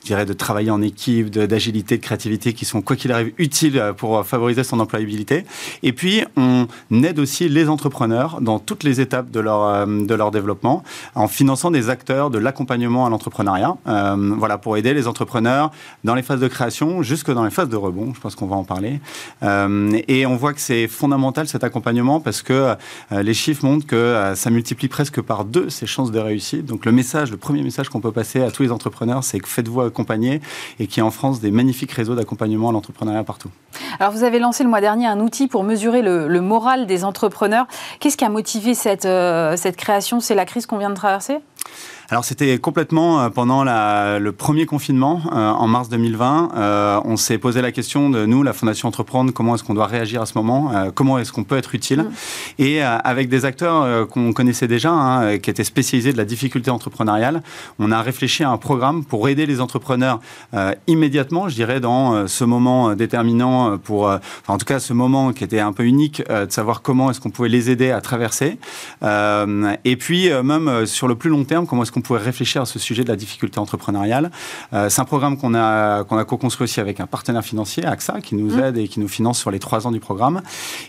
je 0.00 0.06
dirais, 0.06 0.26
de 0.26 0.32
travailler 0.32 0.70
en 0.70 0.82
équipe, 0.82 1.30
d'agilité, 1.30 1.96
de, 1.96 2.02
créativité 2.02 2.52
qui 2.52 2.64
sont, 2.64 2.82
quoi 2.82 2.96
qu'il 2.96 3.12
arrive, 3.12 3.32
utiles 3.38 3.94
pour 3.96 4.26
favoriser 4.26 4.64
son 4.64 4.80
employabilité. 4.80 5.44
Et 5.84 5.92
puis, 5.92 6.24
on 6.36 6.66
aide 6.90 7.20
aussi 7.20 7.48
les 7.48 7.68
entrepreneurs 7.68 8.40
dans 8.40 8.58
toutes 8.58 8.82
les 8.82 9.00
étapes 9.00 9.30
de 9.30 9.40
leur, 9.40 9.86
de 9.86 10.14
leur 10.14 10.30
développement 10.30 10.82
en 11.14 11.28
finançant 11.28 11.70
des 11.70 11.90
acteurs 11.90 12.30
de 12.30 12.38
l'accompagnement 12.38 13.06
à 13.06 13.10
l'entrepreneuriat, 13.10 13.76
euh, 13.86 14.34
voilà, 14.36 14.58
pour 14.58 14.76
aider 14.76 14.94
les 14.94 15.06
entrepreneurs 15.06 15.70
dans 16.04 16.14
les 16.14 16.22
phases 16.22 16.40
de 16.40 16.48
création 16.48 17.02
jusque 17.02 17.30
dans 17.32 17.44
les 17.44 17.50
phases 17.50 17.68
de 17.68 17.76
rebond. 17.76 18.12
Je 18.14 18.20
pense 18.20 18.34
qu'on 18.34 18.46
va 18.46 18.56
en 18.56 18.64
parler. 18.64 19.00
Euh, 19.42 19.98
et 20.08 20.26
on 20.26 20.36
voit 20.36 20.52
que 20.52 20.60
c'est 20.60 20.86
fondamental 20.88 21.48
cet 21.48 21.64
accompagnement 21.64 22.20
parce 22.20 22.42
que 22.42 22.74
euh, 23.12 23.22
les 23.22 23.34
chiffres 23.34 23.64
montrent 23.64 23.86
que 23.86 24.32
ça 24.34 24.50
multiplie 24.50 24.88
presque 24.88 25.20
par 25.20 25.44
deux 25.44 25.70
ces 25.70 25.86
chances 25.86 26.10
de 26.10 26.18
réussite. 26.18 26.66
Donc 26.66 26.84
le 26.84 26.92
message, 26.92 27.30
le 27.30 27.36
premier 27.36 27.62
message 27.62 27.88
qu'on 27.88 28.00
peut 28.00 28.12
passer 28.12 28.42
à 28.42 28.50
tous 28.50 28.62
les 28.62 28.72
entrepreneurs, 28.72 29.24
c'est 29.24 29.40
que 29.40 29.48
faites-vous 29.48 29.82
accompagner 29.82 30.40
et 30.78 30.86
qu'il 30.86 30.98
y 30.98 31.00
a 31.00 31.06
en 31.06 31.10
France 31.10 31.40
des 31.40 31.50
magnifiques 31.50 31.92
réseaux 31.92 32.14
d'accompagnement 32.14 32.70
à 32.70 32.72
l'entrepreneuriat 32.72 33.24
partout. 33.24 33.50
Alors 33.98 34.12
vous 34.12 34.24
avez 34.24 34.38
lancé 34.38 34.62
le 34.64 34.70
mois 34.70 34.80
dernier 34.80 35.06
un 35.06 35.20
outil 35.20 35.48
pour 35.48 35.64
mesurer 35.64 36.02
le, 36.02 36.40
moral 36.40 36.86
des 36.86 37.04
entrepreneurs. 37.04 37.66
Qu'est-ce 38.00 38.16
qui 38.16 38.24
a 38.24 38.28
motivé 38.28 38.74
cette, 38.74 39.08
cette 39.58 39.76
création? 39.76 40.20
C'est 40.20 40.34
la 40.34 40.44
crise 40.44 40.66
qu'on 40.66 40.78
vient 40.78 40.90
de 40.90 40.93
traverser 40.94 41.40
alors 42.10 42.24
c'était 42.24 42.58
complètement 42.58 43.20
euh, 43.20 43.30
pendant 43.30 43.64
la, 43.64 44.18
le 44.18 44.32
premier 44.32 44.66
confinement 44.66 45.22
euh, 45.32 45.50
en 45.50 45.66
mars 45.66 45.88
2020. 45.88 46.50
Euh, 46.54 47.00
on 47.04 47.16
s'est 47.16 47.38
posé 47.38 47.62
la 47.62 47.72
question 47.72 48.10
de 48.10 48.26
nous, 48.26 48.42
la 48.42 48.52
Fondation 48.52 48.88
Entreprendre, 48.88 49.32
comment 49.32 49.54
est-ce 49.54 49.64
qu'on 49.64 49.74
doit 49.74 49.86
réagir 49.86 50.20
à 50.20 50.26
ce 50.26 50.36
moment, 50.36 50.72
comment 50.94 51.18
est-ce 51.18 51.32
qu'on 51.32 51.44
peut 51.44 51.56
être 51.56 51.74
utile? 51.74 52.02
Mm. 52.02 52.12
Et 52.58 52.82
avec 52.82 53.28
des 53.28 53.44
acteurs 53.44 54.08
qu'on 54.08 54.32
connaissait 54.32 54.68
déjà, 54.68 54.90
hein, 54.90 55.38
qui 55.38 55.50
étaient 55.50 55.64
spécialisés 55.64 56.12
de 56.12 56.16
la 56.16 56.24
difficulté 56.24 56.70
entrepreneuriale, 56.70 57.42
on 57.78 57.90
a 57.90 58.02
réfléchi 58.02 58.44
à 58.44 58.50
un 58.50 58.56
programme 58.56 59.04
pour 59.04 59.28
aider 59.28 59.46
les 59.46 59.60
entrepreneurs 59.60 60.20
immédiatement, 60.86 61.48
je 61.48 61.54
dirais, 61.54 61.80
dans 61.80 62.26
ce 62.26 62.44
moment 62.44 62.94
déterminant 62.94 63.78
pour, 63.78 64.10
en 64.48 64.58
tout 64.58 64.66
cas, 64.66 64.78
ce 64.78 64.92
moment 64.92 65.32
qui 65.32 65.44
était 65.44 65.60
un 65.60 65.72
peu 65.72 65.84
unique, 65.84 66.22
de 66.28 66.50
savoir 66.50 66.82
comment 66.82 67.10
est-ce 67.10 67.20
qu'on 67.20 67.30
pouvait 67.30 67.48
les 67.48 67.70
aider 67.70 67.90
à 67.90 68.00
traverser. 68.00 68.58
et 69.02 69.96
puis 69.96 70.30
même 70.42 70.86
sur 70.86 71.08
le 71.08 71.14
plus 71.14 71.30
long 71.30 71.44
terme, 71.44 71.66
comment 71.66 71.82
est-ce 71.82 71.92
qu'on 71.94 72.00
pourrait 72.00 72.20
réfléchir 72.20 72.60
à 72.62 72.66
ce 72.66 72.78
sujet 72.78 73.04
de 73.04 73.08
la 73.08 73.16
difficulté 73.16 73.60
entrepreneuriale. 73.60 74.30
Euh, 74.72 74.88
c'est 74.88 75.00
un 75.00 75.04
programme 75.04 75.38
qu'on 75.38 75.54
a, 75.54 76.02
qu'on 76.04 76.18
a 76.18 76.24
co-construit 76.24 76.64
aussi 76.64 76.80
avec 76.80 76.98
un 76.98 77.06
partenaire 77.06 77.44
financier, 77.44 77.86
AXA, 77.86 78.20
qui 78.20 78.34
nous 78.34 78.56
mmh. 78.56 78.60
aide 78.60 78.78
et 78.78 78.88
qui 78.88 78.98
nous 78.98 79.08
finance 79.08 79.38
sur 79.38 79.52
les 79.52 79.60
trois 79.60 79.86
ans 79.86 79.92
du 79.92 80.00
programme. 80.00 80.42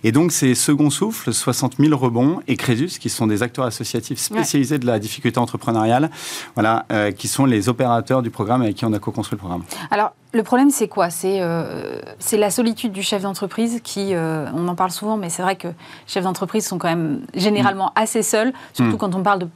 Et 0.03 0.11
donc, 0.11 0.31
c'est 0.31 0.55
Second 0.55 0.89
Souffle, 0.89 1.31
60 1.31 1.75
000 1.79 1.95
rebonds 1.95 2.39
et 2.47 2.55
Crésus, 2.57 2.97
qui 2.99 3.09
sont 3.09 3.27
des 3.27 3.43
acteurs 3.43 3.65
associatifs 3.65 4.19
spécialisés 4.19 4.79
de 4.79 4.87
la 4.87 4.97
difficulté 4.97 5.39
entrepreneuriale, 5.39 6.09
voilà, 6.55 6.85
euh, 6.91 7.11
qui 7.11 7.27
sont 7.27 7.45
les 7.45 7.69
opérateurs 7.69 8.23
du 8.23 8.31
programme 8.31 8.63
avec 8.63 8.75
qui 8.75 8.85
on 8.85 8.93
a 8.93 8.99
co-construit 8.99 9.35
le 9.35 9.41
programme. 9.41 9.63
Alors, 9.91 10.13
le 10.33 10.43
problème, 10.43 10.71
c'est 10.71 10.87
quoi? 10.87 11.09
Euh, 11.23 12.01
C'est 12.19 12.37
la 12.37 12.49
solitude 12.49 12.91
du 12.91 13.03
chef 13.03 13.21
d'entreprise 13.21 13.79
qui, 13.83 14.13
on 14.15 14.67
en 14.67 14.75
parle 14.75 14.91
souvent, 14.91 15.17
mais 15.17 15.29
c'est 15.29 15.43
vrai 15.43 15.55
que 15.55 15.67
les 15.67 15.73
chefs 16.07 16.23
d'entreprise 16.23 16.65
sont 16.65 16.79
quand 16.79 16.89
même 16.89 17.21
généralement 17.35 17.87
mmh. 17.87 17.99
assez 18.01 18.23
seuls, 18.23 18.51
surtout 18.73 18.95
mmh. 18.95 18.97
quand 18.97 19.15
on 19.15 19.23
parle 19.23 19.39
de 19.39 19.47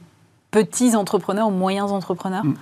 petits 0.50 0.96
entrepreneurs 0.96 1.48
ou 1.48 1.52
moyens 1.52 1.92
entrepreneurs 1.92 2.44
mm. 2.44 2.54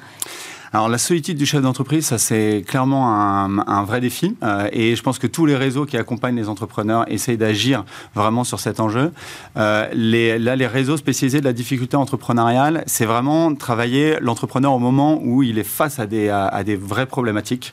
Alors 0.73 0.89
la 0.89 0.99
solitude 0.99 1.39
du 1.39 1.47
chef 1.47 1.63
d'entreprise, 1.63 2.07
ça 2.07 2.19
c'est 2.19 2.65
clairement 2.67 3.09
un, 3.09 3.85
vrai 3.85 4.01
défi. 4.01 4.37
Euh, 4.43 4.69
et 4.73 4.97
je 4.97 5.03
pense 5.03 5.19
que 5.19 5.27
tous 5.27 5.47
les 5.47 5.57
réseaux 5.57 5.87
qui 5.87 5.97
accompagnent 5.97 6.37
les 6.37 6.49
entrepreneurs 6.49 7.05
essayent 7.11 7.39
d'agir 7.39 7.85
vraiment 8.15 8.45
sur 8.45 8.61
cet 8.61 8.81
enjeu. 8.81 9.13
Euh, 9.57 9.89
les, 9.95 10.39
là, 10.39 10.57
les 10.57 10.67
réseaux 10.67 10.97
spécialisés 10.97 11.41
de 11.41 11.45
la 11.45 11.53
difficulté 11.53 11.97
entrepreneuriale, 11.97 12.83
c'est 12.87 13.07
vraiment 13.07 13.55
travailler 13.55 14.19
l'entrepreneur 14.21 14.73
au 14.73 14.79
moment 14.79 15.21
où 15.23 15.43
il 15.43 15.59
est 15.59 15.65
face 15.65 15.99
à 15.99 16.07
des, 16.07 16.29
à, 16.29 16.63
des 16.65 16.77
vraies 16.77 17.07
problématiques. 17.07 17.73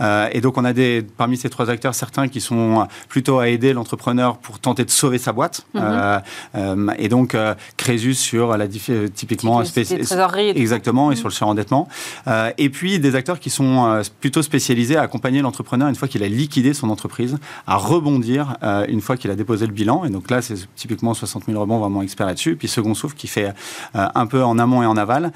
Euh, 0.00 0.28
et 0.32 0.40
donc 0.40 0.58
on 0.58 0.64
a 0.64 0.72
des, 0.72 1.06
parmi 1.16 1.36
ces 1.36 1.48
trois 1.48 1.70
acteurs 1.70 1.94
certains 1.94 2.28
qui 2.28 2.40
sont 2.40 2.86
plutôt 3.08 3.38
à 3.38 3.48
aider 3.48 3.72
l'entrepreneur 3.72 4.36
pour 4.36 4.58
tenter 4.58 4.84
de 4.84 4.90
sauver 4.90 5.18
sa 5.18 5.32
boîte. 5.32 5.66
Mm-hmm. 5.74 6.94
et 6.98 7.08
donc 7.08 7.36
Crésus 7.76 8.14
sur 8.14 8.56
la 8.56 8.68
typiquement 8.68 9.62
exactement 9.62 11.12
et 11.12 11.16
sur 11.16 11.28
le 11.28 11.32
surendettement. 11.32 11.88
Euh, 12.34 12.50
et 12.58 12.68
puis 12.68 12.98
des 12.98 13.14
acteurs 13.14 13.38
qui 13.38 13.50
sont 13.50 13.86
euh, 13.86 14.02
plutôt 14.20 14.42
spécialisés 14.42 14.96
à 14.96 15.02
accompagner 15.02 15.40
l'entrepreneur 15.42 15.88
une 15.88 15.94
fois 15.94 16.08
qu'il 16.08 16.22
a 16.22 16.28
liquidé 16.28 16.74
son 16.74 16.90
entreprise, 16.90 17.38
à 17.66 17.76
rebondir 17.76 18.56
euh, 18.62 18.86
une 18.88 19.00
fois 19.00 19.16
qu'il 19.16 19.30
a 19.30 19.36
déposé 19.36 19.66
le 19.66 19.72
bilan. 19.72 20.04
Et 20.04 20.10
donc 20.10 20.30
là, 20.30 20.42
c'est 20.42 20.56
typiquement 20.74 21.14
60 21.14 21.44
000 21.46 21.60
rebonds 21.60 21.78
vraiment 21.78 22.02
expert 22.02 22.26
là-dessus. 22.26 22.56
Puis 22.56 22.68
Second 22.68 22.94
Souffle 22.94 23.16
qui 23.16 23.28
fait 23.28 23.52
un 23.94 24.26
peu 24.26 24.42
en 24.42 24.58
amont 24.58 24.82
et 24.82 24.86
en 24.86 24.96
aval. 24.96 25.32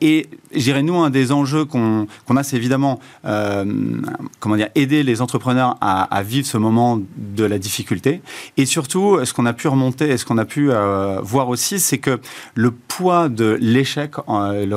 et 0.00 0.28
j'irais 0.54 0.82
nous, 0.82 0.96
un 0.96 1.10
des 1.10 1.32
enjeux 1.32 1.64
qu'on 1.64 2.06
a, 2.36 2.42
c'est 2.42 2.56
évidemment 2.56 3.00
comment 4.40 4.56
dire, 4.56 4.68
aider 4.74 5.02
les 5.02 5.20
entrepreneurs 5.20 5.76
à, 5.80 6.22
vivre 6.22 6.46
ce 6.46 6.58
moment 6.58 7.00
de 7.16 7.44
la 7.44 7.58
difficulté. 7.58 8.22
Et 8.56 8.66
surtout, 8.66 9.24
ce 9.24 9.32
qu'on 9.32 9.46
a 9.46 9.52
pu 9.52 9.68
remonter 9.68 10.08
et 10.10 10.16
ce 10.16 10.24
qu'on 10.24 10.38
a 10.38 10.44
pu 10.44 10.70
voir 11.22 11.48
aussi, 11.48 11.80
c'est 11.80 11.98
que 11.98 12.20
le 12.54 12.70
poids 12.70 13.28
de 13.28 13.58
l'échec, 13.60 14.12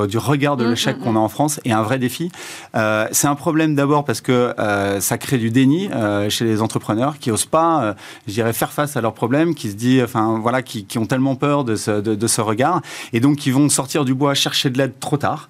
du 0.10 0.18
regard 0.18 0.58
de 0.58 0.66
mmh, 0.66 0.70
l'échec 0.70 0.98
mmh, 0.98 1.04
qu'on 1.04 1.16
a 1.16 1.20
en 1.20 1.30
France, 1.30 1.45
est 1.64 1.72
un 1.72 1.82
vrai 1.82 2.00
défi. 2.00 2.32
Euh, 2.76 3.08
c'est 3.12 3.28
un 3.28 3.36
problème 3.36 3.76
d'abord 3.76 4.06
parce 4.06 4.22
que 4.22 4.54
euh, 4.60 5.00
ça 5.00 5.18
crée 5.18 5.38
du 5.38 5.50
déni 5.50 5.90
euh, 5.92 6.30
chez 6.30 6.46
les 6.46 6.62
entrepreneurs 6.62 7.20
qui 7.20 7.32
osent 7.32 7.46
pas, 7.46 7.96
je 8.28 8.34
dirais, 8.34 8.54
faire 8.54 8.72
face 8.72 8.98
à 8.98 9.02
leurs 9.02 9.14
problèmes, 9.14 9.56
qui 9.56 9.70
se 9.70 9.76
dit, 9.76 10.02
enfin 10.04 10.40
voilà, 10.42 10.62
qui, 10.62 10.86
ont 10.98 11.06
tellement 11.06 11.36
peur 11.36 11.64
de 11.64 11.76
ce, 11.76 12.02
de, 12.02 12.28
ce, 12.28 12.42
regard 12.42 12.82
et 13.12 13.20
donc 13.20 13.38
qui 13.38 13.52
vont 13.52 13.70
sortir 13.70 14.06
du 14.06 14.14
bois 14.14 14.34
chercher 14.34 14.70
de 14.70 14.78
l'aide 14.78 15.00
trop 15.00 15.18
tard. 15.18 15.50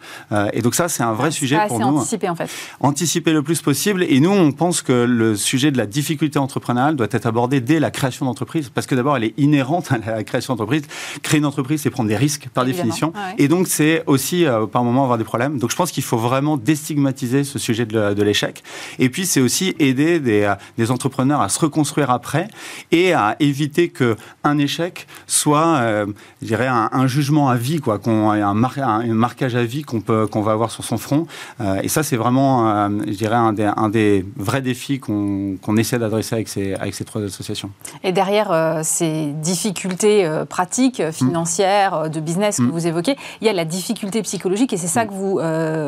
et 0.54 0.62
donc 0.62 0.76
ça, 0.76 0.90
c'est 0.90 1.04
un 1.04 1.14
vrai 1.14 1.32
sujet 1.32 1.58
pour 1.68 1.80
nous. 1.80 1.98
Anticiper 1.98 2.30
en 2.30 2.36
fait. 2.36 2.50
Anticiper 2.80 3.32
le 3.32 3.44
plus 3.44 3.62
possible. 3.62 4.04
Et 4.04 4.20
nous, 4.20 4.32
on 4.32 4.52
pense 4.52 4.82
que 4.82 4.92
le 4.92 5.36
sujet 5.36 5.72
de 5.72 5.78
la 5.78 5.86
difficulté 5.86 6.40
entrepreneuriale 6.40 6.96
doit 6.96 7.08
être 7.12 7.26
abordé 7.26 7.62
dès 7.62 7.80
la 7.80 7.92
création 7.92 8.26
d'entreprise 8.26 8.70
parce 8.70 8.88
que 8.88 8.96
d'abord, 8.96 9.18
elle 9.18 9.26
est 9.26 9.34
inhérente 9.38 9.92
à 9.92 9.98
la 9.98 10.24
création 10.24 10.54
d'entreprise. 10.54 10.84
Créer 11.22 11.40
une 11.40 11.46
entreprise, 11.46 11.82
c'est 11.82 11.90
prendre 11.90 12.10
des 12.10 12.18
risques 12.18 12.50
par 12.54 12.66
définition. 12.66 13.14
Et 13.38 13.48
donc, 13.48 13.68
c'est 13.68 14.04
aussi 14.08 14.46
par 14.72 14.84
moment 14.84 15.04
avoir 15.04 15.18
des 15.18 15.24
problèmes. 15.24 15.58
Donc, 15.60 15.72
je 15.72 15.76
pense 15.76 15.85
qu'il 15.92 16.04
faut 16.04 16.18
vraiment 16.18 16.58
déstigmatiser 16.58 17.44
ce 17.44 17.60
sujet 17.60 17.86
de, 17.86 18.24
l'échec. 18.24 18.64
Et 19.00 19.10
puis, 19.10 19.26
c'est 19.26 19.42
aussi 19.42 19.76
aider 19.80 20.20
des, 20.20 20.52
des, 20.78 20.92
entrepreneurs 20.92 21.42
à 21.42 21.50
se 21.50 21.60
reconstruire 21.60 22.10
après 22.10 22.48
et 22.92 23.14
à 23.14 23.36
éviter 23.40 23.90
que 23.90 24.16
un 24.44 24.58
échec 24.58 25.08
soit, 25.28 25.78
euh, 25.78 26.06
je 26.42 26.48
dirais, 26.48 26.68
un, 26.68 27.08
jugement 27.08 27.50
à 27.50 27.56
vie, 27.56 27.80
quoi, 27.80 28.00
qu'on 28.00 28.32
un, 28.32 28.42
un, 28.42 29.14
marquage 29.14 29.56
à 29.56 29.64
vie 29.64 29.84
qu'on 29.84 30.02
peut, 30.02 30.28
qu'on 30.28 30.42
va 30.42 30.54
avoir 30.54 30.72
sur 30.72 30.84
son 30.84 30.98
front. 30.98 31.28
Euh, 31.62 31.80
et 31.84 31.88
ça, 31.88 32.04
c'est 32.04 32.18
vraiment, 32.18 32.70
euh, 32.70 32.90
je 33.08 33.14
dirais, 33.14 33.36
un 33.36 33.54
des, 33.54 33.70
un 33.76 33.90
des 33.90 34.26
vrais 34.36 34.62
défis 34.62 35.00
qu'on 35.00 35.78
essaie 35.78 36.00
d'adresser 36.00 36.36
avec 36.36 36.48
ces, 36.48 36.74
avec 36.74 36.96
ces 36.96 37.06
trois 37.06 37.22
associations. 37.22 37.72
Et 38.04 38.12
derrière 38.12 38.82
ces 38.84 39.28
difficultés 39.34 40.30
pratiques, 40.50 41.02
financières, 41.12 42.10
de 42.10 42.20
business 42.20 42.58
que 42.58 42.64
mm. 42.64 42.72
vous 42.72 42.88
évoquez, 42.88 43.16
il 43.42 43.48
y 43.48 43.50
a 43.50 43.54
la 43.54 43.66
difficulté 43.66 44.22
psychologique 44.22 44.74
et 44.74 44.78
c'est 44.78 44.88
ça 44.88 45.06
mm. 45.06 45.08
que 45.08 45.14
vous 45.14 45.40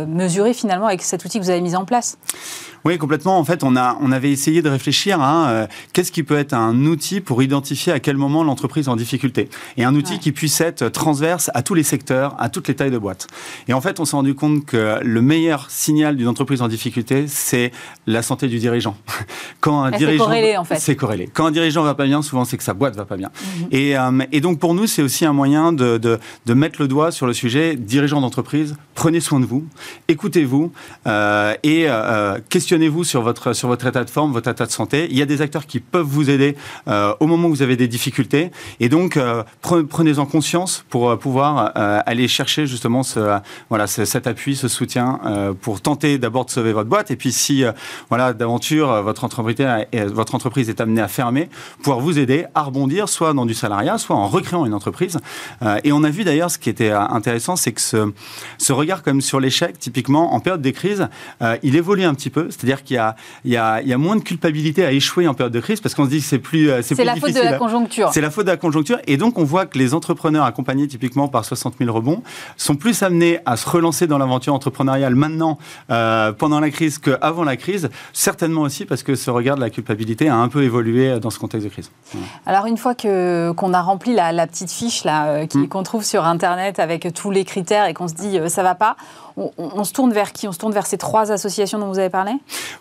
mesurer 0.07 0.53
finalement 0.53 0.87
avec 0.87 1.01
cet 1.01 1.23
outil 1.25 1.39
que 1.39 1.43
vous 1.43 1.49
avez 1.49 1.61
mis 1.61 1.75
en 1.75 1.85
place 1.85 2.17
oui, 2.87 2.97
complètement. 2.97 3.37
En 3.37 3.43
fait, 3.43 3.65
on, 3.65 3.75
a, 3.75 3.97
on 3.99 4.13
avait 4.13 4.31
essayé 4.31 4.61
de 4.61 4.69
réfléchir 4.69 5.19
à 5.19 5.49
euh, 5.49 5.67
qu'est-ce 5.91 6.09
qui 6.09 6.23
peut 6.23 6.37
être 6.37 6.53
un 6.53 6.85
outil 6.85 7.19
pour 7.19 7.43
identifier 7.43 7.91
à 7.91 7.99
quel 7.99 8.15
moment 8.15 8.45
l'entreprise 8.45 8.87
est 8.87 8.89
en 8.89 8.95
difficulté. 8.95 9.49
Et 9.75 9.83
un 9.83 9.93
outil 9.93 10.19
qui 10.19 10.31
puisse 10.31 10.61
être 10.61 10.87
transverse 10.87 11.51
à 11.53 11.63
tous 11.63 11.73
les 11.73 11.83
secteurs, 11.83 12.35
à 12.39 12.47
toutes 12.47 12.69
les 12.69 12.75
tailles 12.75 12.91
de 12.91 12.97
boîtes. 12.97 13.27
Et 13.67 13.73
en 13.73 13.81
fait, 13.81 13.99
on 13.99 14.05
s'est 14.05 14.15
rendu 14.15 14.35
compte 14.35 14.65
que 14.65 14.99
le 15.03 15.21
meilleur 15.21 15.69
signal 15.69 16.15
d'une 16.15 16.29
entreprise 16.29 16.61
en 16.61 16.69
difficulté, 16.69 17.25
c'est 17.27 17.73
la 18.05 18.21
santé 18.21 18.47
du 18.47 18.57
dirigeant. 18.57 18.95
Quand 19.59 19.83
un 19.83 19.91
dirigeant. 19.91 20.23
C'est 20.23 20.29
corrélé, 20.29 20.57
en 20.57 20.63
fait. 20.63 20.79
C'est 20.79 20.95
corrélé. 20.95 21.29
Quand 21.33 21.47
un 21.47 21.51
dirigeant 21.51 21.83
va 21.83 21.93
pas 21.93 22.05
bien, 22.05 22.21
souvent, 22.21 22.45
c'est 22.45 22.55
que 22.55 22.63
sa 22.63 22.73
boîte 22.73 22.95
va 22.95 23.03
pas 23.03 23.17
bien. 23.17 23.31
Mhm. 23.59 23.67
et, 23.71 23.97
euh, 23.97 24.19
et, 24.31 24.39
donc, 24.39 24.59
pour 24.59 24.73
nous, 24.73 24.87
c'est 24.87 25.01
aussi 25.01 25.25
un 25.25 25.33
moyen 25.33 25.73
de, 25.73 25.97
de, 25.97 26.19
de, 26.45 26.53
mettre 26.53 26.81
le 26.81 26.87
doigt 26.87 27.11
sur 27.11 27.27
le 27.27 27.33
sujet 27.33 27.75
dirigeant 27.75 28.21
d'entreprise, 28.21 28.77
prenez 28.95 29.19
soin 29.19 29.41
de 29.41 29.45
vous, 29.45 29.65
écoutez-vous 30.07 30.71
euh, 31.07 31.53
et 31.63 31.87
questionnez 32.49 32.89
vous 32.89 33.03
sur 33.03 33.21
votre, 33.21 33.53
sur 33.53 33.67
votre 33.67 33.85
état 33.85 34.03
de 34.03 34.09
forme, 34.09 34.31
votre 34.31 34.49
état 34.49 34.65
de 34.65 34.71
santé. 34.71 35.07
Il 35.09 35.17
y 35.17 35.21
a 35.21 35.25
des 35.25 35.41
acteurs 35.41 35.65
qui 35.65 35.79
peuvent 35.79 36.05
vous 36.05 36.29
aider 36.29 36.55
euh, 36.87 37.13
au 37.19 37.27
moment 37.27 37.47
où 37.47 37.51
vous 37.51 37.61
avez 37.61 37.75
des 37.75 37.87
difficultés. 37.87 38.51
Et 38.79 38.89
donc, 38.89 39.17
euh, 39.17 39.43
prenez-en 39.61 40.25
conscience 40.25 40.85
pour 40.89 41.09
euh, 41.09 41.15
pouvoir 41.15 41.71
aller 41.75 42.27
chercher 42.27 42.65
justement 42.67 43.01
voilà, 43.69 43.87
cet 43.87 44.27
appui, 44.27 44.55
ce 44.55 44.67
soutien 44.67 45.19
pour 45.61 45.81
tenter 45.81 46.17
d'abord 46.17 46.45
de 46.45 46.51
sauver 46.51 46.73
votre 46.73 46.89
boîte. 46.89 47.11
Et 47.11 47.15
puis, 47.15 47.31
si, 47.31 47.63
voilà, 48.09 48.33
d'aventure, 48.33 49.03
votre 49.03 49.23
entreprise, 49.23 49.57
votre 49.93 50.35
entreprise 50.35 50.69
est 50.69 50.81
amenée 50.81 51.01
à 51.01 51.07
fermer, 51.07 51.49
pouvoir 51.81 51.99
vous 51.99 52.19
aider 52.19 52.45
à 52.55 52.63
rebondir, 52.63 53.09
soit 53.09 53.33
dans 53.33 53.45
du 53.45 53.53
salariat, 53.53 53.97
soit 53.97 54.15
en 54.15 54.27
recréant 54.27 54.65
une 54.65 54.73
entreprise. 54.73 55.17
et 55.83 55.91
on 55.91 56.03
a 56.03 56.09
vu 56.09 56.23
d'ailleurs, 56.23 56.51
ce 56.51 56.57
qui 56.57 56.69
était 56.69 56.91
intéressant, 56.91 57.55
c'est 57.55 57.71
que 57.71 57.81
ce, 57.81 58.11
ce 58.57 58.73
regard 58.73 59.03
comme 59.03 59.21
sur 59.21 59.39
typiquement 59.79 60.33
en 60.33 60.39
période 60.39 60.61
de 60.61 60.69
crise, 60.69 61.07
il 61.63 61.75
évolue 61.75 62.03
un 62.03 62.13
petit 62.13 62.29
peu. 62.29 62.47
C'est-à-dire 62.49 62.83
qu'il 62.83 62.97
y, 63.45 63.49
y, 63.49 63.53
y 63.53 63.57
a, 63.57 63.97
moins 63.97 64.15
de 64.15 64.21
culpabilité 64.21 64.85
à 64.85 64.91
échouer 64.91 65.27
en 65.27 65.33
période 65.33 65.53
de 65.53 65.59
crise 65.59 65.81
parce 65.81 65.95
qu'on 65.95 66.05
se 66.05 66.09
dit 66.09 66.19
que 66.19 66.25
c'est 66.25 66.39
plus, 66.39 66.69
euh, 66.69 66.81
c'est 66.81 67.03
la 67.03 67.15
faute 67.15 67.33
de 67.33 67.39
la 67.39 67.53
conjoncture. 67.53 68.09
C'est 68.13 68.21
la 68.21 68.29
faute 68.29 68.45
de 68.45 68.51
la 68.51 68.57
conjoncture. 68.57 68.99
Et 69.07 69.17
donc, 69.17 69.37
on 69.37 69.43
voit 69.43 69.65
que 69.65 69.77
les 69.77 69.93
entrepreneurs 69.93 70.45
accompagnés 70.45 70.87
typiquement 70.87 71.27
par 71.27 71.45
60 71.45 71.75
000 71.79 71.93
rebonds 71.93 72.23
sont 72.55 72.75
plus 72.75 73.03
amenés 73.03 73.39
à 73.45 73.57
se 73.57 73.69
relancer 73.69 74.07
dans 74.07 74.17
l'aventure 74.17 74.53
entrepreneuriale 74.53 75.15
maintenant, 75.15 75.57
euh, 75.89 76.31
pendant 76.31 76.59
la 76.59 76.69
crise, 76.69 76.97
qu'avant 76.99 77.43
la 77.43 77.57
crise. 77.57 77.89
Certainement 78.13 78.61
aussi 78.61 78.85
parce 78.85 79.03
que 79.03 79.15
ce 79.15 79.31
regard 79.31 79.55
de 79.55 79.61
la 79.61 79.69
culpabilité 79.69 80.29
a 80.29 80.35
un 80.35 80.47
peu 80.47 80.63
évolué 80.63 81.19
dans 81.19 81.29
ce 81.29 81.39
contexte 81.39 81.65
de 81.65 81.71
crise. 81.71 81.91
Alors, 82.45 82.65
une 82.65 82.77
fois 82.77 82.95
que, 82.95 83.51
qu'on 83.51 83.73
a 83.73 83.81
rempli 83.81 84.13
la, 84.13 84.47
petite 84.47 84.71
fiche 84.71 85.03
là, 85.03 85.27
euh, 85.27 85.45
mm. 85.53 85.67
qu'on 85.67 85.83
trouve 85.83 86.03
sur 86.03 86.25
Internet 86.25 86.79
avec 86.79 87.13
tous 87.13 87.31
les 87.31 87.43
critères 87.43 87.85
et 87.85 87.93
qu'on 87.93 88.07
se 88.07 88.13
dit 88.13 88.37
ça 88.47 88.63
va 88.63 88.75
pas, 88.75 88.95
on, 89.37 89.83
se 89.83 89.93
tourne 89.93 90.11
vers 90.11 90.33
qui? 90.33 90.47
On 90.47 90.51
se 90.51 90.57
tourne 90.57 90.73
vers 90.73 90.87
ces 90.87 90.97
trois 90.97 91.31
associations 91.31 91.77
dont 91.77 91.87
vous 91.87 91.99
avez 91.99 92.09
parlé? 92.09 92.31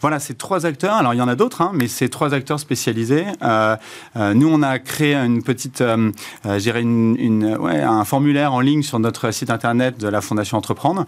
Voilà, 0.01 0.19
ces 0.19 0.35
trois 0.35 0.64
acteurs. 0.64 0.95
Alors, 0.95 1.12
il 1.12 1.19
y 1.19 1.21
en 1.21 1.29
a 1.29 1.35
d'autres, 1.35 1.61
hein, 1.61 1.73
mais 1.75 1.87
ces 1.87 2.09
trois 2.09 2.33
acteurs 2.33 2.59
spécialisés. 2.59 3.27
Euh, 3.42 3.77
euh, 4.16 4.33
nous, 4.33 4.49
on 4.49 4.62
a 4.62 4.79
créé 4.79 5.14
une 5.14 5.42
petite, 5.42 5.83
euh, 5.83 6.11
une, 6.45 7.59
un 7.62 8.05
formulaire 8.05 8.55
en 8.55 8.61
ligne 8.61 8.83
sur 8.83 8.99
notre 8.99 9.31
site 9.33 9.51
internet 9.51 9.99
de 9.99 10.09
la 10.09 10.21
Fondation 10.21 10.57
Entreprendre 10.57 11.05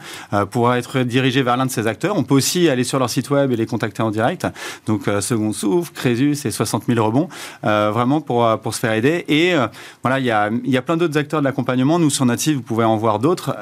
pour 0.50 0.74
être 0.74 1.00
dirigé 1.00 1.42
vers 1.42 1.56
l'un 1.56 1.66
de 1.66 1.70
ces 1.70 1.86
acteurs. 1.86 2.16
On 2.16 2.24
peut 2.24 2.34
aussi 2.34 2.68
aller 2.68 2.84
sur 2.84 2.98
leur 2.98 3.08
site 3.08 3.30
web 3.30 3.50
et 3.50 3.56
les 3.56 3.66
contacter 3.66 4.02
en 4.02 4.10
direct. 4.10 4.46
Donc, 4.86 5.04
Second 5.20 5.52
Souffle, 5.52 5.92
Crésus 5.92 6.36
et 6.44 6.50
60 6.50 6.84
000 6.88 7.04
rebonds, 7.04 7.28
vraiment 7.62 8.20
pour, 8.20 8.46
pour 8.58 8.74
se 8.74 8.80
faire 8.80 8.92
aider. 8.92 9.24
Et 9.28 9.54
voilà, 10.02 10.18
il 10.18 10.26
y 10.26 10.30
a, 10.30 10.50
y 10.64 10.76
a 10.76 10.82
plein 10.82 10.96
d'autres 10.96 11.16
acteurs 11.16 11.40
de 11.40 11.44
l'accompagnement. 11.44 11.98
Nous, 11.98 12.10
sur 12.10 12.26
site, 12.38 12.56
vous 12.56 12.62
pouvez 12.62 12.84
en 12.84 12.96
voir 12.96 13.18
d'autres. 13.18 13.56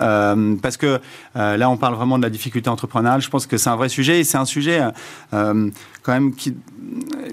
parce 0.62 0.77
que 0.77 1.01
là, 1.35 1.70
on 1.70 1.75
parle 1.76 1.94
vraiment 1.94 2.18
de 2.18 2.22
la 2.22 2.30
difficulté 2.30 2.68
entrepreneuriale. 2.68 3.20
Je 3.20 3.30
pense 3.30 3.46
que 3.46 3.56
c'est 3.56 3.70
un 3.70 3.76
vrai 3.76 3.88
sujet 3.88 4.20
et 4.20 4.24
c'est 4.24 4.38
un 4.38 4.44
sujet 4.44 4.82
quand 5.30 6.12
même 6.12 6.34
qui. 6.34 6.54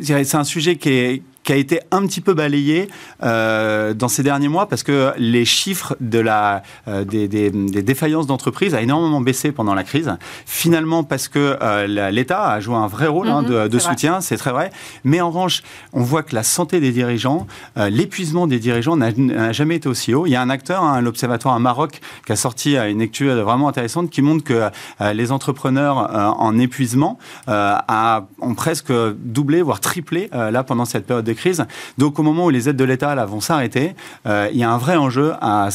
C'est 0.01 0.35
un 0.35 0.43
sujet 0.43 0.75
qui 0.77 0.89
est, 0.89 1.21
qui 1.43 1.51
a 1.51 1.55
été 1.55 1.81
un 1.91 2.05
petit 2.07 2.21
peu 2.21 2.33
balayé 2.33 2.89
euh, 3.21 3.93
dans 3.93 4.07
ces 4.07 4.23
derniers 4.23 4.47
mois 4.47 4.67
parce 4.67 4.83
que 4.83 5.13
les 5.17 5.45
chiffres 5.45 5.95
de 5.99 6.19
la, 6.19 6.63
euh, 6.87 7.03
des, 7.03 7.27
des, 7.27 7.51
défaillances 7.51 8.27
d'entreprises 8.27 8.73
a 8.73 8.81
énormément 8.81 9.21
baissé 9.21 9.51
pendant 9.51 9.75
la 9.75 9.83
crise. 9.83 10.11
Finalement, 10.45 11.03
parce 11.03 11.27
que 11.27 11.57
euh, 11.61 12.11
l'État 12.11 12.49
a 12.49 12.59
joué 12.59 12.75
un 12.75 12.87
vrai 12.87 13.07
rôle 13.07 13.27
hein, 13.27 13.41
mhm, 13.41 13.67
de, 13.67 13.79
soutien, 13.79 14.21
c'est 14.21 14.37
très 14.37 14.51
vrai. 14.51 14.71
Mais 15.03 15.19
en 15.19 15.27
revanche, 15.27 15.63
on 15.91 16.01
voit 16.01 16.23
que 16.23 16.33
la 16.33 16.43
santé 16.43 16.79
des 16.79 16.91
dirigeants, 16.91 17.45
l'épuisement 17.75 18.47
des 18.47 18.59
dirigeants 18.59 18.95
n'a 18.95 19.51
jamais 19.51 19.75
été 19.75 19.89
aussi 19.89 20.13
haut. 20.13 20.25
Il 20.25 20.31
y 20.31 20.35
a 20.35 20.41
un 20.41 20.49
acteur, 20.49 20.83
hein, 20.83 21.01
l'Observatoire 21.01 21.55
à 21.55 21.59
Maroc, 21.59 21.99
qui 22.25 22.31
a 22.31 22.35
sorti 22.35 22.77
une 22.77 23.01
étude 23.01 23.29
vraiment 23.29 23.67
intéressante 23.67 24.09
qui 24.09 24.21
montre 24.21 24.43
que 24.43 24.69
les 25.13 25.31
entrepreneurs 25.31 25.97
en 26.39 26.57
épuisement 26.57 27.17
ont 27.47 28.55
presque 28.55 28.93
doublé, 29.17 29.61
voire 29.61 29.79
triplé 29.81 30.29
là 30.31 30.63
pendant 30.63 30.85
cette 30.85 31.05
période 31.05 31.25
de 31.25 31.32
crise. 31.33 31.65
Donc 31.97 32.19
au 32.19 32.23
moment 32.23 32.45
où 32.45 32.49
les 32.49 32.69
aides 32.69 32.75
de 32.75 32.83
l'État 32.83 33.13
vont 33.25 33.41
s'arrêter, 33.41 33.95
euh, 34.25 34.49
il 34.51 34.57
y 34.57 34.63
a 34.63 34.71
un 34.71 34.77
vrai 34.77 34.95
enjeu 34.95 35.33
à, 35.41 35.69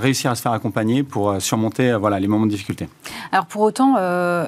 réussir 0.00 0.30
à 0.30 0.34
se 0.34 0.42
faire 0.42 0.52
accompagner 0.52 1.02
pour 1.02 1.30
euh, 1.30 1.40
surmonter 1.40 1.92
euh, 1.92 1.98
voilà, 1.98 2.20
les 2.20 2.28
moments 2.28 2.46
de 2.46 2.50
difficulté. 2.50 2.88
Alors 3.30 3.46
pour 3.46 3.62
autant, 3.62 3.96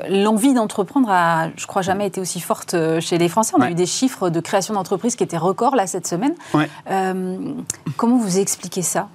l'envie 0.09 0.55
d'entreprendre 0.55 1.09
a, 1.11 1.49
je 1.57 1.67
crois, 1.67 1.83
jamais 1.83 2.07
été 2.07 2.21
aussi 2.21 2.41
forte 2.41 2.77
chez 3.01 3.19
les 3.19 3.29
Français. 3.29 3.55
On 3.59 3.63
a 3.63 3.71
eu 3.71 3.75
des 3.75 3.87
chiffres 3.87 4.31
de 4.31 4.41
création 4.41 4.75
d'entreprises 4.75 5.17
qui 5.17 5.25
étaient 5.25 5.37
records 5.39 5.77
là 5.77 5.87
cette 5.87 6.07
semaine. 6.07 6.35
comment 7.97 8.17
vous 8.17 8.39
expliquez 8.39 8.83
ça? 8.83 9.09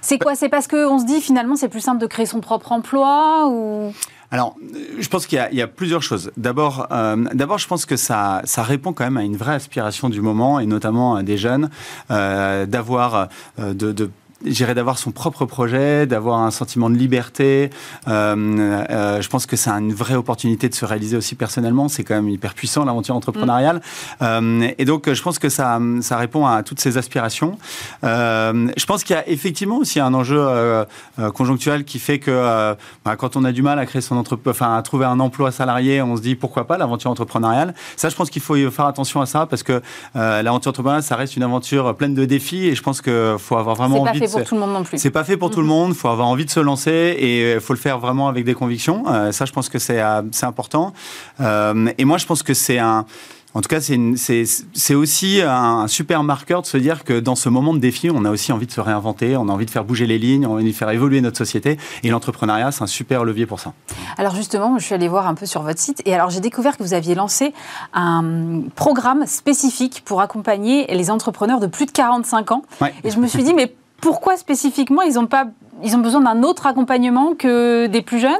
C'est 0.00 0.18
quoi? 0.18 0.36
C'est 0.36 0.48
parce 0.48 0.68
qu'on 0.68 1.00
se 1.00 1.04
dit 1.04 1.20
finalement 1.20 1.56
c'est 1.56 1.68
plus 1.68 1.80
simple 1.80 2.00
de 2.00 2.06
créer 2.06 2.26
son 2.26 2.40
propre 2.40 2.70
emploi 2.70 3.48
ou? 3.48 3.92
Alors, 4.36 4.54
je 4.98 5.08
pense 5.08 5.26
qu'il 5.26 5.48
y, 5.50 5.62
a 5.62 5.66
plusieurs 5.66 6.02
choses. 6.02 6.30
D'abord, 6.36 6.88
euh, 6.90 7.16
d'abord, 7.32 7.56
je 7.56 7.66
pense 7.66 7.86
que 7.86 7.96
ça, 7.96 8.42
répond 8.58 8.92
quand 8.92 9.04
même 9.04 9.16
à 9.16 9.22
une 9.22 9.38
vraie 9.38 9.54
aspiration 9.54 10.10
du 10.10 10.20
moment, 10.20 10.60
et 10.60 10.66
notamment 10.66 11.22
des 11.22 11.38
jeunes, 11.38 11.70
euh, 12.10 12.66
d'avoir, 12.66 13.28
euh, 13.58 13.72
de, 13.72 13.92
de 13.92 14.10
j'irais 14.44 14.74
d'avoir 14.74 14.98
son 14.98 15.10
propre 15.10 15.44
projet, 15.46 16.06
d'avoir 16.06 16.40
un 16.40 16.50
sentiment 16.50 16.90
de 16.90 16.96
liberté. 16.96 17.70
Euh, 18.08 18.84
euh, 18.90 19.22
je 19.22 19.28
pense 19.28 19.46
que 19.46 19.56
c'est 19.56 19.70
une 19.70 19.94
vraie 19.94 20.14
opportunité 20.14 20.68
de 20.68 20.74
se 20.74 20.84
réaliser 20.84 21.16
aussi 21.16 21.34
personnellement. 21.34 21.88
C'est 21.88 22.04
quand 22.04 22.14
même 22.14 22.28
hyper 22.28 22.54
puissant 22.54 22.84
l'aventure 22.84 23.16
entrepreneuriale. 23.16 23.80
Euh, 24.22 24.68
et 24.78 24.84
donc, 24.84 25.12
je 25.12 25.22
pense 25.22 25.38
que 25.38 25.48
ça, 25.48 25.80
ça 26.00 26.16
répond 26.16 26.46
à 26.46 26.62
toutes 26.62 26.80
ces 26.80 26.98
aspirations. 26.98 27.58
Euh, 28.04 28.68
je 28.76 28.86
pense 28.86 29.04
qu'il 29.04 29.16
y 29.16 29.18
a 29.18 29.28
effectivement 29.28 29.78
aussi 29.78 30.00
un 30.00 30.12
enjeu 30.14 30.38
euh, 30.38 30.84
euh, 31.18 31.30
conjoncturel 31.30 31.84
qui 31.84 31.98
fait 31.98 32.18
que 32.18 32.76
bah, 33.04 33.16
quand 33.16 33.36
on 33.36 33.44
a 33.44 33.52
du 33.52 33.62
mal 33.62 33.78
à 33.78 33.86
créer 33.86 34.02
son 34.02 34.16
entreprise, 34.16 34.50
enfin 34.50 34.76
à 34.76 34.82
trouver 34.82 35.06
un 35.06 35.20
emploi 35.20 35.50
salarié, 35.50 36.02
on 36.02 36.16
se 36.16 36.22
dit 36.22 36.34
pourquoi 36.34 36.66
pas 36.66 36.78
l'aventure 36.78 37.10
entrepreneuriale. 37.10 37.74
Ça, 37.96 38.08
je 38.08 38.16
pense 38.16 38.30
qu'il 38.30 38.42
faut 38.42 38.56
faire 38.70 38.86
attention 38.86 39.20
à 39.20 39.26
ça 39.26 39.46
parce 39.46 39.62
que 39.62 39.80
l'aventure 40.14 40.70
entrepreneuriale, 40.70 41.02
ça 41.02 41.16
reste 41.16 41.36
une 41.36 41.42
aventure 41.42 41.94
pleine 41.94 42.14
de 42.14 42.24
défis 42.24 42.66
et 42.66 42.74
je 42.74 42.82
pense 42.82 43.00
qu'il 43.00 43.36
faut 43.38 43.56
avoir 43.56 43.76
vraiment 43.76 44.02
envie 44.02 44.25
pour 44.28 44.44
tout 44.44 44.54
le 44.54 44.60
monde 44.60 44.72
non 44.72 44.82
plus. 44.84 44.98
C'est 44.98 45.10
pas 45.10 45.24
fait 45.24 45.36
pour 45.36 45.50
tout 45.50 45.60
le 45.60 45.66
mhm. 45.66 45.72
monde. 45.72 45.90
Il 45.90 45.96
faut 45.96 46.08
avoir 46.08 46.28
envie 46.28 46.44
de 46.44 46.50
se 46.50 46.60
lancer 46.60 47.16
et 47.18 47.54
il 47.54 47.60
faut 47.60 47.72
le 47.72 47.78
faire 47.78 47.98
vraiment 47.98 48.28
avec 48.28 48.44
des 48.44 48.54
convictions. 48.54 49.04
Euh, 49.08 49.32
ça, 49.32 49.44
je 49.44 49.52
pense 49.52 49.68
que 49.68 49.78
c'est 49.78 50.00
euh, 50.00 50.22
important. 50.42 50.92
Euh, 51.40 51.90
et 51.98 52.04
moi, 52.04 52.18
je 52.18 52.26
pense 52.26 52.42
que 52.42 52.54
c'est 52.54 52.78
un 52.78 53.06
en 53.54 53.62
tout 53.62 53.70
cas, 53.70 53.80
c'est 53.80 54.94
aussi 54.94 55.40
un 55.40 55.88
super 55.88 56.22
marqueur 56.22 56.60
de 56.60 56.66
se 56.66 56.76
dire 56.76 57.04
que 57.04 57.18
dans 57.18 57.36
ce 57.36 57.48
moment 57.48 57.72
de 57.72 57.78
défi, 57.78 58.10
on 58.10 58.26
a 58.26 58.30
aussi 58.30 58.52
envie 58.52 58.66
de 58.66 58.70
se 58.70 58.82
réinventer, 58.82 59.34
on 59.38 59.48
a 59.48 59.52
envie 59.52 59.64
de 59.64 59.70
faire 59.70 59.84
bouger 59.84 60.06
les 60.06 60.18
lignes, 60.18 60.44
on 60.44 60.50
a 60.50 60.60
envie 60.60 60.72
de 60.72 60.76
faire 60.76 60.90
évoluer 60.90 61.22
notre 61.22 61.38
société. 61.38 61.78
Et 62.02 62.10
l'entrepreneuriat, 62.10 62.70
c'est 62.70 62.82
un 62.82 62.86
super 62.86 63.24
levier 63.24 63.46
pour 63.46 63.58
ça. 63.58 63.72
Alors 64.18 64.34
justement, 64.34 64.78
je 64.78 64.84
suis 64.84 64.94
allée 64.94 65.08
voir 65.08 65.26
un 65.26 65.32
peu 65.32 65.46
sur 65.46 65.62
votre 65.62 65.80
site 65.80 66.02
et 66.04 66.12
alors 66.12 66.28
j'ai 66.28 66.40
découvert 66.40 66.76
que 66.76 66.82
vous 66.82 66.92
aviez 66.92 67.14
lancé 67.14 67.54
un 67.94 68.60
programme 68.74 69.24
spécifique 69.24 70.02
pour 70.04 70.20
accompagner 70.20 70.86
les 70.94 71.10
entrepreneurs 71.10 71.58
de 71.58 71.66
plus 71.66 71.86
de 71.86 71.92
45 71.92 72.52
ans. 72.52 72.62
Et 73.04 73.10
je 73.10 73.18
me 73.18 73.26
suis 73.26 73.42
dit, 73.42 73.54
mais 73.54 73.72
pourquoi 74.00 74.36
spécifiquement 74.36 75.02
ils 75.02 75.18
ont, 75.18 75.26
pas, 75.26 75.46
ils 75.82 75.94
ont 75.96 76.00
besoin 76.00 76.20
d'un 76.20 76.42
autre 76.42 76.66
accompagnement 76.66 77.34
que 77.34 77.86
des 77.86 78.02
plus 78.02 78.18
jeunes? 78.18 78.32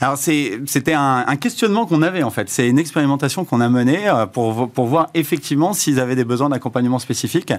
Alors 0.00 0.16
c'était 0.16 0.94
un, 0.94 1.24
un, 1.26 1.36
questionnement 1.36 1.86
qu'on 1.86 2.02
avait 2.02 2.22
en 2.22 2.30
fait. 2.30 2.48
C'est 2.48 2.68
une 2.68 2.78
expérimentation 2.78 3.44
qu'on 3.44 3.60
a 3.60 3.68
menée 3.68 4.08
euh, 4.08 4.26
pour, 4.26 4.70
pour 4.70 4.86
voir 4.86 5.08
effectivement 5.14 5.72
s'ils 5.72 6.00
avaient 6.00 6.16
des 6.16 6.24
besoins 6.24 6.48
d'accompagnement 6.48 6.98
spécifique. 6.98 7.52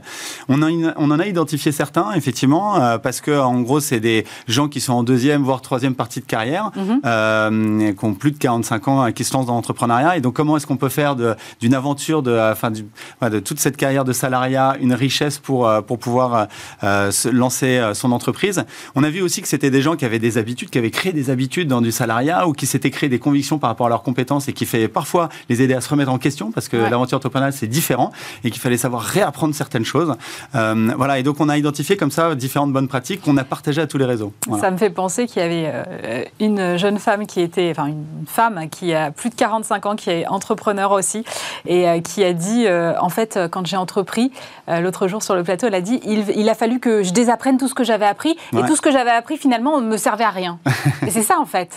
On, 0.48 0.62
on 0.62 1.12
en 1.12 1.20
a 1.20 1.26
identifié 1.26 1.72
certains 1.72 2.14
effectivement 2.14 2.82
euh, 2.82 2.98
parce 2.98 3.22
que 3.22 3.38
en 3.38 3.62
gros 3.62 3.80
c'est 3.80 4.00
des 4.00 4.26
gens 4.48 4.68
qui 4.68 4.82
sont 4.82 4.94
en 4.94 5.04
deuxième 5.04 5.44
voire 5.44 5.62
troisième 5.62 5.96
partie 5.96 6.20
de 6.20 6.26
carrière, 6.26 6.72
mhm. 6.76 7.02
euh, 7.06 7.94
qui 7.94 8.06
ont 8.06 8.14
plus 8.14 8.32
de 8.32 8.38
45 8.38 8.88
ans, 8.88 9.12
qui 9.12 9.24
se 9.24 9.34
lancent 9.34 9.48
dans 9.48 9.56
l'entrepreneuriat. 9.56 10.18
Et 10.18 10.22
donc 10.22 10.36
comment 10.36 10.58
est-ce 10.58 10.68
qu'on 10.68 10.78
peut 10.78 10.90
faire 10.90 11.16
d'une 11.16 11.74
aventure 11.74 12.24
de, 12.24 12.38
enfin, 12.52 12.72
du, 12.72 12.86
de 13.22 13.40
toute 13.40 13.60
cette 13.60 13.78
carrière 13.78 14.06
de 14.06 14.14
salariat 14.14 14.76
une 14.80 14.94
richesse 14.94 15.38
pour 15.38 15.70
pour 15.86 16.00
pouvoir 16.00 16.48
se 16.82 17.30
lancer 17.30 17.82
son 17.94 18.12
entreprise? 18.12 18.64
On 18.96 19.04
a 19.04 19.10
vu 19.10 19.22
aussi 19.22 19.42
que 19.42 19.48
c'était 19.48 19.72
des 19.72 19.82
gens 19.82 19.96
qui 19.96 20.06
avaient 20.06 20.20
des 20.20 20.38
habitudes, 20.38 20.70
qui 20.70 20.78
avaient 20.78 20.92
créé 20.92 21.14
des 21.14 21.30
habitudes 21.30 21.68
dans 21.68 21.82
du 21.82 21.92
salariat 22.00 22.48
ou 22.48 22.54
qui 22.54 22.66
s'étaient 22.66 22.92
créé 22.92 23.10
des 23.10 23.20
convictions 23.20 23.60
par 23.60 23.70
rapport 23.70 23.88
à 23.88 23.90
leurs 23.90 24.04
compétences 24.04 24.48
et 24.48 24.54
qui 24.54 24.66
fait 24.66 24.88
parfois 24.88 25.28
les 25.50 25.62
aider 25.62 25.74
à 25.74 25.82
se 25.82 25.90
remettre 25.90 26.12
en 26.12 26.18
question 26.18 26.52
parce 26.52 26.70
que 26.70 26.78
l'aventure 26.78 27.18
entrepreneuriale 27.18 27.54
c'est 27.54 27.68
différent 27.68 28.12
et 28.44 28.52
qu'il 28.52 28.62
fallait 28.62 28.78
savoir 28.78 29.02
réapprendre 29.02 29.54
certaines 29.54 29.86
choses. 29.86 30.16
Euh, 30.56 30.92
voilà, 30.96 31.20
et 31.20 31.24
donc 31.24 31.40
on 31.40 31.50
a 31.50 31.58
identifié 31.58 31.98
comme 31.98 32.12
ça 32.12 32.36
différentes 32.36 32.72
bonnes 32.72 32.88
pratiques 32.88 33.22
qu'on 33.22 33.38
a 33.38 33.44
partagées 33.44 33.82
à 33.82 33.88
tous 33.88 33.98
les 33.98 34.06
réseaux. 34.06 34.34
Ça 34.62 34.72
me 34.72 34.78
fait 34.78 34.90
penser 34.90 35.28
qu'il 35.28 35.42
y 35.42 35.46
avait 35.46 35.72
euh, 35.74 36.24
une 36.40 36.78
jeune 36.78 37.00
femme 37.00 37.28
qui 37.28 37.42
était, 37.42 37.70
enfin 37.72 37.88
une 37.88 38.26
femme 38.26 38.70
qui 38.70 38.94
a 38.94 39.12
plus 39.12 39.30
de 39.30 39.36
45 39.36 39.86
ans, 39.86 39.96
qui 39.96 40.10
est 40.10 40.28
entrepreneur 40.28 40.92
aussi 40.92 41.26
et 41.66 41.88
euh, 41.88 42.00
qui 42.00 42.24
a 42.24 42.34
dit, 42.34 42.66
en 42.70 43.10
fait, 43.10 43.40
quand 43.52 43.66
j'ai 43.66 43.78
entrepris, 43.78 44.32
l'autre 44.68 45.08
jour 45.08 45.22
sur 45.22 45.36
le 45.36 45.44
plateau, 45.44 45.68
elle 45.68 45.76
a 45.76 45.82
dit, 45.82 46.00
il, 46.06 46.26
il, 46.36 46.48
a 46.50 46.56
fallu 46.56 46.80
que 46.80 47.04
je 47.04 47.12
désapprenne 47.12 47.58
tout 47.58 47.68
ce 47.68 47.74
que 47.74 47.84
j'avais 47.84 48.06
appris 48.06 48.38
et 48.54 48.62
tout 48.68 48.76
ce 48.76 48.82
que 48.82 48.92
j'avais 48.92 49.10
appris 49.10 49.38
finalement 49.38 49.82
ne 49.82 49.88
me 49.88 49.98
servait 49.98 50.24
à 50.24 50.30
rien. 50.30 50.60
et 51.06 51.12
c'est 51.12 51.24
ça 51.24 51.40
en 51.40 51.46
fait. 51.46 51.70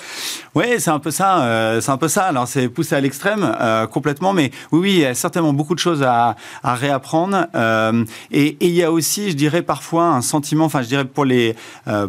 Oui, 0.54 0.64
c'est 0.78 0.90
un 0.90 0.98
peu 0.98 1.10
ça. 1.10 1.42
Euh, 1.42 1.80
c'est 1.80 1.90
un 1.90 1.96
peu 1.96 2.08
ça. 2.08 2.24
Alors, 2.24 2.46
c'est 2.46 2.68
poussé 2.68 2.94
à 2.94 3.00
l'extrême 3.00 3.56
euh, 3.60 3.86
complètement, 3.86 4.32
mais 4.32 4.50
oui, 4.70 4.80
oui, 4.80 4.90
il 4.90 4.98
y 5.00 5.06
a 5.06 5.14
certainement 5.14 5.52
beaucoup 5.52 5.74
de 5.74 5.78
choses 5.80 6.02
à, 6.02 6.36
à 6.62 6.74
réapprendre. 6.74 7.46
Euh, 7.54 8.04
et, 8.30 8.56
il 8.60 8.70
y 8.70 8.82
a 8.82 8.92
aussi, 8.92 9.30
je 9.30 9.36
dirais, 9.36 9.62
parfois 9.62 10.08
un 10.08 10.20
sentiment. 10.20 10.66
Enfin, 10.66 10.82
je 10.82 10.88
dirais 10.88 11.04
pour 11.04 11.24
les 11.24 11.56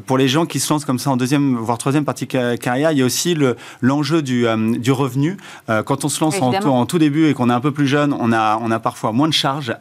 pour 0.05 0.17
les 0.17 0.27
gens 0.27 0.45
qui 0.45 0.59
se 0.59 0.71
lancent 0.71 0.85
comme 0.85 0.99
ça 0.99 1.09
en 1.09 1.17
deuxième 1.17 1.55
voire 1.55 1.77
troisième 1.77 2.05
partie 2.05 2.25
de 2.25 2.55
carrière, 2.55 2.91
il 2.91 2.99
y 2.99 3.01
a 3.01 3.05
aussi 3.05 3.33
le 3.33 3.55
l'enjeu 3.81 4.21
du 4.21 4.45
du 4.79 4.91
revenu. 4.91 5.37
quand 5.85 6.05
on 6.05 6.09
se 6.09 6.23
lance 6.23 6.41
en, 6.41 6.53
en, 6.53 6.85
tout 6.85 6.99
début 6.99 7.27
et 7.27 7.33
qu'on 7.33 7.49
est 7.49 7.53
un 7.53 7.59
peu 7.59 7.71
plus 7.71 7.87
jeune, 7.87 8.15
on 8.17 8.31
a 8.31 8.59
on 8.61 8.71
a 8.71 8.79
parfois 8.79 9.11
moins 9.11 9.27
de 9.27 9.33
charges, 9.33 9.75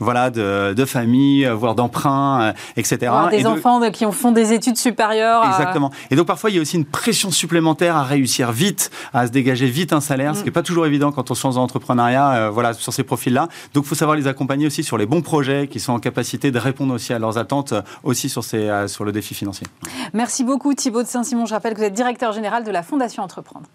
voilà, 0.00 0.30
de, 0.30 0.74
de 0.74 0.84
famille, 0.84 1.46
voire 1.46 1.74
d'emprunt, 1.74 2.54
etc. 2.76 3.12
des 3.30 3.46
enfants 3.46 3.80
qui 3.90 4.04
font 4.10 4.32
des 4.32 4.52
études 4.52 4.76
supérieures. 4.76 5.44
Exactement. 5.46 5.90
Et 6.10 6.16
donc 6.16 6.26
parfois 6.26 6.50
il 6.50 6.56
y 6.56 6.58
a 6.58 6.62
aussi 6.62 6.76
une 6.76 6.84
pression 6.84 7.23
supplémentaire 7.30 7.96
à 7.96 8.02
réussir 8.02 8.52
vite, 8.52 8.90
à 9.12 9.26
se 9.26 9.32
dégager 9.32 9.66
vite 9.66 9.92
un 9.92 10.00
salaire, 10.00 10.34
ce 10.34 10.40
qui 10.40 10.46
n'est 10.46 10.52
pas 10.52 10.62
toujours 10.62 10.86
évident 10.86 11.12
quand 11.12 11.30
on 11.30 11.34
se 11.34 11.46
lance 11.46 11.54
dans 11.56 11.62
l'entrepreneuriat, 11.62 12.32
euh, 12.32 12.50
voilà, 12.50 12.72
sur 12.74 12.92
ces 12.92 13.02
profils-là. 13.02 13.48
Donc, 13.72 13.84
il 13.84 13.88
faut 13.88 13.94
savoir 13.94 14.16
les 14.16 14.26
accompagner 14.26 14.66
aussi 14.66 14.82
sur 14.82 14.98
les 14.98 15.06
bons 15.06 15.22
projets 15.22 15.68
qui 15.68 15.80
sont 15.80 15.92
en 15.92 16.00
capacité 16.00 16.50
de 16.50 16.58
répondre 16.58 16.94
aussi 16.94 17.12
à 17.12 17.18
leurs 17.18 17.38
attentes, 17.38 17.72
euh, 17.72 17.82
aussi 18.02 18.32
euh, 18.54 18.88
sur 18.88 19.04
le 19.04 19.12
défi 19.12 19.34
financier. 19.34 19.66
Merci 20.12 20.44
beaucoup 20.44 20.74
Thibaut 20.74 21.02
de 21.02 21.08
Saint-Simon. 21.08 21.46
Je 21.46 21.54
rappelle 21.54 21.74
que 21.74 21.78
vous 21.78 21.84
êtes 21.84 21.94
directeur 21.94 22.32
général 22.32 22.64
de 22.64 22.70
la 22.70 22.82
Fondation 22.82 23.22
Entreprendre. 23.22 23.66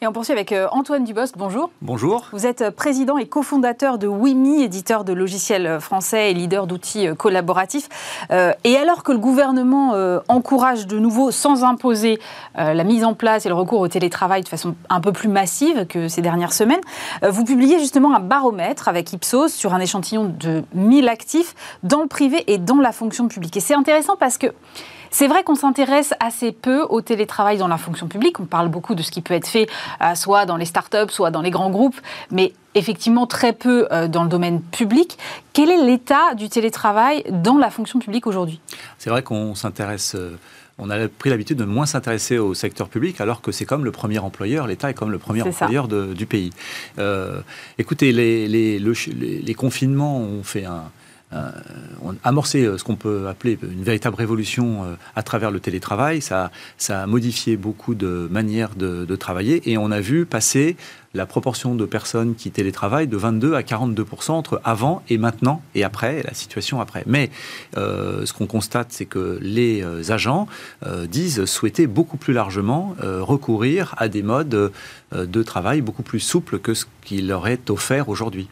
Et 0.00 0.06
on 0.06 0.12
poursuit 0.12 0.32
avec 0.32 0.52
euh, 0.52 0.68
Antoine 0.70 1.02
Dubosc. 1.02 1.34
Bonjour. 1.36 1.70
Bonjour. 1.82 2.28
Vous 2.30 2.46
êtes 2.46 2.62
euh, 2.62 2.70
président 2.70 3.18
et 3.18 3.26
cofondateur 3.26 3.98
de 3.98 4.06
Wimi, 4.06 4.62
éditeur 4.62 5.02
de 5.02 5.12
logiciels 5.12 5.66
euh, 5.66 5.80
français 5.80 6.30
et 6.30 6.34
leader 6.34 6.68
d'outils 6.68 7.08
collaboratifs. 7.16 7.88
Et 8.62 8.76
alors 8.76 9.02
que 9.02 9.10
le 9.10 9.18
gouvernement 9.18 9.94
encourage 10.28 10.86
de 10.86 10.98
nouveau, 10.98 11.30
sans 11.30 11.64
imposer, 11.64 12.18
la 12.54 12.84
mise 12.84 13.04
en 13.04 13.14
place 13.14 13.46
et 13.46 13.48
le 13.48 13.54
recours 13.54 13.80
au 13.80 13.88
télétravail 13.88 14.42
de 14.42 14.48
façon 14.48 14.74
un 14.88 15.00
peu 15.00 15.12
plus 15.12 15.28
massive 15.28 15.86
que 15.86 16.08
ces 16.08 16.20
dernières 16.20 16.52
semaines, 16.52 16.80
vous 17.22 17.44
publiez 17.44 17.78
justement 17.78 18.14
un 18.14 18.20
baromètre 18.20 18.88
avec 18.88 19.12
Ipsos 19.12 19.48
sur 19.48 19.74
un 19.74 19.80
échantillon 19.80 20.32
de 20.38 20.62
1000 20.74 21.08
actifs 21.08 21.54
dans 21.82 22.02
le 22.02 22.08
privé 22.08 22.44
et 22.46 22.58
dans 22.58 22.78
la 22.78 22.92
fonction 22.92 23.28
publique. 23.28 23.56
Et 23.56 23.60
c'est 23.60 23.74
intéressant 23.74 24.16
parce 24.16 24.38
que 24.38 24.48
c'est 25.10 25.28
vrai 25.28 25.42
qu'on 25.42 25.54
s'intéresse 25.54 26.14
assez 26.20 26.52
peu 26.52 26.82
au 26.82 27.00
télétravail 27.00 27.58
dans 27.58 27.68
la 27.68 27.78
fonction 27.78 28.08
publique. 28.08 28.40
On 28.40 28.46
parle 28.46 28.68
beaucoup 28.68 28.94
de 28.94 29.02
ce 29.02 29.10
qui 29.10 29.20
peut 29.20 29.34
être 29.34 29.46
fait 29.46 29.68
euh, 30.02 30.14
soit 30.14 30.46
dans 30.46 30.56
les 30.56 30.64
startups, 30.64 31.10
soit 31.10 31.30
dans 31.30 31.42
les 31.42 31.50
grands 31.50 31.70
groupes, 31.70 32.00
mais 32.30 32.52
effectivement 32.74 33.26
très 33.26 33.52
peu 33.52 33.88
euh, 33.90 34.08
dans 34.08 34.22
le 34.22 34.28
domaine 34.28 34.60
public. 34.60 35.18
Quel 35.52 35.70
est 35.70 35.82
l'état 35.82 36.34
du 36.34 36.48
télétravail 36.48 37.24
dans 37.30 37.58
la 37.58 37.70
fonction 37.70 37.98
publique 37.98 38.26
aujourd'hui? 38.26 38.60
C'est 38.98 39.10
vrai 39.10 39.22
qu'on 39.22 39.54
s'intéresse. 39.54 40.14
Euh, 40.14 40.36
on 40.80 40.90
a 40.90 41.08
pris 41.08 41.28
l'habitude 41.28 41.58
de 41.58 41.64
moins 41.64 41.86
s'intéresser 41.86 42.38
au 42.38 42.54
secteur 42.54 42.88
public, 42.88 43.20
alors 43.20 43.40
que 43.40 43.50
c'est 43.50 43.64
comme 43.64 43.84
le 43.84 43.90
premier 43.90 44.20
employeur, 44.20 44.68
l'État 44.68 44.88
est 44.90 44.94
comme 44.94 45.10
le 45.10 45.18
premier 45.18 45.42
employeur 45.42 45.88
du 45.88 46.24
pays. 46.24 46.52
écoutez, 47.78 48.12
les, 48.12 48.46
les, 48.46 49.54
confinements 49.54 50.18
ont 50.18 50.44
fait 50.44 50.66
un, 50.66 50.84
euh, 51.34 51.50
amorcé 52.24 52.64
euh, 52.64 52.78
ce 52.78 52.84
qu'on 52.84 52.96
peut 52.96 53.28
appeler 53.28 53.58
une 53.62 53.82
véritable 53.82 54.16
révolution 54.16 54.84
euh, 54.84 54.94
à 55.14 55.22
travers 55.22 55.50
le 55.50 55.60
télétravail. 55.60 56.22
Ça, 56.22 56.50
ça 56.78 57.02
a 57.02 57.06
modifié 57.06 57.58
beaucoup 57.58 57.94
de 57.94 58.28
manières 58.30 58.74
de, 58.74 59.16
travailler 59.16 59.70
et 59.70 59.76
on 59.76 59.90
a 59.90 60.00
vu 60.00 60.24
passer 60.24 60.76
la 61.12 61.26
proportion 61.26 61.74
de 61.74 61.84
personnes 61.84 62.34
qui 62.34 62.50
télétravaillent 62.50 63.08
de 63.08 63.16
22 63.16 63.54
à 63.54 63.62
42% 63.62 64.30
entre 64.30 64.60
avant 64.64 65.02
et 65.10 65.18
maintenant 65.18 65.60
et 65.74 65.82
après, 65.82 66.22
la 66.22 66.32
situation 66.34 66.80
après. 66.80 67.02
Mais 67.06 67.30
ce 67.74 68.32
qu'on 68.32 68.46
constate, 68.46 68.88
c'est 68.90 69.06
que 69.06 69.38
les 69.42 69.82
agents 70.12 70.46
disent 71.08 71.46
souhaiter 71.46 71.86
beaucoup 71.88 72.16
plus 72.16 72.34
largement 72.34 72.94
recourir 73.00 73.94
à 73.98 74.08
des 74.08 74.22
modes 74.22 74.70
de 75.12 75.42
travail 75.42 75.80
beaucoup 75.80 76.04
plus 76.04 76.20
souples 76.20 76.60
que 76.60 76.74
ce 76.74 76.84
qui 77.02 77.22
leur 77.22 77.48
est 77.48 77.70
offert 77.70 78.08
aujourd'hui 78.08 78.48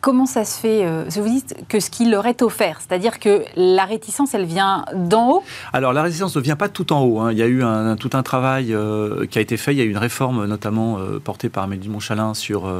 comment 0.00 0.26
ça 0.26 0.44
se 0.44 0.60
fait 0.60 0.84
euh, 0.84 1.04
Vous 1.08 1.28
dites 1.28 1.56
que 1.68 1.80
ce 1.80 1.88
qui 1.88 2.04
leur 2.04 2.26
est 2.26 2.42
offert, 2.42 2.80
c'est-à-dire 2.80 3.18
que 3.18 3.42
la 3.56 3.84
réticence, 3.84 4.34
elle 4.34 4.44
vient 4.44 4.84
d'en 4.94 5.30
haut? 5.30 5.42
Alors 5.72 5.92
la 5.92 6.02
réticence 6.02 6.36
ne 6.36 6.42
vient 6.42 6.56
pas 6.56 6.68
tout 6.68 6.92
en 6.92 7.02
haut. 7.02 7.20
Hein. 7.20 7.32
Il 7.32 7.38
y 7.38 7.42
a 7.42 7.46
eu 7.46 7.62
un, 7.62 7.96
tout 7.96 8.10
un 8.12 8.22
travail 8.22 8.74
euh, 8.74 9.26
qui 9.26 9.38
a 9.38 9.40
été 9.40 9.56
fait. 9.56 9.72
Il 9.72 9.78
y 9.78 9.80
a 9.80 9.84
eu 9.84 9.90
une 9.90 9.98
réforme 9.98 10.46
notamment 10.46 10.98
euh, 10.98 11.18
portée 11.18 11.48
par 11.48 11.64
Amélie 11.64 11.88
Montchalin 11.88 12.34
sur, 12.34 12.70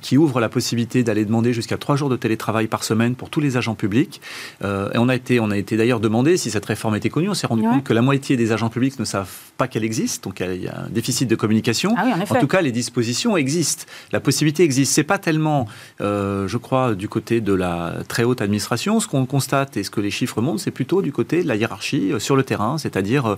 qui 0.00 0.16
ouvre 0.16 0.40
la 0.40 0.48
possibilité 0.48 1.02
d'aller 1.02 1.24
demander 1.24 1.52
jusqu'à 1.52 1.76
trois 1.76 1.96
jours 1.96 2.08
de 2.08 2.16
télétravail 2.16 2.66
par 2.66 2.84
semaine 2.84 3.14
pour 3.14 3.30
tous 3.30 3.40
les 3.40 3.56
agents 3.56 3.74
publics. 3.74 4.20
et 4.62 4.98
on 4.98 5.08
a 5.08 5.14
été, 5.14 5.40
on 5.40 5.50
a 5.50 5.56
été 5.56 5.76
d'ailleurs 5.76 6.00
demandé 6.00 6.36
si 6.36 6.50
cette 6.50 6.64
réforme 6.64 6.96
était 6.96 7.10
connue. 7.10 7.28
On 7.28 7.34
s'est 7.34 7.46
rendu 7.46 7.62
compte 7.62 7.84
que 7.84 7.92
la 7.92 8.02
moitié 8.02 8.36
des 8.36 8.52
agents 8.52 8.68
publics 8.68 8.98
ne 8.98 9.04
savent 9.04 9.28
pas 9.56 9.68
qu'elle 9.68 9.84
existe. 9.84 10.24
Donc 10.24 10.40
il 10.40 10.62
y 10.62 10.68
a 10.68 10.84
un 10.86 10.88
déficit 10.90 11.28
de 11.28 11.36
communication. 11.36 11.94
Ah 11.96 12.04
en, 12.28 12.40
tout 12.40 12.46
cas, 12.46 12.60
les 12.60 12.72
dispositions 12.72 13.36
existent. 13.36 13.84
La 14.12 14.20
possibilité 14.20 14.62
existe. 14.62 14.92
C'est 14.92 15.04
pas 15.04 15.18
tellement 15.18 15.68
euh, 16.00 16.48
je 16.48 16.56
crois, 16.56 16.94
du 16.94 17.08
côté 17.08 17.40
de 17.40 17.52
la 17.52 17.94
très 18.08 18.24
haute 18.24 18.40
administration. 18.40 19.00
Ce 19.00 19.08
qu'on 19.08 19.26
constate 19.26 19.76
et 19.76 19.84
ce 19.84 19.90
que 19.90 20.00
les 20.00 20.10
chiffres 20.10 20.40
montrent, 20.40 20.60
c'est 20.60 20.70
plutôt 20.70 21.02
du 21.02 21.12
côté 21.12 21.42
de 21.42 21.48
la 21.48 21.56
hiérarchie 21.56 22.12
euh, 22.12 22.18
sur 22.18 22.36
le 22.36 22.42
terrain, 22.42 22.78
c'est-à-dire 22.78 23.36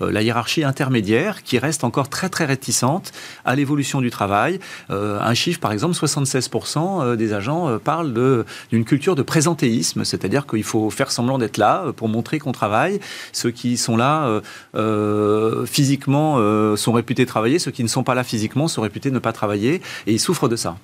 euh, 0.00 0.10
la 0.10 0.22
hiérarchie 0.22 0.64
intermédiaire 0.64 1.42
qui 1.42 1.58
reste 1.58 1.84
encore 1.84 2.08
très 2.08 2.28
très 2.28 2.44
réticente 2.44 3.12
à 3.44 3.54
l'évolution 3.54 4.00
du 4.00 4.10
travail. 4.10 4.60
un 4.88 5.34
chiffre, 5.34 5.60
par 5.60 5.72
exemple, 5.72 5.89
76% 5.92 7.16
des 7.16 7.32
agents 7.32 7.78
parlent 7.78 8.44
d'une 8.70 8.84
culture 8.84 9.14
de 9.14 9.22
présentéisme, 9.22 10.04
c'est-à-dire 10.04 10.46
qu'il 10.46 10.64
faut 10.64 10.90
faire 10.90 11.10
semblant 11.10 11.38
d'être 11.38 11.58
là 11.58 11.92
pour 11.96 12.08
montrer 12.08 12.38
qu'on 12.38 12.52
travaille. 12.52 13.00
Ceux 13.32 13.50
qui 13.50 13.76
sont 13.76 13.96
là 13.96 14.40
physiquement 15.66 16.76
sont 16.76 16.92
réputés 16.92 17.26
travailler, 17.26 17.58
ceux 17.58 17.70
qui 17.70 17.82
ne 17.82 17.88
sont 17.88 18.02
pas 18.02 18.14
là 18.14 18.24
physiquement 18.24 18.68
sont 18.68 18.82
réputés 18.82 19.10
ne 19.10 19.18
pas 19.18 19.32
travailler, 19.32 19.82
et 20.06 20.12
ils 20.12 20.20
souffrent 20.20 20.48
de 20.48 20.56
ça. 20.56 20.76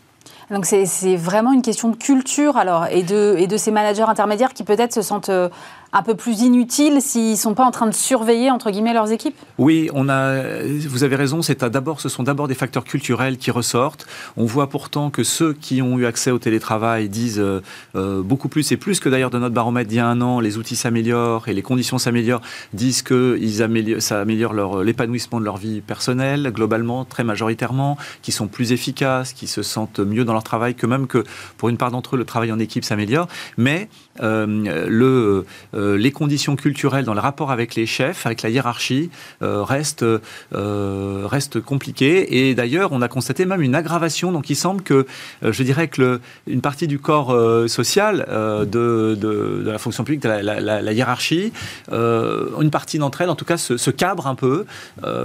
Donc 0.50 0.64
c'est 0.64 1.16
vraiment 1.16 1.52
une 1.52 1.62
question 1.62 1.88
de 1.88 1.96
culture 1.96 2.56
alors 2.56 2.86
et 2.86 3.02
de, 3.02 3.56
ces 3.56 3.72
managers 3.72 4.02
intermédiaires 4.02 4.52
qui 4.52 4.62
peut-être 4.62 4.92
se 4.92 5.02
sentent 5.02 5.28
euh, 5.28 5.48
un 5.92 6.02
peu 6.02 6.14
plus 6.14 6.40
inutiles 6.40 7.00
s'ils 7.00 7.32
ne 7.32 7.36
sont 7.36 7.54
pas 7.54 7.64
en 7.64 7.70
train 7.70 7.86
de 7.86 7.94
surveiller, 7.94 8.50
entre 8.50 8.70
guillemets, 8.70 8.94
leurs 8.94 9.12
équipes? 9.12 9.36
Oui, 9.58 9.90
on 9.94 10.08
a, 10.08 10.42
vous 10.88 11.04
avez 11.04 11.16
raison, 11.16 11.42
c'est 11.42 11.64
d'abord, 11.64 12.00
ce 12.00 12.08
sont 12.08 12.22
d'abord 12.22 12.48
des 12.48 12.54
facteurs 12.54 12.84
culturels 12.84 13.38
qui 13.38 13.50
ressortent. 13.50 14.06
On 14.36 14.44
voit 14.44 14.68
pourtant 14.68 15.10
que 15.10 15.22
ceux 15.22 15.52
qui 15.52 15.82
ont 15.82 15.98
eu 15.98 16.06
accès 16.06 16.30
au 16.30 16.38
télétravail 16.38 17.08
disent 17.08 17.38
euh, 17.38 17.60
euh, 17.94 18.22
beaucoup 18.22 18.48
plus, 18.48 18.70
et 18.72 18.76
plus 18.76 19.00
que 19.00 19.08
d'ailleurs 19.08 19.30
de 19.30 19.38
notre 19.38 19.54
baromètre 19.54 19.88
d'il 19.88 19.98
y 19.98 20.00
a 20.00 20.06
un 20.06 20.20
an, 20.20 20.40
les 20.40 20.58
outils 20.58 20.76
s'améliorent 20.76 21.48
et 21.48 21.54
les 21.54 21.62
conditions 21.62 21.98
s'améliorent, 21.98 22.42
disent 22.72 23.02
que 23.02 23.38
améliorent, 23.62 24.02
ça 24.02 24.20
améliore 24.20 24.82
l'épanouissement 24.82 25.40
de 25.40 25.44
leur 25.44 25.56
vie 25.56 25.80
personnelle, 25.80 26.50
globalement, 26.52 27.04
très 27.04 27.24
majoritairement, 27.24 27.96
qui 28.22 28.32
sont 28.32 28.48
plus 28.48 28.72
efficaces, 28.72 29.32
qui 29.32 29.46
se 29.46 29.62
sentent 29.62 30.00
mieux 30.00 30.24
dans 30.24 30.32
leur 30.32 30.44
travail, 30.44 30.74
que 30.74 30.86
même 30.86 31.06
que 31.06 31.24
pour 31.56 31.68
une 31.68 31.76
part 31.76 31.90
d'entre 31.90 32.14
eux, 32.14 32.18
le 32.18 32.24
travail 32.24 32.52
en 32.52 32.58
équipe 32.58 32.84
s'améliore. 32.84 33.28
Mais 33.56 33.88
euh, 34.22 34.86
le, 34.88 35.44
euh, 35.76 35.96
les 35.96 36.12
conditions 36.12 36.56
culturelles 36.56 37.04
dans 37.04 37.14
le 37.14 37.20
rapport 37.20 37.50
avec 37.50 37.74
les 37.74 37.86
chefs, 37.86 38.26
avec 38.26 38.42
la 38.42 38.50
hiérarchie, 38.50 39.10
euh, 39.42 39.62
restent, 39.62 40.04
restent 40.52 41.60
compliquées. 41.60 42.48
Et 42.48 42.54
d'ailleurs, 42.54 42.92
on 42.92 43.02
a 43.02 43.08
constaté 43.08 43.44
même 43.44 43.62
une 43.62 43.74
aggravation. 43.74 44.32
Donc, 44.32 44.50
il 44.50 44.56
semble 44.56 44.82
que, 44.82 45.06
je 45.42 45.62
dirais 45.62 45.88
que 45.88 46.20
une 46.46 46.60
partie 46.60 46.86
du 46.86 46.98
corps 46.98 47.34
social 47.68 48.26
de, 48.28 49.16
de, 49.18 49.62
la 49.64 49.78
fonction 49.78 50.04
publique, 50.04 50.22
de 50.22 50.28
la, 50.28 50.92
hiérarchie, 50.92 51.52
une 51.90 52.70
partie 52.70 52.98
d'entre 52.98 53.20
elles, 53.20 53.30
en 53.30 53.34
tout 53.34 53.44
cas, 53.44 53.56
se, 53.56 53.90
cabre 53.90 54.26
un 54.26 54.34
peu 54.34 54.64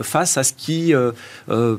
face 0.01 0.37
à 0.37 0.43
ce 0.43 0.53
qui 0.53 0.93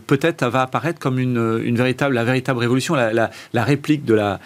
peut-être 0.06 0.46
va 0.46 0.62
apparaître 0.62 0.98
comme 0.98 1.18
une, 1.18 1.60
une, 1.64 1.76
véritable, 1.76 2.14
la 2.14 2.24
véritable 2.24 2.58
révolution, 2.58 2.94
la, 2.94 3.30
réplique 3.64 4.04
de 4.04 4.14
la, 4.14 4.40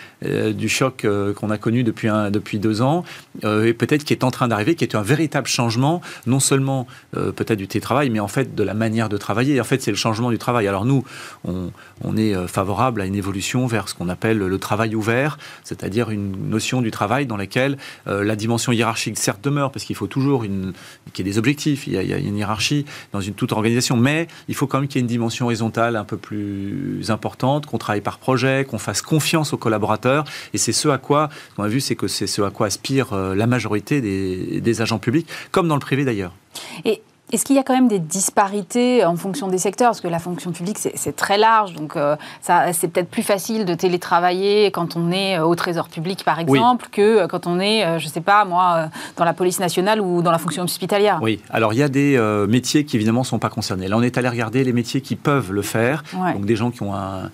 du 0.52 0.68
choc 0.68 1.06
qu'on 1.36 1.50
a 1.50 1.58
connu 1.58 1.82
depuis, 1.82 2.08
depuis 2.30 2.58
deux 2.58 2.82
ans, 2.82 3.04
euh, 3.44 3.66
et 3.66 3.72
peut-être 3.72 4.04
qui 4.04 4.12
est 4.16 4.24
en 4.24 4.30
train 4.30 4.48
d'arriver, 4.48 4.74
qui 4.74 4.84
est 4.84 4.94
un 4.94 5.02
véritable 5.02 5.46
changement, 5.46 6.00
non 6.26 6.40
seulement 6.40 6.86
euh, 7.16 7.32
peut-être 7.32 7.58
du 7.58 7.68
télétravail, 7.68 8.10
mais 8.10 8.20
en 8.20 8.28
fait 8.28 8.54
de 8.54 8.62
la 8.62 8.74
manière 8.74 9.08
de 9.08 9.16
travailler. 9.16 9.60
En 9.60 9.64
fait, 9.64 9.82
c'est 9.82 9.90
le 9.90 9.96
changement 9.96 10.30
du 10.30 10.38
travail. 10.38 10.68
Alors 10.68 10.84
nous, 10.84 11.04
on, 11.44 12.16
est 12.16 12.34
euh, 12.34 12.46
favorable 12.46 13.00
à 13.00 13.06
une 13.06 13.14
évolution 13.14 13.66
vers 13.66 13.88
ce 13.88 13.94
qu'on 13.94 14.08
appelle 14.08 14.38
le 14.38 14.58
travail 14.58 14.94
ouvert, 14.94 15.38
c'est-à-dire 15.64 16.10
une 16.10 16.48
notion 16.48 16.80
du 16.80 16.90
travail 16.90 17.26
dans 17.26 17.36
laquelle 17.36 17.76
la 18.06 18.36
dimension 18.36 18.72
hiérarchique 18.72 19.18
certes 19.18 19.42
demeure, 19.42 19.70
parce 19.70 19.84
qu'il 19.84 19.96
faut 19.96 20.06
toujours 20.06 20.44
qu'il 20.44 20.72
y 21.18 21.20
ait 21.20 21.24
des 21.24 21.38
objectifs, 21.38 21.86
il 21.86 21.94
y, 21.94 22.12
a, 22.12 22.18
une 22.18 22.36
hiérarchie 22.36 22.84
dans 23.12 23.20
une 23.20 23.34
toute 23.34 23.52
organisation, 23.52 23.96
mais 23.96 24.28
il 24.48 24.54
faut 24.54 24.66
quand 24.66 24.80
même 24.80 24.88
qu'il 24.88 24.98
y 24.98 25.00
ait 25.00 25.02
une 25.02 25.06
dimension 25.06 25.46
horizontale 25.46 25.96
un 25.96 26.04
peu 26.04 26.16
plus 26.16 27.10
importante, 27.10 27.66
qu'on 27.66 27.78
travaille 27.78 28.00
par 28.00 28.18
projet, 28.18 28.64
qu'on 28.68 28.78
fasse 28.78 29.02
confiance 29.02 29.52
aux 29.52 29.56
collaborateurs, 29.58 30.24
et 30.54 30.58
c'est 30.58 30.72
ce 30.72 30.88
à 30.88 30.98
quoi 30.98 31.28
on 31.58 31.64
a 31.64 31.68
vu, 31.68 31.80
c'est 31.80 31.96
que 31.96 32.08
c'est 32.08 32.26
ce 32.26 32.42
à 32.42 32.50
quoi 32.50 32.66
aspire 32.66 33.12
euh, 33.12 33.34
la 33.34 33.46
majorité 33.46 34.00
des, 34.00 34.05
des 34.60 34.82
agents 34.82 34.98
publics, 34.98 35.28
comme 35.50 35.68
dans 35.68 35.76
le 35.76 35.80
privé 35.80 36.04
d'ailleurs. 36.04 36.32
Est-ce 37.32 37.44
qu'il 37.44 37.56
y 37.56 37.58
a 37.58 37.64
quand 37.64 37.74
même 37.74 37.88
des 37.88 37.98
disparités 37.98 39.04
en 39.04 39.16
fonction 39.16 39.48
des 39.48 39.58
secteurs? 39.58 39.88
Parce 39.88 40.00
que 40.00 40.06
la 40.06 40.20
fonction 40.20 40.52
publique, 40.52 40.78
c'est 40.78 41.16
très 41.16 41.38
large, 41.38 41.72
donc 41.72 41.96
euh, 41.96 42.14
c'est 42.72 42.86
peut-être 42.86 43.08
plus 43.08 43.24
facile 43.24 43.64
de 43.64 43.74
télétravailler 43.74 44.70
quand 44.70 44.96
on 44.96 45.10
est 45.10 45.36
euh, 45.36 45.44
au 45.44 45.56
Trésor 45.56 45.88
public, 45.88 46.22
par 46.24 46.38
exemple, 46.38 46.86
que 46.92 47.22
euh, 47.22 47.26
quand 47.26 47.48
on 47.48 47.58
est, 47.58 47.98
je 47.98 48.04
ne 48.04 48.10
sais 48.10 48.20
pas, 48.20 48.44
moi, 48.44 48.90
dans 49.16 49.24
la 49.24 49.32
police 49.32 49.58
nationale 49.58 50.00
ou 50.00 50.22
dans 50.22 50.30
la 50.30 50.38
fonction 50.38 50.62
hospitalière. 50.62 51.18
Oui, 51.20 51.40
alors 51.50 51.72
il 51.72 51.80
y 51.80 51.82
a 51.82 51.88
des 51.88 52.16
métiers 52.48 52.84
qui, 52.84 52.94
évidemment, 52.94 53.22
ne 53.22 53.26
sont 53.26 53.40
pas 53.40 53.50
concernés. 53.50 53.88
Là, 53.88 53.96
on 53.96 54.02
est 54.02 54.16
allé 54.18 54.28
regarder 54.28 54.62
les 54.62 54.72
métiers 54.72 55.00
qui 55.00 55.16
peuvent 55.16 55.52
le 55.52 55.62
faire, 55.62 56.04
donc 56.12 56.44
des 56.44 56.56
gens 56.56 56.70
qui 56.70 56.82
ont 56.82 56.94
un, 56.94 57.30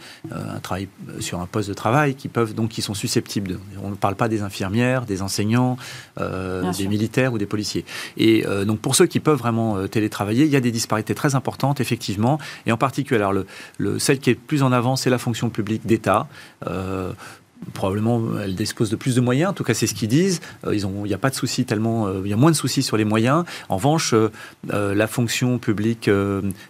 travail 0.62 0.88
sur 1.20 1.40
un 1.40 1.46
poste 1.46 1.68
de 1.68 1.74
travail, 1.74 2.14
qui 2.14 2.28
peuvent, 2.28 2.54
donc, 2.54 2.70
qui 2.70 2.80
sont 2.80 2.94
susceptibles 2.94 3.48
de... 3.48 3.58
On 3.82 3.90
ne 3.90 3.94
parle 3.94 4.14
pas 4.14 4.28
des 4.28 4.42
infirmières, 4.42 5.04
des 5.04 5.20
enseignants, 5.20 5.76
des 6.16 6.88
militaires 6.88 7.34
ou 7.34 7.38
des 7.38 7.46
policiers. 7.46 7.84
Et 8.16 8.44
donc, 8.66 8.78
pour 8.78 8.94
ceux 8.94 9.06
qui 9.06 9.20
peuvent 9.20 9.38
vraiment 9.38 9.81
euh, 9.82 9.88
télétravailler, 9.88 10.44
il 10.44 10.50
y 10.50 10.56
a 10.56 10.60
des 10.60 10.70
disparités 10.70 11.14
très 11.14 11.34
importantes, 11.34 11.80
effectivement, 11.80 12.38
et 12.66 12.72
en 12.72 12.76
particulier, 12.76 13.20
alors 13.20 13.32
le, 13.32 13.98
celle 13.98 14.18
qui 14.18 14.30
est 14.30 14.34
plus 14.34 14.62
en 14.62 14.72
avant, 14.72 14.96
c'est 14.96 15.10
la 15.10 15.18
fonction 15.18 15.50
publique 15.50 15.86
d'État. 15.86 16.26
Euh, 16.66 17.12
probablement 17.74 18.22
elles 18.42 18.54
disposent 18.54 18.90
de 18.90 18.96
plus 18.96 19.14
de 19.14 19.20
moyens, 19.20 19.50
en 19.50 19.54
tout 19.54 19.64
cas 19.64 19.74
c'est 19.74 19.86
ce 19.86 19.94
qu'ils 19.94 20.08
disent. 20.08 20.40
Euh, 20.66 20.74
ils 20.74 20.86
ont, 20.86 21.04
il 21.04 21.08
n'y 21.08 21.14
a 21.14 21.18
pas 21.18 21.30
de 21.30 21.34
soucis 21.34 21.64
tellement, 21.64 22.06
euh, 22.06 22.22
il 22.24 22.30
y 22.30 22.34
a 22.34 22.36
moins 22.36 22.50
de 22.50 22.56
soucis 22.56 22.82
sur 22.82 22.96
les 22.96 23.04
moyens. 23.04 23.44
En 23.68 23.76
revanche, 23.76 24.14
euh, 24.14 24.94
la 24.94 25.06
fonction 25.06 25.58
publique 25.58 26.10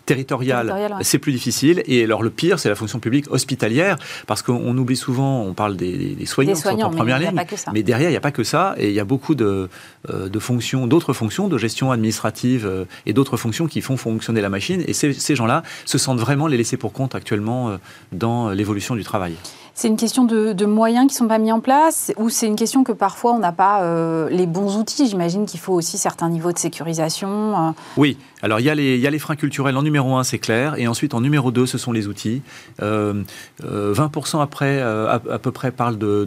territoriale, 0.07 0.99
c'est 1.03 1.19
plus 1.19 1.33
difficile. 1.33 1.83
Et 1.87 2.05
alors 2.05 2.23
le 2.23 2.31
pire, 2.31 2.59
c'est 2.59 2.69
la 2.69 2.75
fonction 2.75 2.99
publique 2.99 3.31
hospitalière, 3.31 3.97
parce 4.27 4.43
qu'on 4.43 4.77
oublie 4.77 4.97
souvent, 4.97 5.43
on 5.43 5.55
parle 5.55 5.77
des, 5.77 6.17
soignants, 6.27 6.55
qui 6.55 6.61
sont 6.61 6.81
en 6.81 6.91
première 6.91 7.19
ligne, 7.19 7.33
mais 7.73 7.83
derrière 7.83 8.09
il 8.09 8.13
n'y 8.13 8.17
a 8.17 8.21
pas 8.21 8.33
que 8.33 8.45
ça, 8.45 8.75
et 8.79 8.89
il 8.89 8.95
y 8.95 9.01
a 9.01 9.05
beaucoup 9.05 9.35
de, 9.35 9.69
de 10.09 10.39
fonctions, 10.39 10.87
d'autres 10.87 11.13
fonctions 11.13 11.49
de 11.49 11.59
gestion 11.59 11.93
administrative 11.93 12.87
et 13.07 13.13
d'autres 13.13 13.37
fonctions 13.37 13.67
qui 13.67 13.81
font 13.81 13.97
fonctionner 13.97 14.41
la 14.41 14.49
machine. 14.49 14.83
Et 14.87 14.93
ces, 14.93 15.13
ces 15.13 15.37
gens-là 15.37 15.63
se 15.85 15.99
sentent 15.99 16.21
vraiment 16.21 16.47
les 16.47 16.57
laissés 16.57 16.77
pour 16.77 16.93
compte 16.93 17.15
actuellement 17.15 17.77
dans 18.13 18.51
l'évolution 18.51 18.95
du 18.95 19.05
travail. 19.05 19.37
C'est 19.75 19.89
une 19.89 19.97
question 19.97 20.25
de, 20.25 20.67
moyens 20.67 21.07
qui 21.07 21.15
ne 21.15 21.19
sont 21.19 21.29
pas 21.29 21.39
mis 21.39 21.53
en 21.53 21.61
place 21.61 22.13
ou 22.17 22.29
c'est 22.29 22.47
une 22.47 22.57
question 22.57 22.85
que 22.85 22.93
parfois 22.93 23.33
on 23.33 23.39
n'a 23.39 23.53
pas 23.53 23.83
euh, 23.83 24.29
les 24.31 24.47
bons 24.47 24.77
outils 24.77 25.07
J'imagine 25.07 25.47
qu'il 25.47 25.61
faut 25.61 25.73
aussi 25.73 25.99
certains 25.99 26.29
niveaux 26.29 26.53
de 26.53 26.59
sécurisation. 26.59 27.29
Euh. 27.29 27.71
Oui, 27.97 28.19
alors 28.43 28.61
il 28.61 28.67
y, 28.67 28.71
a 28.71 28.75
les, 28.75 28.97
il 28.97 29.01
y 29.01 29.07
a 29.07 29.11
les 29.11 29.19
freins 29.19 29.37
culturels 29.37 29.77
en 29.77 29.83
numéro 29.83 30.17
un, 30.17 30.25
c'est 30.25 30.39
clair, 30.39 30.75
et 30.79 30.87
ensuite 30.87 31.15
en 31.15 31.21
numéro 31.21 31.51
deux, 31.51 31.67
ce 31.67 31.79
sont 31.79 31.93
les 31.93 32.09
outils. 32.09 32.43
20% 32.81 32.83
euh, 32.83 34.41
après, 34.41 34.81
à, 34.81 35.39
peu 35.41 35.53
près, 35.53 35.71
parlent 35.71 35.99
de, 35.99 36.27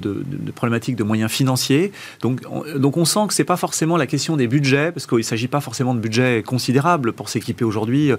problématiques 0.55 0.95
de 0.95 1.03
moyens 1.03 1.31
financiers. 1.31 1.91
Donc 2.21 2.41
on, 2.49 2.63
donc 2.79 2.97
on 2.97 3.05
sent 3.05 3.19
que 3.27 3.33
ce 3.33 3.41
n'est 3.41 3.45
pas 3.45 3.57
forcément 3.57 3.97
la 3.97 4.07
question 4.07 4.37
des 4.37 4.47
budgets, 4.47 4.91
parce 4.91 5.05
qu'il 5.07 5.19
ne 5.19 5.23
s'agit 5.23 5.47
pas 5.47 5.61
forcément 5.61 5.93
de 5.93 5.99
budgets 5.99 6.43
considérables 6.45 7.13
pour 7.13 7.29
s'équiper 7.29 7.65
aujourd'hui. 7.65 8.11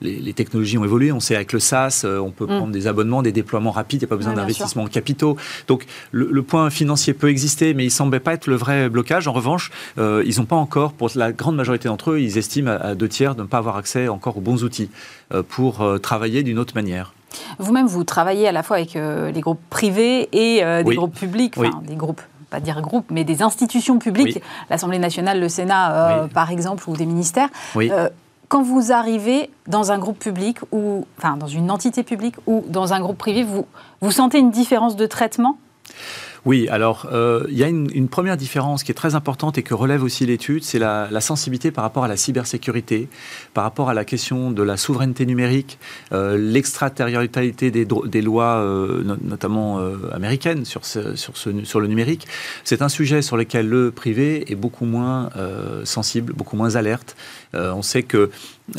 les, 0.00 0.32
technologies 0.34 0.78
ont 0.78 0.84
évolué, 0.84 1.12
on 1.12 1.20
sait 1.20 1.36
avec 1.36 1.52
le 1.52 1.60
SaaS, 1.60 2.04
on 2.04 2.30
peut 2.30 2.44
mm. 2.44 2.56
prendre 2.56 2.72
des 2.72 2.86
abonnements, 2.86 3.22
des 3.22 3.32
déploiements 3.32 3.70
rapides, 3.70 4.06
pas 4.06 4.16
besoin 4.16 4.34
d'investissement 4.34 4.84
en 4.84 4.88
capitaux. 4.88 5.36
Donc 5.68 5.86
le, 6.10 6.42
point 6.42 6.70
financier 6.70 7.14
peut 7.14 7.28
exister, 7.28 7.72
mais 7.74 7.84
il 7.84 7.86
ne 7.86 7.92
semblait 7.92 8.20
pas 8.20 8.34
être 8.34 8.46
le 8.46 8.56
vrai 8.56 8.88
blocage. 8.88 9.28
En 9.28 9.32
revanche, 9.32 9.70
euh, 9.98 10.22
ils 10.26 10.38
n'ont 10.38 10.44
pas 10.44 10.56
encore, 10.56 10.92
pour 10.92 11.10
la 11.14 11.32
grande 11.32 11.56
majorité 11.56 11.88
d'entre 11.88 12.12
eux, 12.12 12.20
ils 12.20 12.36
estiment 12.38 12.70
à, 12.82 12.94
deux 12.94 13.08
tiers 13.08 13.34
de 13.34 13.42
ne 13.42 13.46
pas 13.46 13.58
avoir 13.58 13.76
accès 13.76 14.08
encore 14.08 14.36
aux 14.36 14.40
bons 14.40 14.64
outils 14.64 14.90
euh, 15.32 15.42
pour 15.42 15.80
euh, 15.80 15.98
travailler 15.98 16.42
d'une 16.42 16.58
autre 16.58 16.74
manière. 16.74 17.14
Vous-même, 17.58 17.86
vous 17.86 18.04
travaillez 18.04 18.46
à 18.46 18.52
la 18.52 18.62
fois 18.62 18.76
avec 18.76 18.94
les 18.94 19.40
groupes 19.40 19.60
privés 19.70 20.28
et 20.32 20.62
des 20.84 20.94
groupes 20.94 21.14
publics, 21.14 21.54
enfin, 21.56 21.80
des 21.82 21.96
groupes 21.96 22.20
pas 22.50 22.60
dire 22.60 22.82
groupes, 22.82 23.06
mais 23.10 23.24
des 23.24 23.42
institutions 23.42 23.98
publiques, 23.98 24.42
l'Assemblée 24.68 24.98
nationale, 24.98 25.40
le 25.40 25.48
Sénat, 25.48 26.28
par 26.34 26.50
exemple, 26.50 26.84
ou 26.90 26.94
des 26.94 27.06
ministères. 27.06 27.48
Quand 28.52 28.62
vous 28.62 28.92
arrivez 28.92 29.48
dans 29.66 29.92
un 29.92 29.98
groupe 29.98 30.18
public 30.18 30.58
ou 30.72 31.06
enfin 31.16 31.38
dans 31.38 31.46
une 31.46 31.70
entité 31.70 32.02
publique 32.02 32.34
ou 32.46 32.62
dans 32.68 32.92
un 32.92 33.00
groupe 33.00 33.16
privé, 33.16 33.44
vous, 33.44 33.64
vous 34.02 34.10
sentez 34.10 34.38
une 34.38 34.50
différence 34.50 34.94
de 34.94 35.06
traitement? 35.06 35.56
Oui, 36.44 36.66
alors 36.68 37.08
euh, 37.12 37.44
il 37.50 37.56
y 37.56 37.62
a 37.62 37.68
une, 37.68 38.08
première 38.08 38.36
différence 38.36 38.82
qui 38.82 38.90
est 38.90 38.96
très 38.96 39.14
importante 39.14 39.58
et 39.58 39.62
que 39.62 39.74
relève 39.74 40.02
aussi 40.02 40.26
l'étude, 40.26 40.64
c'est 40.64 40.80
la, 40.80 41.20
sensibilité 41.20 41.70
par 41.70 41.84
rapport 41.84 42.02
à 42.02 42.08
la 42.08 42.16
cybersécurité, 42.16 43.08
par 43.54 43.62
rapport 43.62 43.88
à 43.88 43.94
la 43.94 44.04
question 44.04 44.50
de 44.50 44.62
la 44.64 44.76
souveraineté 44.76 45.24
numérique, 45.24 45.78
euh, 46.12 46.36
l'extraterritorialité 46.36 47.70
des, 47.70 47.84
des, 47.84 48.22
lois, 48.22 48.56
euh, 48.56 49.04
notamment 49.22 49.80
américaines, 50.12 50.64
sur, 50.64 50.84
sur, 50.84 51.14
ce, 51.14 51.64
sur 51.64 51.78
le 51.78 51.86
numérique. 51.86 52.26
C'est 52.64 52.82
un 52.82 52.88
sujet 52.88 53.22
sur 53.22 53.36
lequel 53.36 53.68
le 53.68 53.92
privé 53.92 54.50
est 54.50 54.56
beaucoup 54.56 54.84
moins 54.84 55.30
sensible, 55.84 56.32
beaucoup 56.32 56.56
moins 56.56 56.74
alerte. 56.74 57.16
on 57.54 57.82
sait 57.82 58.02
que 58.02 58.30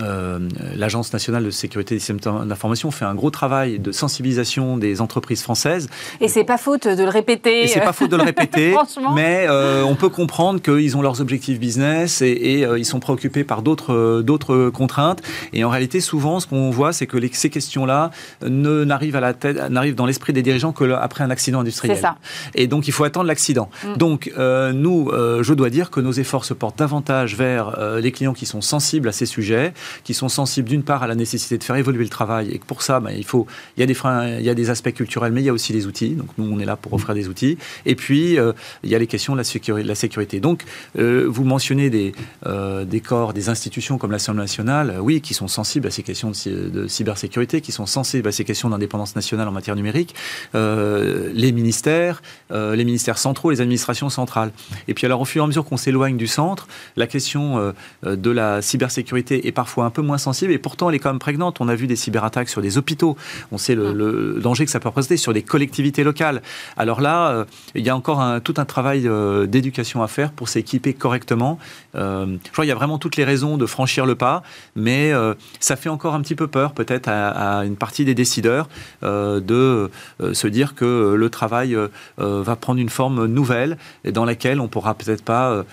euh, 0.02 0.40
l'Agence 0.76 1.12
nationale 1.12 1.44
de 1.44 1.52
sécurité 1.52 1.96
des 1.96 2.00
systèmes 2.00 2.20
d'information 2.20 2.90
fait 2.90 3.04
un 3.06 3.14
gros 3.14 3.30
travail 3.30 3.80
de 3.80 3.92
sensibilisation 3.92 4.78
des 4.78 5.02
entreprises 5.02 5.44
françaises. 5.44 5.90
Et 6.22 6.30
c'est 6.30 6.46
pas 6.46 6.58
faute 6.58 6.88
de 6.88 7.04
le 7.04 7.10
répéter. 7.10 7.64
Et 7.64 7.68
c'est 7.68 7.82
pas 7.82 7.94
faute 7.94 8.10
de 8.10 8.16
le 8.16 8.24
répéter, 8.24 8.76
mais 9.14 9.46
euh, 9.48 9.84
on 9.84 9.96
peut 9.96 10.10
comprendre 10.10 10.62
qu'ils 10.62 10.96
ont 10.96 11.02
leurs 11.02 11.20
objectifs 11.20 11.60
business 11.60 12.22
et, 12.22 12.64
euh, 12.66 12.80
ils 12.80 12.86
sont 12.86 13.02
préoccupés 13.02 13.44
par 13.44 13.62
d'autres 13.62 14.22
d'autres 14.22 14.70
contraintes. 14.70 15.22
Et 15.52 15.64
en 15.64 15.70
réalité, 15.70 16.00
souvent, 16.00 16.40
ce 16.40 16.48
qu'on 16.48 16.70
voit, 16.70 16.94
c'est 16.94 17.06
que 17.06 17.18
les, 17.18 17.30
ces 17.34 17.50
questions-là 17.50 18.12
ne 18.42 18.86
n'arrivent 18.86 19.18
à 19.18 19.22
la 19.22 19.34
tête, 19.34 19.70
n'arrivent 19.70 19.96
dans 19.96 20.06
l'esprit 20.06 20.34
des 20.34 20.42
dirigeants 20.44 20.72
que 20.72 20.92
après 20.94 21.24
un 21.24 21.30
accident 21.30 21.60
industriel. 21.60 21.98
Ça. 21.98 22.16
Et 22.56 22.68
donc, 22.68 22.88
il 22.88 22.92
faut 22.92 23.04
attendre 23.04 23.28
l'accident. 23.28 23.70
Mm. 23.84 23.98
Donc, 23.98 24.32
nous, 24.38 25.12
je 25.12 25.54
dois 25.54 25.70
dire 25.70 25.92
que 25.92 26.00
nos 26.00 26.14
efforts 26.14 26.46
se 26.46 26.54
portent 26.54 26.80
davantage 26.80 27.36
vers 27.36 27.78
les 28.00 28.12
clients 28.12 28.34
qui 28.34 28.46
sont 28.46 28.62
sensibles 28.62 29.10
à 29.10 29.12
ces 29.12 29.26
sujets 29.26 29.73
qui 30.04 30.14
sont 30.14 30.30
sensibles 30.30 30.70
d'une 30.70 30.84
part 30.84 31.04
à 31.04 31.08
la 31.08 31.16
nécessité 31.16 31.58
de 31.58 31.64
faire 31.64 31.76
évoluer 31.76 32.04
le 32.04 32.10
travail 32.10 32.52
et 32.52 32.60
que 32.60 32.66
pour 32.66 32.82
ça, 32.82 33.00
ben, 33.00 33.12
il 33.16 33.26
faut, 33.26 33.48
il 33.78 33.82
y 33.82 33.84
a 33.84 33.86
des 33.86 33.94
freins, 33.94 34.38
il 34.38 34.46
y 34.46 34.50
a 34.50 34.56
des 34.56 34.70
aspects 34.70 34.94
culturels, 34.94 35.32
mais 35.32 35.42
il 35.42 35.46
y 35.46 35.50
a 35.50 35.54
aussi 35.54 35.74
les 35.74 35.86
outils. 35.86 36.12
Donc 36.12 36.30
nous, 36.38 36.50
on 36.52 36.60
est 36.60 36.66
là 36.66 36.76
pour 36.76 36.94
offrir 36.94 37.16
des 37.16 37.28
outils. 37.28 37.58
Et 37.86 37.96
puis, 37.96 38.38
euh, 38.40 38.54
il 38.84 38.90
y 38.90 38.96
a 38.96 39.00
les 39.00 39.08
questions 39.08 39.34
de 39.34 39.38
la, 39.38 39.44
sécurité. 39.44 39.88
La 39.88 39.96
sécurité. 39.96 40.40
Donc, 40.40 40.64
euh, 40.98 41.26
vous 41.28 41.44
mentionnez 41.44 41.90
des, 41.90 42.14
euh, 42.46 42.86
des 42.86 43.00
corps, 43.00 43.34
des 43.34 43.50
institutions 43.50 43.98
comme 43.98 44.12
l'Assemblée 44.12 44.42
nationale, 44.42 44.98
oui, 45.00 45.22
qui 45.22 45.34
sont 45.34 45.48
sensibles 45.48 45.88
à 45.88 45.92
ces 45.92 46.04
questions 46.04 46.32
de, 46.32 46.88
cybersécurité, 46.88 47.62
qui 47.62 47.72
sont 47.72 47.86
sensibles 47.86 48.28
à 48.28 48.32
ces 48.32 48.44
questions 48.44 48.70
d'indépendance 48.70 49.16
nationale 49.16 49.48
en 49.48 49.52
matière 49.52 49.76
numérique, 49.76 50.16
les 50.54 51.52
ministères, 51.52 52.22
les 52.52 52.86
ministères 52.86 53.18
centraux, 53.18 53.52
les 53.52 53.62
administrations 53.62 54.10
centrales. 54.10 54.52
Et 54.88 54.94
puis 54.94 55.06
alors, 55.06 55.22
au 55.22 55.26
fur 55.26 55.42
et 55.42 55.46
à 55.46 55.48
mesure 55.48 55.66
qu'on 55.66 55.78
s'éloigne 55.78 56.18
du 56.18 56.28
centre, 56.28 56.68
la 56.96 57.08
question 57.08 57.74
de 58.04 58.32
la 58.32 58.62
cybersécurité 58.62 59.48
est 59.48 59.52
parfois 59.64 59.86
un 59.86 59.92
peu 59.92 60.02
moins 60.02 60.18
sensible 60.18 60.52
et 60.52 60.58
pourtant 60.58 60.90
elle 60.90 60.96
est 60.96 61.00
quand 61.00 61.10
même 61.10 61.20
prégnante. 61.20 61.62
On 61.62 61.70
a 61.70 61.76
vu 61.76 61.88
des 61.88 61.96
cyberattaques 61.96 62.50
sur 62.50 62.62
des 62.62 62.78
hôpitaux. 62.78 63.16
On 63.54 63.58
sait 63.58 63.76
le, 63.76 64.42
danger 64.42 64.66
que 64.66 64.72
ça 64.72 64.82
peut 64.82 64.90
représenter 64.90 65.16
sur 65.16 65.32
des 65.32 65.42
collectivités 65.42 66.04
locales. 66.04 66.42
Alors 66.76 67.00
là, 67.00 67.30
euh, 67.30 67.46
il 67.74 67.86
y 67.86 67.90
a 67.90 67.96
encore 67.96 68.20
un, 68.20 68.42
tout 68.42 68.56
un 68.58 68.66
travail 68.66 69.08
euh, 69.08 69.46
d'éducation 69.46 70.04
à 70.04 70.10
faire 70.10 70.34
pour 70.34 70.50
s'équiper 70.50 70.94
correctement. 70.94 71.60
Euh, 71.96 72.38
je 72.44 72.52
crois 72.52 72.64
qu'il 72.64 72.70
y 72.70 72.72
a 72.72 72.76
vraiment 72.76 72.98
toutes 72.98 73.18
les 73.18 73.24
raisons 73.24 73.58
de 73.58 73.66
franchir 73.66 74.06
le 74.06 74.16
pas, 74.16 74.44
mais 74.76 75.12
ça 75.60 75.76
fait 75.76 75.90
encore 75.90 76.14
un 76.16 76.22
petit 76.22 76.36
peu 76.36 76.48
peur 76.48 76.74
peut-être 76.74 77.08
à, 77.08 77.64
une 77.66 77.76
partie 77.76 78.06
des 78.06 78.16
décideurs 78.16 78.68
de 79.02 79.90
se 80.34 80.48
dire 80.48 80.76
que 80.76 81.14
le 81.14 81.30
travail 81.30 81.78
va 82.18 82.56
prendre 82.56 82.80
une 82.80 82.90
forme 82.90 83.26
nouvelle 83.26 83.78
et 84.04 84.12
dans 84.12 84.26
laquelle 84.26 84.60
on 84.60 84.68
pourra 84.68 84.96
peut-être 84.96 85.24
pas 85.24 85.64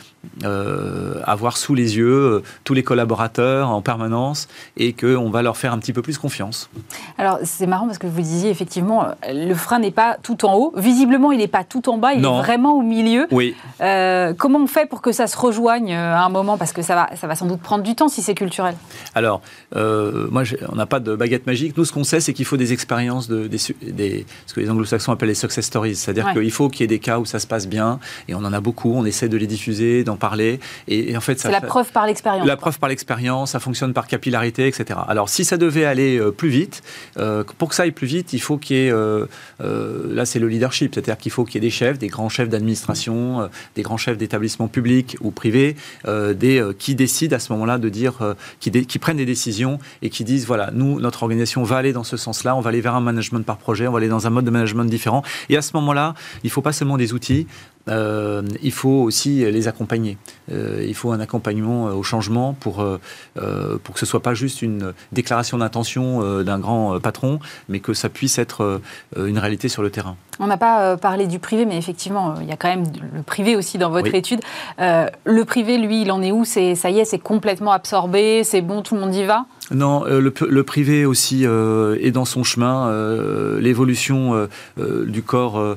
avoir 1.25 1.57
sous 1.57 1.75
les 1.75 1.97
yeux 1.97 2.43
tous 2.65 2.75
les 2.75 2.83
collaborateurs 2.83 3.71
en 3.71 3.83
permanence 3.83 4.49
et 4.77 4.93
qu'on 4.93 5.31
va 5.31 5.43
leur 5.43 5.57
faire 5.57 5.73
un 5.73 5.79
petit 5.79 5.93
peu 5.93 6.03
plus 6.03 6.19
confiance. 6.19 6.71
Alors 7.19 7.39
c'est 7.45 7.67
marrant 7.67 7.87
parce 7.87 7.99
que 7.99 8.07
vous 8.07 8.21
disiez 8.21 8.51
effectivement, 8.51 9.07
le 9.29 9.55
frein 9.55 9.79
n'est 9.79 9.91
pas 9.91 10.17
tout 10.23 10.45
en 10.45 10.55
haut. 10.55 10.73
Visiblement, 10.77 11.33
il 11.33 11.39
n'est 11.39 11.49
pas 11.49 11.65
tout 11.65 11.89
en 11.89 11.99
bas, 11.99 12.13
il 12.13 12.25
est 12.25 12.29
vraiment 12.29 12.75
au 12.75 12.83
milieu. 12.83 13.27
Oui. 13.31 13.55
Euh, 13.81 14.35
comment 14.37 14.59
on 14.61 14.67
fait 14.67 14.87
pour 14.87 15.03
que 15.03 15.13
ça 15.13 15.27
se 15.27 15.37
rejoigne 15.37 15.93
euh, 15.93 16.10
à 16.13 16.25
un 16.25 16.29
moment 16.29 16.59
Parce 16.59 16.73
que 16.73 16.83
ça 16.83 16.95
va, 16.95 17.17
ça 17.17 17.27
va 17.27 17.35
sans 17.35 17.47
doute 17.47 17.61
prendre 17.61 17.85
du 17.85 17.95
temps 17.95 18.09
si 18.09 18.23
c'est 18.23 18.35
culturel. 18.35 18.75
Alors, 19.15 19.41
euh, 19.77 20.29
moi, 20.31 20.43
on 20.69 20.77
n'a 20.77 20.87
pas 20.87 21.01
de 21.01 21.15
baguette 21.15 21.47
magique. 21.47 21.77
Nous, 21.77 21.85
ce 21.85 21.93
qu'on 21.93 22.05
sait, 22.05 22.21
c'est 22.21 22.33
qu'il 22.33 22.45
faut 22.45 22.57
des 22.57 22.73
expériences, 22.73 23.29
de, 23.29 23.47
des, 23.47 23.59
des, 23.83 24.27
ce 24.47 24.55
que 24.55 24.61
les 24.61 24.71
anglo-saxons 24.71 25.13
appellent 25.13 25.29
les 25.29 25.35
success 25.35 25.65
stories. 25.65 25.97
C'est-à-dire 25.97 26.33
qu'il 26.33 26.51
faut 26.51 26.69
qu'il 26.69 26.83
y 26.83 26.85
ait 26.85 26.89
des 26.89 26.99
cas 26.99 27.19
où 27.19 27.25
ça 27.25 27.39
se 27.39 27.47
passe 27.47 27.67
bien, 27.67 27.99
et 28.29 28.35
on 28.35 28.39
en 28.39 28.53
a 28.53 28.61
beaucoup. 28.61 28.93
On 28.95 29.05
essaie 29.05 29.29
de 29.29 29.37
les 29.37 29.47
diffuser, 29.47 30.05
d'en 30.05 30.17
parler. 30.17 30.61
Et, 30.89 31.17
en 31.17 31.21
fait, 31.21 31.39
c'est 31.39 31.51
la 31.51 31.61
preuve 31.61 31.91
par 31.93 32.07
l'expérience. 32.07 32.47
La 32.47 32.57
preuve 32.57 32.79
par 32.79 32.89
l'expérience, 32.89 33.53
ça 33.53 33.61
fonctionne 33.61 33.93
par 33.93 34.07
capillarité, 34.07 34.67
etc. 34.67 35.01
Alors, 35.09 35.29
si 35.29 35.45
ça 35.45 35.57
devait 35.57 35.85
aller 35.85 36.19
euh, 36.19 36.31
plus 36.31 36.49
vite, 36.49 36.83
euh, 37.19 37.45
pour 37.59 37.69
que 37.69 37.75
ça 37.75 37.85
aille 37.85 37.91
plus 37.91 38.07
vite, 38.07 38.33
il 38.33 38.41
faut 38.41 38.59
qu'il 38.59 38.77
y 38.77 38.87
ait, 38.87 38.91
euh, 38.93 39.27
là 39.61 40.25
c'est 40.25 40.39
le 40.39 40.49
leadership, 40.49 40.95
c'est-à-dire 40.95 41.19
qu'il 41.19 41.33
faut 41.33 41.45
qu'il 41.45 41.57
y 41.57 41.59
ait 41.59 41.69
des 41.69 41.71
chefs, 41.71 41.99
des 41.99 42.09
grands 42.09 42.29
chefs 42.29 42.49
d'administration, 42.49 43.49
des 43.75 43.83
grands 43.83 43.97
chefs 43.97 44.17
d'établissements 44.17 44.69
publics 44.69 45.17
ou 45.21 45.31
privés, 45.31 45.77
des, 46.07 46.65
qui 46.79 46.95
décident 46.95 47.37
à 47.37 47.39
ce 47.39 47.53
moment-là 47.53 47.79
de 47.79 47.89
dire, 47.89 48.35
qui, 48.59 48.71
qui, 48.71 48.99
prennent 48.99 49.17
des 49.17 49.27
décisions 49.27 49.79
et 50.03 50.11
qui 50.11 50.25
disent, 50.25 50.47
voilà, 50.47 50.71
nous, 50.73 51.01
notre 51.01 51.23
organisation 51.23 51.63
va 51.63 51.77
aller 51.77 51.93
dans 51.93 52.05
ce 52.05 52.17
sens-là, 52.17 52.57
on 52.57 52.61
va 52.61 52.69
aller 52.71 52.81
vers 52.81 52.95
un 52.95 53.01
management 53.01 53.45
par 53.45 53.57
projet, 53.57 53.87
on 53.87 53.93
va 53.93 53.99
aller 53.99 54.09
dans 54.09 54.27
un 54.27 54.31
mode 54.31 54.45
de 54.45 54.51
management 54.51 54.85
différent. 54.85 55.23
Et 55.49 55.57
à 55.57 55.63
ce 55.63 55.73
moment-là, 55.75 56.15
il 56.43 56.47
ne 56.47 56.53
faut 56.53 56.63
pas 56.63 56.73
seulement 56.73 56.97
des 56.97 57.13
outils, 57.13 57.47
euh, 57.91 58.43
il 58.63 58.73
faut 58.73 58.89
aussi 58.89 59.51
les 59.51 59.69
accompagner. 59.69 60.19
Euh, 60.53 60.85
il 60.87 60.95
faut 60.95 61.13
un 61.13 61.21
accompagnement 61.21 61.89
euh, 61.89 61.93
au 61.93 62.03
changement 62.03 62.55
pour, 62.55 62.77
pour 62.77 63.95
que 63.95 64.01
ce 64.01 64.05
ne 64.05 64.09
soit 64.09 64.23
pas 64.23 64.35
juste 64.35 64.63
une 64.63 64.93
déclaration 65.13 65.59
d'intention 65.59 66.43
d'un 66.43 66.59
grand 66.59 67.01
patron, 67.01 67.39
mais 67.69 67.81
que 67.81 67.95
ça 67.95 68.09
puisse 68.09 68.39
être 68.39 68.81
une 69.17 69.39
réalité 69.39 69.69
sur 69.69 69.83
le 69.83 69.91
terrain. 69.91 70.17
On 70.39 70.47
n'a 70.47 70.57
pas 70.57 70.97
parlé 70.97 71.27
du 71.27 71.39
privé, 71.39 71.67
mais 71.67 71.77
effectivement, 71.77 72.35
il 72.41 72.49
y 72.49 72.53
a 72.53 72.57
quand 72.57 72.69
même 72.69 72.85
le 73.15 73.23
privé 73.23 73.57
aussi 73.57 73.79
dans 73.79 73.91
votre 73.91 74.15
étude. 74.15 74.41
le 74.79 75.43
privé, 75.45 75.79
lui, 75.79 76.03
il 76.03 76.13
en 76.13 76.23
est 76.23 76.33
où? 76.33 76.45
Ça 76.45 76.61
y 76.61 76.99
est, 76.99 77.05
c'est 77.05 77.19
complètement 77.19 77.73
absorbé, 77.73 78.45
c'est 78.45 78.63
bon, 78.63 78.83
tout 78.83 78.95
le 78.95 79.01
monde 79.01 79.15
y 79.15 79.25
va? 79.25 79.47
Non, 79.71 80.05
euh, 80.05 80.21
le, 80.21 80.33
le, 80.49 80.65
privé 80.65 81.07
aussi 81.07 81.47
euh, 81.47 81.97
est 82.01 82.11
dans 82.11 82.25
son 82.25 82.43
chemin. 82.43 82.89
Euh, 82.89 83.61
l'évolution 83.61 84.49
du 84.77 85.23
corps 85.23 85.77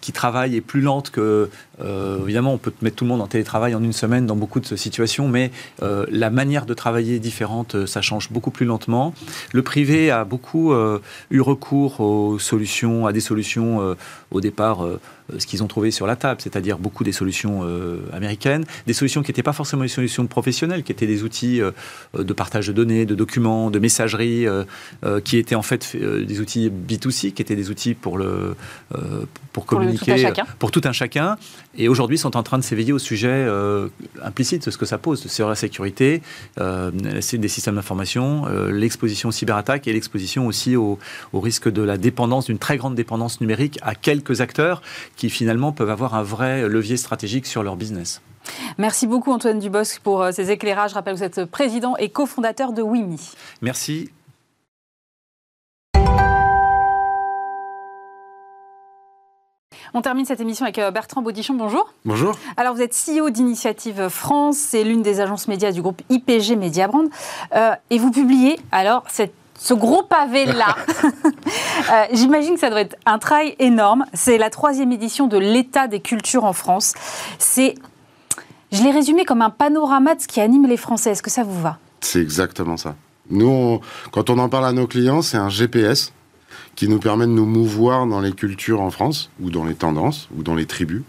qui 0.00 0.12
travaille 0.12 0.56
est 0.56 0.60
plus 0.60 0.80
lente 0.80 1.10
que. 1.10 1.48
Évidemment, 1.80 2.52
on 2.52 2.58
peut 2.58 2.72
mettre 2.82 2.96
tout 2.96 3.04
le 3.04 3.08
monde 3.08 3.20
en 3.20 3.26
télétravail 3.26 3.74
en 3.74 3.82
une 3.82 3.92
semaine 3.92 4.26
dans 4.26 4.36
beaucoup 4.36 4.60
de 4.60 4.76
situations, 4.76 5.28
mais 5.28 5.50
la 5.80 6.30
manière 6.30 6.66
de 6.66 6.74
travailler 6.74 7.16
est 7.16 7.20
différente. 7.20 7.86
Ça 7.86 8.02
change 8.02 8.30
beaucoup 8.30 8.50
plus 8.50 8.66
lentement. 8.66 9.14
Le 9.52 9.62
privé 9.62 10.10
a 10.10 10.24
beaucoup 10.24 10.74
eu 11.30 11.40
recours 11.40 12.00
aux 12.00 12.38
solutions, 12.38 13.06
à 13.06 13.12
des 13.12 13.20
solutions 13.20 13.96
au 14.30 14.40
départ 14.40 14.86
ce 15.38 15.46
qu'ils 15.46 15.62
ont 15.62 15.66
trouvé 15.66 15.90
sur 15.90 16.06
la 16.06 16.16
table, 16.16 16.40
c'est-à-dire 16.40 16.78
beaucoup 16.78 17.04
des 17.04 17.12
solutions 17.12 17.62
américaines, 18.12 18.64
des 18.86 18.92
solutions 18.92 19.22
qui 19.22 19.30
n'étaient 19.30 19.42
pas 19.42 19.52
forcément 19.52 19.82
des 19.82 19.88
solutions 19.88 20.26
professionnelles, 20.26 20.82
qui 20.82 20.92
étaient 20.92 21.06
des 21.06 21.22
outils 21.22 21.60
de 22.14 22.32
partage 22.32 22.68
de 22.68 22.72
données, 22.72 23.06
de 23.06 23.14
documents, 23.14 23.70
de 23.70 23.78
messagerie, 23.78 24.46
euh, 24.46 24.64
euh, 25.04 25.20
qui 25.20 25.36
étaient 25.36 25.54
en 25.54 25.62
fait 25.62 25.92
euh, 25.94 26.24
des 26.24 26.40
outils 26.40 26.70
B2C, 26.70 27.32
qui 27.32 27.42
étaient 27.42 27.56
des 27.56 27.70
outils 27.70 27.94
pour, 27.94 28.18
le, 28.18 28.54
pour, 29.52 29.66
communiquer, 29.66 30.32
pour 30.58 30.70
tout 30.70 30.80
un 30.84 30.92
chacun. 30.92 31.36
Et 31.76 31.88
aujourd'hui, 31.88 32.18
sont 32.18 32.36
en 32.36 32.42
train 32.42 32.58
de 32.58 32.62
s'éveiller 32.64 32.92
au 32.92 32.98
sujet 32.98 33.46
implicite 34.22 34.66
de 34.66 34.70
ce 34.70 34.78
que 34.78 34.86
ça 34.86 34.98
pose, 34.98 35.26
sur 35.26 35.48
la 35.48 35.54
sécurité, 35.54 36.22
des 36.56 37.48
systèmes 37.48 37.76
d'information, 37.76 38.46
l'exposition 38.70 39.28
aux 39.28 39.32
cyberattaques 39.32 39.86
et 39.86 39.92
l'exposition 39.92 40.46
aussi 40.46 40.76
au, 40.76 40.98
au 41.32 41.40
risque 41.40 41.70
de 41.70 41.82
la 41.82 41.98
dépendance, 41.98 42.46
d'une 42.46 42.58
très 42.58 42.78
grande 42.78 42.94
dépendance 42.94 43.40
numérique 43.40 43.78
à 43.82 43.94
quelques 43.94 44.40
acteurs 44.40 44.82
qui 45.16 45.30
finalement 45.30 45.72
peuvent 45.72 45.90
avoir 45.90 46.14
un 46.14 46.22
vrai 46.22 46.68
levier 46.68 46.96
stratégique 46.96 47.46
sur 47.46 47.62
leur 47.62 47.76
business. 47.76 48.22
Merci 48.78 49.06
beaucoup 49.06 49.32
Antoine 49.32 49.58
Dubosc 49.58 50.00
pour 50.00 50.22
euh, 50.22 50.32
ces 50.32 50.50
éclairages. 50.50 50.90
Je 50.90 50.94
rappelle 50.94 51.14
que 51.14 51.18
vous 51.18 51.24
êtes 51.24 51.44
président 51.44 51.96
et 51.96 52.08
cofondateur 52.08 52.72
de 52.72 52.82
WIMI. 52.82 53.20
Merci. 53.62 54.10
On 59.94 60.02
termine 60.02 60.24
cette 60.24 60.40
émission 60.40 60.64
avec 60.64 60.78
euh, 60.78 60.90
Bertrand 60.90 61.22
Baudichon. 61.22 61.54
Bonjour. 61.54 61.92
Bonjour. 62.04 62.34
Alors, 62.56 62.74
vous 62.74 62.82
êtes 62.82 62.94
CEO 62.94 63.30
d'Initiative 63.30 64.08
France, 64.08 64.56
c'est 64.56 64.84
l'une 64.84 65.02
des 65.02 65.20
agences 65.20 65.48
médias 65.48 65.72
du 65.72 65.82
groupe 65.82 66.02
IPG 66.10 66.56
Mediabrand. 66.56 67.06
Euh, 67.54 67.72
et 67.90 67.98
vous 67.98 68.10
publiez 68.10 68.58
alors 68.72 69.04
ce 69.10 69.74
gros 69.74 70.02
pavé-là. 70.02 70.76
J'imagine 72.12 72.54
que 72.54 72.60
ça 72.60 72.70
doit 72.70 72.80
être 72.80 72.96
un 73.06 73.18
travail 73.18 73.56
énorme. 73.58 74.04
C'est 74.12 74.38
la 74.38 74.50
troisième 74.50 74.92
édition 74.92 75.26
de 75.26 75.38
l'état 75.38 75.88
des 75.88 76.00
cultures 76.00 76.44
en 76.44 76.52
France. 76.52 76.94
C'est 77.38 77.74
je 78.70 78.82
l'ai 78.82 78.90
résumé 78.90 79.24
comme 79.24 79.40
un 79.40 79.50
panorama 79.50 80.14
de 80.14 80.20
ce 80.20 80.28
qui 80.28 80.40
anime 80.40 80.66
les 80.66 80.76
Français. 80.76 81.10
Est-ce 81.10 81.22
que 81.22 81.30
ça 81.30 81.42
vous 81.42 81.60
va? 81.60 81.78
C'est 82.00 82.20
exactement 82.20 82.76
ça. 82.76 82.94
Nous, 83.30 83.80
quand 84.12 84.30
on 84.30 84.38
en 84.38 84.48
parle 84.48 84.66
à 84.66 84.72
nos 84.72 84.86
clients, 84.86 85.22
c'est 85.22 85.36
un 85.36 85.48
GPS 85.48 86.12
qui 86.74 86.88
nous 86.88 86.98
permet 86.98 87.26
de 87.26 87.32
nous 87.32 87.46
mouvoir 87.46 88.06
dans 88.06 88.20
les 88.20 88.32
cultures 88.32 88.80
en 88.80 88.90
France, 88.90 89.30
ou 89.40 89.50
dans 89.50 89.64
les 89.64 89.74
tendances, 89.74 90.28
ou 90.36 90.42
dans 90.42 90.54
les 90.54 90.66
tribus. 90.66 91.02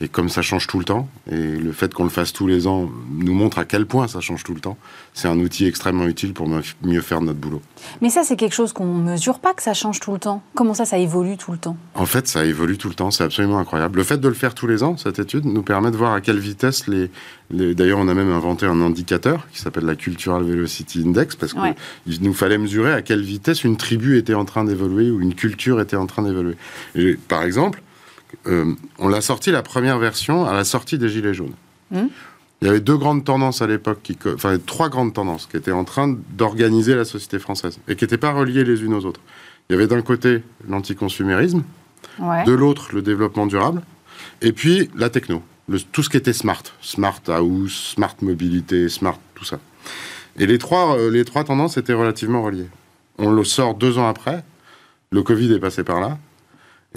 Et 0.00 0.08
comme 0.08 0.28
ça 0.28 0.42
change 0.42 0.66
tout 0.66 0.78
le 0.78 0.84
temps, 0.84 1.08
et 1.30 1.36
le 1.36 1.72
fait 1.72 1.92
qu'on 1.94 2.04
le 2.04 2.10
fasse 2.10 2.32
tous 2.32 2.46
les 2.46 2.66
ans 2.66 2.90
nous 3.10 3.34
montre 3.34 3.58
à 3.58 3.64
quel 3.64 3.86
point 3.86 4.08
ça 4.08 4.20
change 4.20 4.44
tout 4.44 4.54
le 4.54 4.60
temps, 4.60 4.76
c'est 5.14 5.28
un 5.28 5.38
outil 5.38 5.66
extrêmement 5.66 6.06
utile 6.06 6.32
pour 6.32 6.48
mieux 6.82 7.00
faire 7.00 7.20
notre 7.20 7.38
boulot. 7.38 7.62
Mais 8.00 8.10
ça, 8.10 8.22
c'est 8.24 8.36
quelque 8.36 8.54
chose 8.54 8.72
qu'on 8.72 8.86
ne 8.86 9.12
mesure 9.12 9.38
pas 9.38 9.54
que 9.54 9.62
ça 9.62 9.74
change 9.74 10.00
tout 10.00 10.12
le 10.12 10.18
temps. 10.18 10.42
Comment 10.54 10.74
ça, 10.74 10.84
ça 10.84 10.98
évolue 10.98 11.36
tout 11.36 11.52
le 11.52 11.58
temps? 11.58 11.76
En 11.94 12.06
fait, 12.06 12.28
ça 12.28 12.44
évolue 12.44 12.78
tout 12.78 12.88
le 12.88 12.94
temps, 12.94 13.10
c'est 13.10 13.24
absolument 13.24 13.58
incroyable. 13.58 13.98
Le 13.98 14.04
fait 14.04 14.18
de 14.18 14.28
le 14.28 14.34
faire 14.34 14.54
tous 14.54 14.66
les 14.66 14.82
ans, 14.82 14.96
cette 14.96 15.18
étude, 15.18 15.44
nous 15.44 15.62
permet 15.62 15.90
de 15.90 15.96
voir 15.96 16.12
à 16.12 16.20
quelle 16.20 16.38
vitesse 16.38 16.86
les... 16.86 17.10
D'ailleurs, 17.50 18.00
on 18.00 18.08
a 18.08 18.14
même 18.14 18.32
inventé 18.32 18.66
un 18.66 18.80
indicateur 18.80 19.46
qui 19.52 19.60
s'appelle 19.60 19.84
la 19.84 19.94
Cultural 19.94 20.42
Velocity 20.42 21.04
Index, 21.06 21.36
parce 21.36 21.54
qu'il 21.54 22.22
nous 22.22 22.34
fallait 22.34 22.58
mesurer 22.58 22.92
à 22.92 23.02
quelle 23.02 23.22
vitesse 23.22 23.62
une 23.62 23.76
tribu 23.76 24.18
était 24.18 24.34
en 24.34 24.44
train 24.44 24.64
d'évoluer 24.64 25.10
ou 25.10 25.20
une 25.20 25.34
culture 25.34 25.80
était 25.80 25.96
en 25.96 26.06
train 26.06 26.22
d'évoluer. 26.22 26.56
Par 27.28 27.44
exemple, 27.44 27.82
euh, 28.46 28.74
on 28.98 29.08
l'a 29.08 29.20
sorti 29.20 29.50
la 29.50 29.62
première 29.62 29.98
version 29.98 30.46
à 30.46 30.52
la 30.54 30.64
sortie 30.64 30.98
des 30.98 31.08
Gilets 31.08 31.34
jaunes. 31.34 31.54
Hmm. 31.90 32.06
Il 32.62 32.66
y 32.66 32.70
avait 32.70 32.80
deux 32.80 32.96
grandes 32.96 33.24
tendances 33.24 33.60
à 33.60 33.66
l'époque, 33.66 34.12
enfin 34.34 34.56
trois 34.64 34.88
grandes 34.88 35.12
tendances 35.12 35.46
qui 35.46 35.58
étaient 35.58 35.72
en 35.72 35.84
train 35.84 36.16
d'organiser 36.30 36.94
la 36.94 37.04
société 37.04 37.38
française 37.38 37.78
et 37.86 37.96
qui 37.96 38.04
n'étaient 38.04 38.16
pas 38.16 38.32
reliées 38.32 38.64
les 38.64 38.82
unes 38.82 38.94
aux 38.94 39.04
autres. 39.04 39.20
Il 39.68 39.74
y 39.74 39.76
avait 39.76 39.86
d'un 39.86 40.00
côté 40.00 40.42
l'anticonsumérisme, 40.66 41.64
de 42.18 42.52
l'autre 42.52 42.94
le 42.94 43.02
développement 43.02 43.46
durable, 43.46 43.82
et 44.40 44.52
puis 44.52 44.90
la 44.96 45.10
techno, 45.10 45.42
tout 45.92 46.02
ce 46.02 46.08
qui 46.08 46.16
était 46.16 46.32
smart, 46.32 46.62
smart 46.80 47.20
house, 47.28 47.92
smart 47.94 48.14
mobilité, 48.22 48.88
smart, 48.88 49.18
tout 49.34 49.44
ça. 49.44 49.58
Et 50.38 50.46
les 50.46 50.58
trois, 50.58 50.96
euh, 50.98 51.10
les 51.10 51.24
trois 51.24 51.44
tendances 51.44 51.76
étaient 51.76 51.94
relativement 51.94 52.42
reliées. 52.42 52.68
On 53.18 53.30
le 53.30 53.44
sort 53.44 53.74
deux 53.74 53.98
ans 53.98 54.08
après, 54.08 54.44
le 55.10 55.22
Covid 55.22 55.52
est 55.52 55.58
passé 55.58 55.82
par 55.82 56.00
là, 56.00 56.18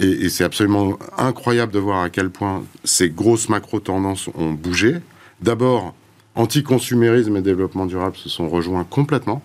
et, 0.00 0.28
c'est 0.28 0.44
absolument 0.44 0.98
incroyable 1.16 1.72
de 1.72 1.78
voir 1.78 2.02
à 2.02 2.10
quel 2.10 2.30
point 2.30 2.64
ces 2.84 3.10
grosses 3.10 3.48
macro-tendances 3.48 4.28
ont 4.34 4.52
bougé. 4.52 4.96
D'abord, 5.40 5.94
anticonsumérisme 6.34 7.36
et 7.36 7.42
développement 7.42 7.86
durable 7.86 8.16
se 8.16 8.28
sont 8.28 8.48
rejoints 8.48 8.84
complètement. 8.84 9.42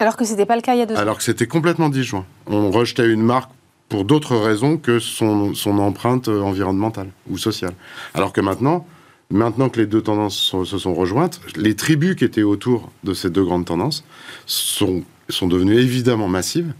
Alors 0.00 0.16
que 0.16 0.24
ce 0.24 0.32
n'était 0.32 0.46
pas 0.46 0.56
le 0.56 0.62
cas 0.62 0.74
il 0.74 0.78
y 0.78 0.82
a 0.82 0.86
deux 0.86 0.94
ans. 0.94 0.98
Alors 0.98 1.18
que 1.18 1.24
c'était 1.24 1.46
complètement 1.46 1.88
disjoint. 1.88 2.24
On 2.46 2.70
rejetait 2.70 3.08
une 3.08 3.22
marque 3.22 3.50
pour 3.88 4.04
d'autres 4.04 4.36
raisons 4.36 4.76
que 4.76 4.98
son, 4.98 5.54
son, 5.54 5.78
empreinte 5.78 6.28
environnementale 6.28 7.10
ou 7.30 7.38
sociale. 7.38 7.72
Alors 8.14 8.32
que 8.32 8.40
maintenant, 8.40 8.86
maintenant 9.30 9.68
que 9.68 9.80
les 9.80 9.86
deux 9.86 10.02
tendances 10.02 10.54
se 10.64 10.78
sont 10.78 10.94
rejointes, 10.94 11.40
les 11.56 11.74
tribus 11.74 12.14
qui 12.14 12.24
étaient 12.24 12.42
autour 12.42 12.90
de 13.04 13.14
ces 13.14 13.30
deux 13.30 13.44
grandes 13.44 13.64
tendances 13.64 14.04
sont, 14.46 15.02
sont 15.28 15.48
devenues 15.48 15.78
évidemment 15.78 16.28
massives. 16.28 16.72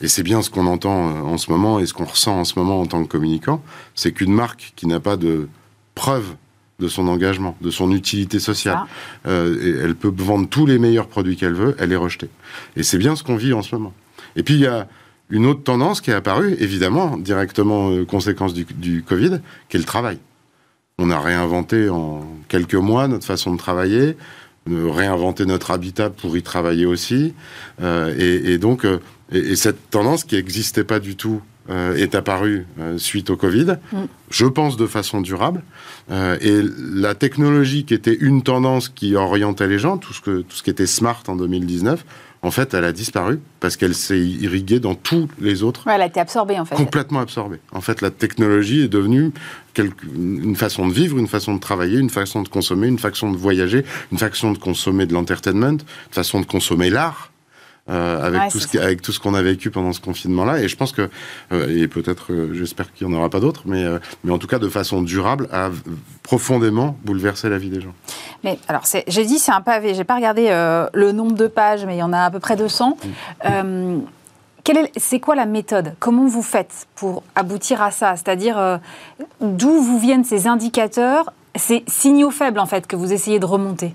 Et 0.00 0.08
c'est 0.08 0.22
bien 0.22 0.42
ce 0.42 0.50
qu'on 0.50 0.66
entend 0.66 1.08
euh, 1.08 1.20
en 1.22 1.38
ce 1.38 1.50
moment 1.50 1.80
et 1.80 1.86
ce 1.86 1.92
qu'on 1.92 2.04
ressent 2.04 2.38
en 2.38 2.44
ce 2.44 2.58
moment 2.58 2.80
en 2.80 2.86
tant 2.86 3.02
que 3.02 3.08
communicant, 3.08 3.62
c'est 3.94 4.12
qu'une 4.12 4.32
marque 4.32 4.72
qui 4.76 4.86
n'a 4.86 5.00
pas 5.00 5.16
de 5.16 5.48
preuve 5.94 6.34
de 6.78 6.86
son 6.86 7.08
engagement, 7.08 7.56
de 7.60 7.70
son 7.70 7.90
utilité 7.90 8.38
sociale. 8.38 8.78
Euh, 9.26 9.82
elle 9.84 9.96
peut 9.96 10.12
vendre 10.16 10.48
tous 10.48 10.64
les 10.64 10.78
meilleurs 10.78 11.08
produits 11.08 11.36
qu'elle 11.36 11.54
veut, 11.54 11.74
elle 11.80 11.92
est 11.92 11.96
rejetée. 11.96 12.30
Et 12.76 12.84
c'est 12.84 12.98
bien 12.98 13.16
ce 13.16 13.24
qu'on 13.24 13.36
vit 13.36 13.52
en 13.52 13.62
ce 13.62 13.74
moment. 13.74 13.92
Et 14.36 14.44
puis 14.44 14.54
il 14.54 14.60
y 14.60 14.66
a 14.66 14.86
une 15.30 15.44
autre 15.46 15.62
tendance 15.62 16.00
qui 16.00 16.10
est 16.10 16.14
apparue, 16.14 16.56
évidemment, 16.60 17.16
directement 17.16 17.90
euh, 17.90 18.04
conséquence 18.04 18.54
du, 18.54 18.64
du, 18.64 19.02
Covid, 19.02 19.40
qui 19.68 19.76
est 19.76 19.80
le 19.80 19.84
travail. 19.84 20.18
On 20.98 21.10
a 21.10 21.18
réinventé 21.18 21.88
en 21.88 22.24
quelques 22.48 22.74
mois 22.74 23.08
notre 23.08 23.26
façon 23.26 23.52
de 23.52 23.58
travailler, 23.58 24.16
réinventer 24.66 25.46
notre 25.46 25.70
habitat 25.70 26.10
pour 26.10 26.36
y 26.36 26.42
travailler 26.42 26.86
aussi. 26.86 27.34
Euh, 27.80 28.14
et, 28.18 28.52
et, 28.52 28.58
donc, 28.58 28.84
euh, 28.84 28.98
et, 29.32 29.56
cette 29.56 29.90
tendance 29.90 30.24
qui 30.24 30.36
n'existait 30.36 30.84
pas 30.84 31.00
du 31.00 31.16
tout 31.16 31.40
euh, 31.70 31.94
est 31.96 32.14
apparue 32.14 32.66
suite 32.96 33.30
au 33.30 33.36
Covid, 33.36 33.76
mm. 33.92 33.96
je 34.30 34.46
pense 34.46 34.76
de 34.76 34.86
façon 34.86 35.20
durable. 35.20 35.62
et 36.10 36.62
la 36.94 37.14
technologie 37.14 37.84
qui 37.84 37.94
était 37.94 38.14
une 38.14 38.42
tendance 38.42 38.88
qui 38.88 39.14
orientait 39.16 39.68
les 39.68 39.78
gens, 39.78 39.98
tout 39.98 40.14
ce, 40.14 40.20
que, 40.20 40.40
tout 40.40 40.56
ce 40.56 40.62
qui 40.62 40.70
était 40.70 40.86
smart 40.86 41.22
en 41.28 41.36
2019, 41.36 42.04
en 42.42 42.50
fait, 42.50 42.72
elle 42.74 42.84
a 42.84 42.92
disparu 42.92 43.40
parce 43.58 43.76
qu'elle 43.76 43.94
s'est 43.94 44.20
irriguée 44.20 44.78
dans 44.78 44.94
tous 44.94 45.28
les 45.40 45.62
autres. 45.64 45.84
elle 45.88 46.02
a 46.02 46.06
été 46.06 46.20
absorbée, 46.20 46.58
en 46.58 46.64
fait. 46.64 46.76
Complètement 46.76 47.20
absorbée. 47.20 47.58
En 47.72 47.80
fait, 47.80 48.00
la 48.00 48.10
technologie 48.10 48.82
est 48.82 48.88
devenue 48.88 49.32
une 49.76 50.56
façon 50.56 50.86
de 50.86 50.92
vivre, 50.92 51.18
une 51.18 51.26
façon 51.26 51.54
de 51.54 51.60
travailler, 51.60 51.98
une 51.98 52.10
façon 52.10 52.42
de 52.42 52.48
consommer, 52.48 52.86
une 52.86 52.98
façon 52.98 53.32
de 53.32 53.36
voyager, 53.36 53.84
une 54.12 54.18
façon 54.18 54.52
de 54.52 54.58
consommer 54.58 55.06
de 55.06 55.14
l'entertainment, 55.14 55.78
une 55.78 56.12
façon 56.12 56.40
de 56.40 56.46
consommer 56.46 56.90
l'art. 56.90 57.32
Euh, 57.90 58.22
avec, 58.22 58.50
tout 58.50 58.58
ce 58.58 58.78
avec 58.78 59.00
tout 59.00 59.12
ce 59.12 59.18
qu'on 59.18 59.32
a 59.32 59.40
vécu 59.40 59.70
pendant 59.70 59.92
ce 59.92 60.00
confinement-là. 60.00 60.60
Et 60.60 60.68
je 60.68 60.76
pense 60.76 60.92
que, 60.92 61.08
euh, 61.52 61.82
et 61.82 61.88
peut-être, 61.88 62.32
euh, 62.32 62.52
j'espère 62.52 62.92
qu'il 62.92 63.06
n'y 63.06 63.14
en 63.14 63.18
aura 63.18 63.30
pas 63.30 63.40
d'autres, 63.40 63.62
mais, 63.64 63.84
mais 64.24 64.32
en 64.32 64.38
tout 64.38 64.46
cas 64.46 64.58
de 64.58 64.68
façon 64.68 65.00
durable, 65.00 65.48
a 65.52 65.70
profondément 66.22 66.96
bouleversé 67.04 67.48
la 67.48 67.56
vie 67.56 67.70
des 67.70 67.80
gens. 67.80 67.94
Mais 68.44 68.58
alors, 68.68 68.82
j'ai 69.06 69.24
dit 69.24 69.38
c'est 69.38 69.52
un 69.52 69.62
pavé, 69.62 69.94
j'ai 69.94 70.04
pas 70.04 70.16
regardé 70.16 70.48
le 70.92 71.12
nombre 71.12 71.32
de 71.32 71.46
pages, 71.46 71.86
mais 71.86 71.96
il 71.96 72.00
y 72.00 72.02
en 72.02 72.12
a 72.12 72.24
à 72.24 72.30
peu 72.30 72.40
près 72.40 72.56
200. 72.56 72.98
Mm. 73.44 74.00
C'est 74.98 75.18
quoi 75.18 75.34
la 75.34 75.46
méthode? 75.46 75.94
Comment 75.98 76.26
vous 76.26 76.42
faites 76.42 76.88
pour 76.94 77.22
aboutir 77.34 77.80
à 77.80 77.90
ça? 77.90 78.16
C'est-à-dire, 78.16 78.80
d'où 79.40 79.80
vous 79.80 79.98
viennent 79.98 80.24
ces 80.24 80.46
indicateurs, 80.46 81.32
ces 81.54 81.84
signaux 81.86 82.30
faibles, 82.30 82.58
en 82.58 82.66
fait, 82.66 82.86
que 82.86 82.94
vous 82.94 83.14
essayez 83.14 83.38
de 83.38 83.46
remonter 83.46 83.94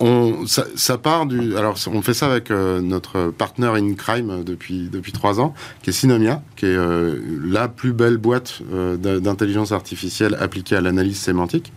on, 0.00 0.46
ça, 0.46 0.98
part 0.98 1.26
du. 1.26 1.56
Alors, 1.56 1.76
on 1.86 2.02
fait 2.02 2.14
ça 2.14 2.26
avec 2.26 2.50
euh, 2.50 2.80
notre 2.80 3.30
partenaire 3.30 3.74
in 3.74 3.94
crime 3.94 4.42
depuis 4.44 4.88
depuis 4.90 5.12
trois 5.12 5.40
ans, 5.40 5.54
qui 5.82 5.90
est 5.90 5.92
Synomia, 5.92 6.42
qui 6.56 6.66
est 6.66 6.74
euh, 6.74 7.20
la 7.44 7.68
plus 7.68 7.92
belle 7.92 8.16
boîte 8.16 8.60
euh, 8.72 8.96
d'intelligence 8.96 9.72
artificielle 9.72 10.36
appliquée 10.40 10.76
à 10.76 10.80
l'analyse 10.80 11.18
sémantique. 11.18 11.72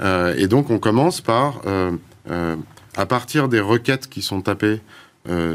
et 0.00 0.46
donc, 0.48 0.70
on 0.70 0.78
commence 0.78 1.20
par, 1.20 1.60
à 2.96 3.06
partir 3.06 3.48
des 3.48 3.60
requêtes 3.60 4.08
qui 4.08 4.22
sont 4.22 4.40
tapées 4.40 4.80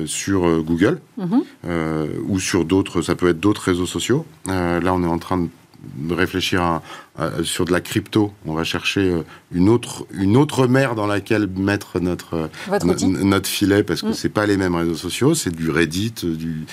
sur 0.05 0.63
Google 0.63 0.99
mm-hmm. 1.19 2.19
ou 2.27 2.39
sur 2.39 2.63
d'autres, 2.63 3.01
ça 3.01 3.15
peut 3.15 3.29
être 3.29 3.39
d'autres 3.39 3.63
réseaux 3.63 3.87
sociaux. 3.87 4.25
là, 4.45 4.93
on 4.93 5.03
est 5.03 5.07
en 5.07 5.17
train 5.17 5.39
de 5.39 5.49
réfléchir 6.09 6.61
à, 6.61 6.81
sur 7.43 7.65
de 7.65 7.71
la 7.71 7.81
crypto. 7.81 8.31
On 8.45 8.53
va 8.53 8.63
chercher 8.63 9.01
euh, 9.01 9.23
une 9.51 9.69
autre, 9.69 10.05
une 10.13 10.37
autre 10.37 10.67
mer 10.67 10.95
dans 10.95 11.07
laquelle 11.07 11.47
mettre 11.47 11.99
notre, 11.99 12.49
notre 13.03 13.47
filet 13.47 13.83
parce 13.83 14.01
que 14.01 14.07
mm. 14.07 14.13
c'est 14.13 14.29
pas 14.29 14.45
les 14.45 14.57
mêmes 14.57 14.75
réseaux 14.75 14.95
sociaux. 14.95 15.33
C'est 15.33 15.55
du 15.55 15.69
Reddit, 15.69 16.13
du, 16.23 16.65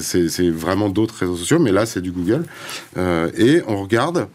c'est 0.00 0.50
vraiment 0.50 0.88
d'autres 0.88 1.16
réseaux 1.16 1.36
sociaux, 1.36 1.58
mais 1.58 1.72
là 1.72 1.86
c'est 1.86 2.00
du 2.00 2.12
Google. 2.12 2.44
et 2.96 3.62
on 3.66 3.82
regarde 3.82 4.28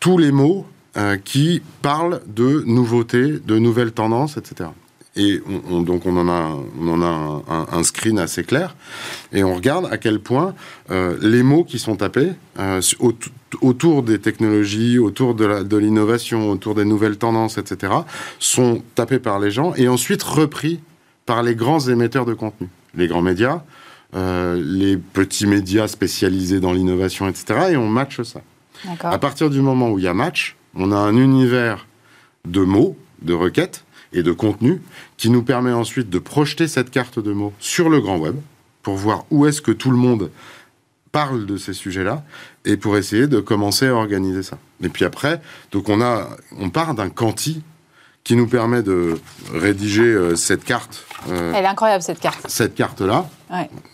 tous 0.00 0.18
les 0.18 0.32
mots 0.32 0.66
qui 1.24 1.62
parlent 1.82 2.20
de 2.26 2.62
nouveautés, 2.66 3.38
de 3.44 3.58
nouvelles 3.58 3.92
tendances, 3.92 4.36
etc. 4.36 4.70
Et 5.18 5.42
donc 5.68 6.06
on 6.06 6.16
en 6.16 6.28
a, 6.28 6.56
on 6.80 6.88
en 6.88 7.02
a 7.02 7.66
un, 7.72 7.82
screen 7.82 8.18
assez 8.18 8.44
clair. 8.44 8.76
Et 9.32 9.42
on 9.42 9.54
regarde 9.54 9.88
à 9.90 9.98
quel 9.98 10.20
point 10.20 10.54
euh, 10.90 11.18
les 11.20 11.42
mots 11.42 11.64
qui 11.64 11.80
sont 11.80 11.96
tapés 11.96 12.30
euh, 12.58 12.80
autour 13.60 14.04
des 14.04 14.20
technologies, 14.20 14.98
autour 14.98 15.34
de 15.34 15.76
l'innovation, 15.76 16.50
autour 16.50 16.76
des 16.76 16.84
nouvelles 16.84 17.18
tendances, 17.18 17.58
etc., 17.58 17.92
sont 18.38 18.82
tapés 18.94 19.18
par 19.18 19.40
les 19.40 19.50
gens 19.50 19.74
et 19.74 19.88
ensuite 19.88 20.22
repris 20.22 20.80
par 21.26 21.42
les 21.42 21.56
grands 21.56 21.80
émetteurs 21.80 22.24
de 22.24 22.34
contenu. 22.34 22.68
Les 22.94 23.08
grands 23.08 23.20
médias, 23.20 23.62
euh, 24.14 24.62
les 24.64 24.96
petits 24.96 25.46
médias 25.46 25.88
spécialisés 25.88 26.60
dans 26.60 26.72
l'innovation, 26.72 27.28
etc. 27.28 27.72
Et 27.72 27.76
on 27.76 27.88
matche 27.88 28.22
ça. 28.22 28.40
À 29.02 29.18
partir 29.18 29.50
du 29.50 29.60
moment 29.60 29.90
où 29.90 29.98
il 29.98 30.04
y 30.04 30.08
a 30.08 30.14
match, 30.14 30.56
on 30.74 30.92
a 30.92 30.96
un 30.96 31.16
univers 31.16 31.86
de 32.46 32.60
mots, 32.60 32.96
de 33.22 33.34
requêtes, 33.34 33.84
et 34.12 34.22
de 34.22 34.32
contenu 34.32 34.80
qui 35.16 35.30
nous 35.30 35.42
permet 35.42 35.72
ensuite 35.72 36.10
de 36.10 36.18
projeter 36.18 36.68
cette 36.68 36.90
carte 36.90 37.18
de 37.18 37.32
mots 37.32 37.52
sur 37.58 37.88
le 37.88 38.00
grand 38.00 38.18
web 38.18 38.36
pour 38.82 38.96
voir 38.96 39.24
où 39.30 39.46
est-ce 39.46 39.60
que 39.60 39.72
tout 39.72 39.90
le 39.90 39.96
monde 39.96 40.30
parle 41.12 41.46
de 41.46 41.56
ces 41.56 41.72
sujets-là 41.72 42.24
et 42.64 42.76
pour 42.76 42.96
essayer 42.96 43.26
de 43.26 43.40
commencer 43.40 43.86
à 43.86 43.94
organiser 43.94 44.42
ça. 44.42 44.58
Et 44.82 44.88
puis 44.88 45.04
après, 45.04 45.40
donc 45.72 45.88
on 45.88 46.00
a, 46.00 46.28
on 46.58 46.70
part 46.70 46.94
d'un 46.94 47.08
quanti 47.08 47.62
qui 48.24 48.36
nous 48.36 48.46
permet 48.46 48.82
de 48.82 49.18
rédiger 49.54 50.02
euh, 50.02 50.36
cette 50.36 50.64
carte. 50.64 51.06
Euh, 51.30 51.52
Elle 51.54 51.64
est 51.64 51.68
incroyable 51.68 52.02
cette 52.02 52.20
carte. 52.20 52.44
Cette 52.46 52.74
carte-là, 52.74 53.28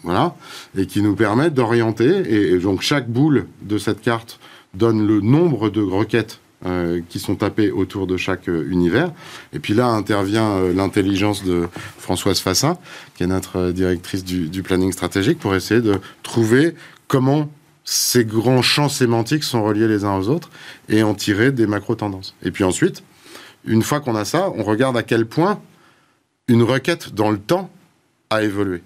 voilà, 0.02 0.34
et 0.76 0.86
qui 0.86 1.02
nous 1.02 1.14
permet 1.14 1.50
d'orienter. 1.50 2.54
et, 2.54 2.58
donc 2.58 2.82
chaque 2.82 3.08
boule 3.08 3.46
de 3.62 3.78
cette 3.78 4.00
carte 4.00 4.40
donne 4.74 5.06
le 5.06 5.20
nombre 5.20 5.70
de 5.70 5.82
requêtes 5.82 6.40
euh, 6.66 7.02
qui 7.10 7.18
sont 7.18 7.36
tapés 7.36 7.70
autour 7.70 8.06
de 8.06 8.16
chaque 8.16 8.48
euh, 8.48 8.66
univers. 8.70 9.12
Et 9.52 9.58
puis 9.58 9.74
là 9.74 9.88
intervient 9.88 10.52
euh, 10.52 10.72
l'intelligence 10.72 11.44
de 11.44 11.68
Françoise 11.98 12.40
Fassin, 12.40 12.78
qui 13.14 13.22
est 13.22 13.26
notre 13.26 13.70
directrice 13.70 14.24
du, 14.24 14.62
planning 14.62 14.90
stratégique, 14.90 15.38
pour 15.38 15.54
essayer 15.54 15.82
de 15.82 16.00
trouver 16.22 16.74
comment 17.06 17.50
ces 17.84 18.24
grands 18.24 18.62
champs 18.62 18.88
sémantiques 18.88 19.44
sont 19.44 19.62
reliés 19.62 19.88
les 19.88 20.04
uns 20.04 20.16
aux 20.16 20.30
autres 20.30 20.48
et 20.88 21.02
en 21.02 21.12
tirer 21.12 21.52
des 21.52 21.66
macro-tendances. 21.66 22.34
Et 22.42 22.50
puis 22.50 22.64
ensuite, 22.64 23.02
une 23.66 23.82
fois 23.82 24.00
qu'on 24.00 24.16
a 24.16 24.24
ça, 24.24 24.50
on 24.56 24.62
regarde 24.62 24.96
à 24.96 25.02
quel 25.02 25.26
point 25.26 25.60
une 26.48 26.62
requête 26.62 27.14
dans 27.14 27.30
le 27.30 27.38
temps 27.38 27.68
a 28.30 28.42
évolué 28.42 28.82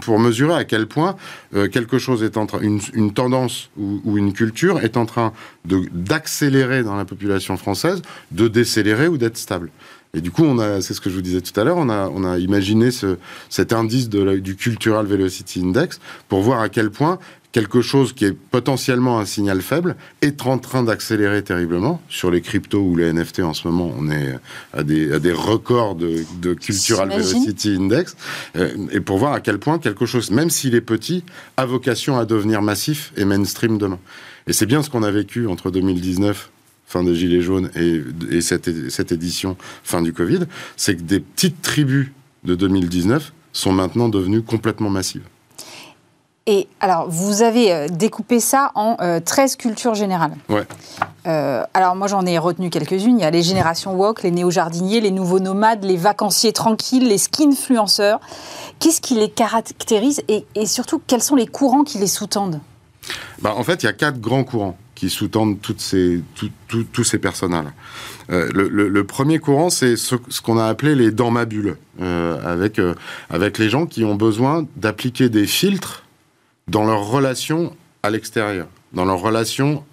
pour, 0.00 0.18
mesurer 0.18 0.54
à 0.54 0.64
quel 0.64 0.86
point 0.86 1.16
euh, 1.54 1.68
quelque 1.68 1.98
chose 1.98 2.22
est 2.22 2.36
en 2.36 2.46
train, 2.46 2.60
une, 2.60 3.12
tendance 3.12 3.70
ou, 3.76 4.16
une 4.16 4.32
culture 4.32 4.80
est 4.80 4.96
en 4.96 5.06
train 5.06 5.32
d'accélérer 5.64 6.82
dans 6.82 6.96
la 6.96 7.04
population 7.04 7.56
française, 7.56 8.02
de 8.30 8.48
décélérer 8.48 9.08
ou 9.08 9.18
d'être 9.18 9.36
stable. 9.36 9.70
Et 10.14 10.20
du 10.20 10.30
coup, 10.30 10.44
on 10.44 10.58
a, 10.58 10.80
c'est 10.80 10.94
ce 10.94 11.00
que 11.00 11.10
je 11.10 11.14
vous 11.14 11.22
disais 11.22 11.40
tout 11.40 11.58
à 11.60 11.64
l'heure, 11.64 11.76
on 11.76 11.90
a, 11.90 12.08
on 12.08 12.24
a 12.24 12.38
imaginé 12.38 12.90
ce, 12.90 13.18
cet 13.50 13.72
indice 13.72 14.08
de 14.08 14.38
du 14.38 14.56
Cultural 14.56 15.06
Velocity 15.06 15.60
Index 15.60 16.00
pour 16.28 16.40
voir 16.40 16.60
à 16.60 16.68
quel 16.68 16.90
point 16.90 17.18
quelque 17.52 17.80
chose 17.80 18.12
qui 18.12 18.24
est 18.24 18.32
potentiellement 18.32 19.18
un 19.18 19.24
signal 19.24 19.62
faible 19.62 19.96
est 20.20 20.46
en 20.46 20.58
train 20.58 20.82
d'accélérer 20.82 21.42
terriblement. 21.42 22.00
Sur 22.08 22.30
les 22.30 22.40
cryptos 22.40 22.80
ou 22.80 22.96
les 22.96 23.12
NFT 23.12 23.40
en 23.40 23.54
ce 23.54 23.66
moment, 23.68 23.92
on 23.98 24.10
est 24.10 24.38
à 24.72 24.82
des, 24.82 25.12
à 25.12 25.18
des 25.18 25.32
records 25.32 25.94
de, 25.94 26.24
de 26.40 26.54
Cultural 26.54 27.08
Velocity 27.08 27.76
Index. 27.76 28.16
Euh, 28.56 28.70
et 28.92 29.00
pour 29.00 29.18
voir 29.18 29.32
à 29.32 29.40
quel 29.40 29.58
point 29.58 29.78
quelque 29.78 30.06
chose, 30.06 30.30
même 30.30 30.50
s'il 30.50 30.74
est 30.74 30.82
petit, 30.82 31.24
a 31.56 31.64
vocation 31.64 32.18
à 32.18 32.24
devenir 32.24 32.62
massif 32.62 33.12
et 33.16 33.24
mainstream 33.24 33.78
demain. 33.78 33.98
Et 34.46 34.52
c'est 34.52 34.66
bien 34.66 34.82
ce 34.82 34.90
qu'on 34.90 35.02
a 35.02 35.10
vécu 35.10 35.46
entre 35.46 35.70
2019 35.70 36.50
fin 36.88 37.04
des 37.04 37.14
Gilets 37.14 37.42
jaunes 37.42 37.70
et, 37.76 38.02
et 38.30 38.40
cette, 38.40 38.90
cette 38.90 39.12
édition 39.12 39.56
fin 39.84 40.02
du 40.02 40.12
Covid, 40.12 40.40
c'est 40.76 40.96
que 40.96 41.02
des 41.02 41.20
petites 41.20 41.60
tribus 41.62 42.08
de 42.44 42.54
2019 42.54 43.32
sont 43.52 43.72
maintenant 43.72 44.08
devenues 44.08 44.42
complètement 44.42 44.90
massives. 44.90 45.24
Et 46.50 46.66
alors, 46.80 47.10
vous 47.10 47.42
avez 47.42 47.72
euh, 47.74 47.88
découpé 47.88 48.40
ça 48.40 48.72
en 48.74 48.96
13 48.96 49.52
euh, 49.52 49.56
cultures 49.58 49.94
générales. 49.94 50.34
Ouais. 50.48 50.66
Euh, 51.26 51.62
alors, 51.74 51.94
moi, 51.94 52.06
j'en 52.06 52.24
ai 52.24 52.38
retenu 52.38 52.70
quelques-unes. 52.70 53.18
Il 53.18 53.20
y 53.20 53.24
a 53.24 53.30
les 53.30 53.42
générations 53.42 53.94
woke, 53.94 54.22
les 54.22 54.30
néo-jardiniers, 54.30 55.02
les 55.02 55.10
nouveaux 55.10 55.40
nomades, 55.40 55.84
les 55.84 55.98
vacanciers 55.98 56.54
tranquilles, 56.54 57.06
les 57.06 57.18
skin-influenceurs. 57.18 58.18
Qu'est-ce 58.78 59.02
qui 59.02 59.16
les 59.16 59.28
caractérise 59.28 60.22
et, 60.28 60.46
surtout, 60.64 61.02
quels 61.06 61.22
sont 61.22 61.36
les 61.36 61.46
courants 61.46 61.84
qui 61.84 61.98
les 61.98 62.06
sous-tendent? 62.06 62.60
Bah, 63.42 63.52
En 63.54 63.62
fait, 63.62 63.82
il 63.82 63.86
y 63.86 63.90
a 63.90 63.92
quatre 63.92 64.18
grands 64.18 64.44
courants 64.44 64.78
qui 64.98 65.10
sous-tendent 65.10 65.60
toutes 65.60 65.80
ces, 65.80 66.22
tous 66.68 67.04
ces 67.04 67.18
personnages. 67.18 67.66
le, 68.28 69.02
premier 69.02 69.38
courant, 69.38 69.70
c'est 69.70 69.96
ce, 69.96 70.16
qu'on 70.42 70.58
a 70.58 70.66
appelé 70.66 70.94
les 70.96 71.12
dans 71.12 71.30
ma 71.30 71.44
bulle, 71.44 71.76
avec, 72.00 72.80
avec 73.30 73.58
les 73.58 73.70
gens 73.70 73.86
qui 73.86 74.04
ont 74.04 74.16
besoin 74.16 74.66
d'appliquer 74.76 75.28
des 75.28 75.46
filtres 75.46 76.04
dans 76.66 76.84
leur 76.84 77.06
relation 77.06 77.76
à 78.02 78.10
l'extérieur, 78.10 78.66
dans 78.92 79.04
leur 79.04 79.20
relation 79.20 79.84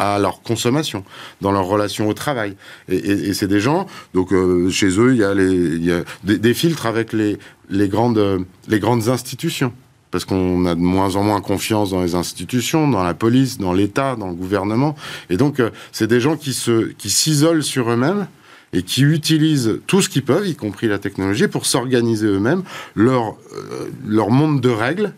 à 0.00 0.18
leur 0.18 0.42
consommation, 0.42 1.04
dans 1.42 1.52
leur 1.52 1.66
relation 1.66 2.08
au 2.08 2.14
travail. 2.14 2.56
Et, 2.88 3.34
c'est 3.34 3.46
des 3.46 3.60
gens, 3.60 3.86
donc 4.14 4.32
euh, 4.32 4.70
chez 4.70 4.98
eux, 4.98 5.12
il 5.12 5.18
y 5.18 5.24
a, 5.24 5.34
les, 5.34 6.02
des, 6.24 6.54
filtres 6.54 6.86
avec 6.86 7.12
les, 7.12 7.38
les, 7.68 7.88
grandes, 7.88 8.46
les 8.66 8.80
grandes 8.80 9.08
institutions. 9.08 9.72
Parce 10.10 10.24
qu'on 10.24 10.66
a 10.66 10.74
de 10.74 10.80
moins 10.80 11.16
en 11.16 11.22
moins 11.22 11.40
confiance 11.40 11.90
dans 11.90 12.02
les 12.02 12.14
institutions, 12.14 12.88
dans 12.88 13.02
la 13.02 13.14
police, 13.14 13.58
dans 13.58 13.72
l'État, 13.72 14.16
dans 14.16 14.28
le 14.28 14.34
gouvernement. 14.34 14.96
Et 15.28 15.36
donc, 15.36 15.60
euh, 15.60 15.70
c'est 15.92 16.08
des 16.08 16.20
gens 16.20 16.36
qui 16.36 16.52
se, 16.52 16.88
qui 16.92 17.10
s'isolent 17.10 17.62
sur 17.62 17.90
eux-mêmes 17.90 18.26
et 18.72 18.82
qui 18.82 19.02
utilisent 19.02 19.80
tout 19.86 20.00
ce 20.00 20.08
qu'ils 20.08 20.24
peuvent, 20.24 20.46
y 20.46 20.54
compris 20.54 20.88
la 20.88 20.98
technologie, 20.98 21.48
pour 21.48 21.66
s'organiser 21.66 22.26
eux-mêmes, 22.26 22.62
leur, 22.94 23.36
euh, 23.52 23.90
leur 24.06 24.30
monde 24.30 24.60
de 24.60 24.68
règles 24.68 25.12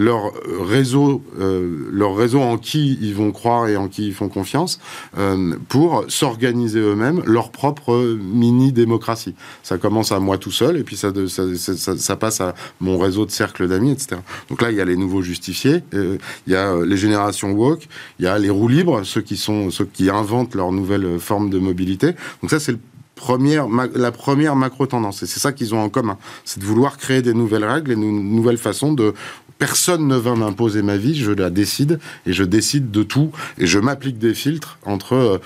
leur 0.00 0.32
réseau, 0.66 1.22
euh, 1.38 1.86
leur 1.92 2.16
réseau 2.16 2.40
en 2.40 2.56
qui 2.56 2.98
ils 3.02 3.14
vont 3.14 3.32
croire 3.32 3.68
et 3.68 3.76
en 3.76 3.86
qui 3.86 4.06
ils 4.06 4.14
font 4.14 4.30
confiance, 4.30 4.80
euh, 5.18 5.54
pour 5.68 6.06
s'organiser 6.08 6.80
eux-mêmes 6.80 7.22
leur 7.26 7.50
propre 7.50 8.16
mini-démocratie. 8.18 9.34
Ça 9.62 9.76
commence 9.76 10.10
à 10.10 10.18
moi 10.18 10.38
tout 10.38 10.52
seul, 10.52 10.78
et 10.78 10.84
puis 10.84 10.96
ça, 10.96 12.16
passe 12.16 12.40
à 12.40 12.54
mon 12.80 12.96
réseau 12.96 13.26
de 13.26 13.30
cercle 13.30 13.68
d'amis, 13.68 13.90
etc. 13.90 14.22
Donc 14.48 14.62
là, 14.62 14.70
il 14.70 14.78
y 14.78 14.80
a 14.80 14.86
les 14.86 14.96
nouveaux 14.96 15.20
justifiés, 15.20 15.82
euh, 15.92 16.16
il 16.46 16.54
y 16.54 16.56
a 16.56 16.82
les 16.82 16.96
générations 16.96 17.52
woke, 17.52 17.86
il 18.18 18.24
y 18.24 18.28
a 18.28 18.38
les 18.38 18.48
roues 18.48 18.68
libres, 18.68 19.02
ceux 19.04 19.20
qui, 19.20 20.08
inventent 20.10 20.54
leur 20.54 20.72
nouvelle 20.72 21.18
forme 21.18 21.50
de 21.50 21.58
mobilité. 21.58 22.14
Donc 22.40 22.50
ça, 22.50 22.58
c'est 22.58 22.72
le 22.72 22.78
première, 23.16 23.66
la 23.68 24.12
première 24.12 24.56
macro-tendance. 24.56 25.22
Et 25.22 25.26
c'est 25.26 25.40
ça 25.40 25.52
qu'ils 25.52 25.74
ont 25.74 25.82
en 25.82 25.90
commun. 25.90 26.16
C'est 26.46 26.58
de 26.58 26.64
vouloir 26.64 26.96
créer 26.96 27.20
des 27.20 27.34
nouvelles 27.34 27.66
règles 27.66 27.92
et 27.92 27.94
une 27.94 28.34
nouvelle 28.34 28.56
façon 28.56 28.94
de 28.94 29.12
Personne 29.60 30.08
ne 30.08 30.16
va 30.16 30.34
m'imposer 30.34 30.80
ma 30.80 30.96
vie, 30.96 31.14
je 31.14 31.32
la 31.32 31.50
décide 31.50 32.00
et 32.24 32.32
je 32.32 32.44
décide 32.44 32.90
de 32.90 33.02
tout 33.02 33.30
et 33.58 33.66
je 33.66 33.78
m'applique 33.78 34.18
des 34.18 34.32
filtres 34.32 34.78
entre 34.86 35.12
euh, 35.12 35.38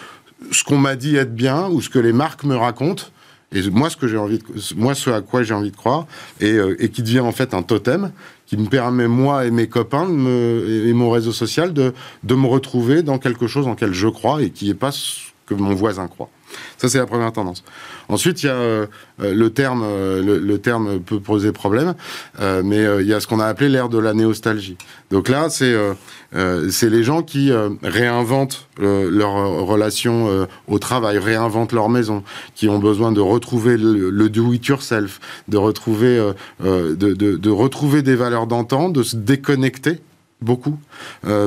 ce 0.52 0.62
qu'on 0.62 0.78
m'a 0.78 0.94
dit 0.94 1.16
être 1.16 1.34
bien 1.34 1.66
ou 1.68 1.82
ce 1.82 1.90
que 1.90 1.98
les 1.98 2.12
marques 2.12 2.44
me 2.44 2.54
racontent 2.54 3.06
et 3.52 3.68
moi 3.70 3.90
ce 3.90 3.96
que 3.96 4.06
j'ai 4.06 4.16
envie 4.16 4.38
moi 4.76 4.94
ce 4.94 5.10
à 5.10 5.20
quoi 5.20 5.42
j'ai 5.42 5.52
envie 5.52 5.72
de 5.72 5.76
croire 5.76 6.06
et, 6.40 6.52
euh, 6.52 6.76
et, 6.78 6.90
qui 6.90 7.02
devient 7.02 7.20
en 7.20 7.32
fait 7.32 7.54
un 7.54 7.62
totem 7.62 8.12
qui 8.46 8.56
me 8.56 8.68
permet 8.68 9.08
moi 9.08 9.46
et 9.46 9.50
mes 9.50 9.66
copains 9.66 10.06
et 10.08 10.92
mon 10.92 11.10
réseau 11.10 11.32
social 11.32 11.72
de, 11.72 11.92
de 12.22 12.34
me 12.36 12.46
retrouver 12.46 13.02
dans 13.02 13.18
quelque 13.18 13.48
chose 13.48 13.66
en 13.66 13.72
lequel 13.72 13.92
je 13.92 14.06
crois 14.06 14.42
et 14.42 14.50
qui 14.50 14.68
n'est 14.68 14.74
pas 14.74 14.92
ce 14.92 15.22
que 15.46 15.54
mon 15.54 15.74
voisin 15.74 16.06
croit. 16.06 16.30
Ça, 16.78 16.88
c'est 16.88 16.98
la 16.98 17.06
première 17.06 17.32
tendance. 17.32 17.64
Ensuite, 18.08 18.42
il 18.42 18.46
y 18.46 18.48
a 18.48 18.54
euh, 18.54 18.86
le 19.18 19.50
terme, 19.50 19.82
euh, 19.84 20.40
le, 20.40 20.58
terme 20.58 21.00
peut 21.00 21.20
poser 21.20 21.52
problème, 21.52 21.94
euh, 22.40 22.62
mais 22.64 22.84
il 23.00 23.06
y 23.06 23.14
a 23.14 23.20
ce 23.20 23.26
qu'on 23.26 23.40
a 23.40 23.46
appelé 23.46 23.68
l'ère 23.68 23.88
de 23.88 23.98
la 23.98 24.12
néostalgie. 24.12 24.76
Donc 25.10 25.28
là, 25.28 25.48
c'est 25.48 25.74
c'est 26.68 26.90
les 26.90 27.04
gens 27.04 27.22
qui 27.22 27.52
réinventent 27.82 28.68
leur 28.78 29.32
relation 29.64 30.48
au 30.66 30.78
travail, 30.80 31.18
réinventent 31.18 31.72
leur 31.72 31.88
maison, 31.88 32.24
qui 32.56 32.68
ont 32.68 32.80
besoin 32.80 33.12
de 33.12 33.20
retrouver 33.20 33.76
le, 33.76 34.28
do-it-yourself, 34.28 35.20
de 35.46 35.56
retrouver 35.56 36.32
de, 36.60 36.94
de, 36.94 37.14
de 37.14 37.50
retrouver 37.50 38.02
des 38.02 38.16
valeurs 38.16 38.48
d'antan, 38.48 38.88
de 38.88 39.04
se 39.04 39.14
déconnecter 39.14 40.00
beaucoup 40.40 40.76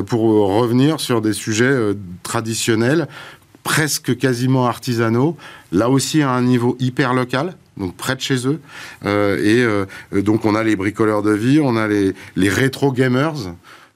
pour 0.06 0.22
revenir 0.56 1.00
sur 1.00 1.20
des 1.20 1.34
sujets 1.34 1.76
traditionnels 2.22 3.08
presque 3.68 4.16
quasiment 4.16 4.66
artisanaux, 4.66 5.36
là 5.72 5.90
aussi 5.90 6.22
à 6.22 6.30
un 6.30 6.40
niveau 6.40 6.74
hyper 6.80 7.12
local 7.12 7.54
donc 7.76 7.94
près 7.94 8.16
de 8.16 8.20
chez 8.20 8.48
eux. 8.48 8.60
Euh, 9.04 9.36
et 9.36 9.62
euh, 9.62 10.22
donc 10.22 10.46
on 10.46 10.54
a 10.54 10.64
les 10.64 10.74
bricoleurs 10.74 11.22
de 11.22 11.32
vie, 11.32 11.60
on 11.62 11.76
a 11.76 11.86
les, 11.86 12.14
les 12.34 12.48
rétro 12.48 12.90
gamers. 12.92 13.34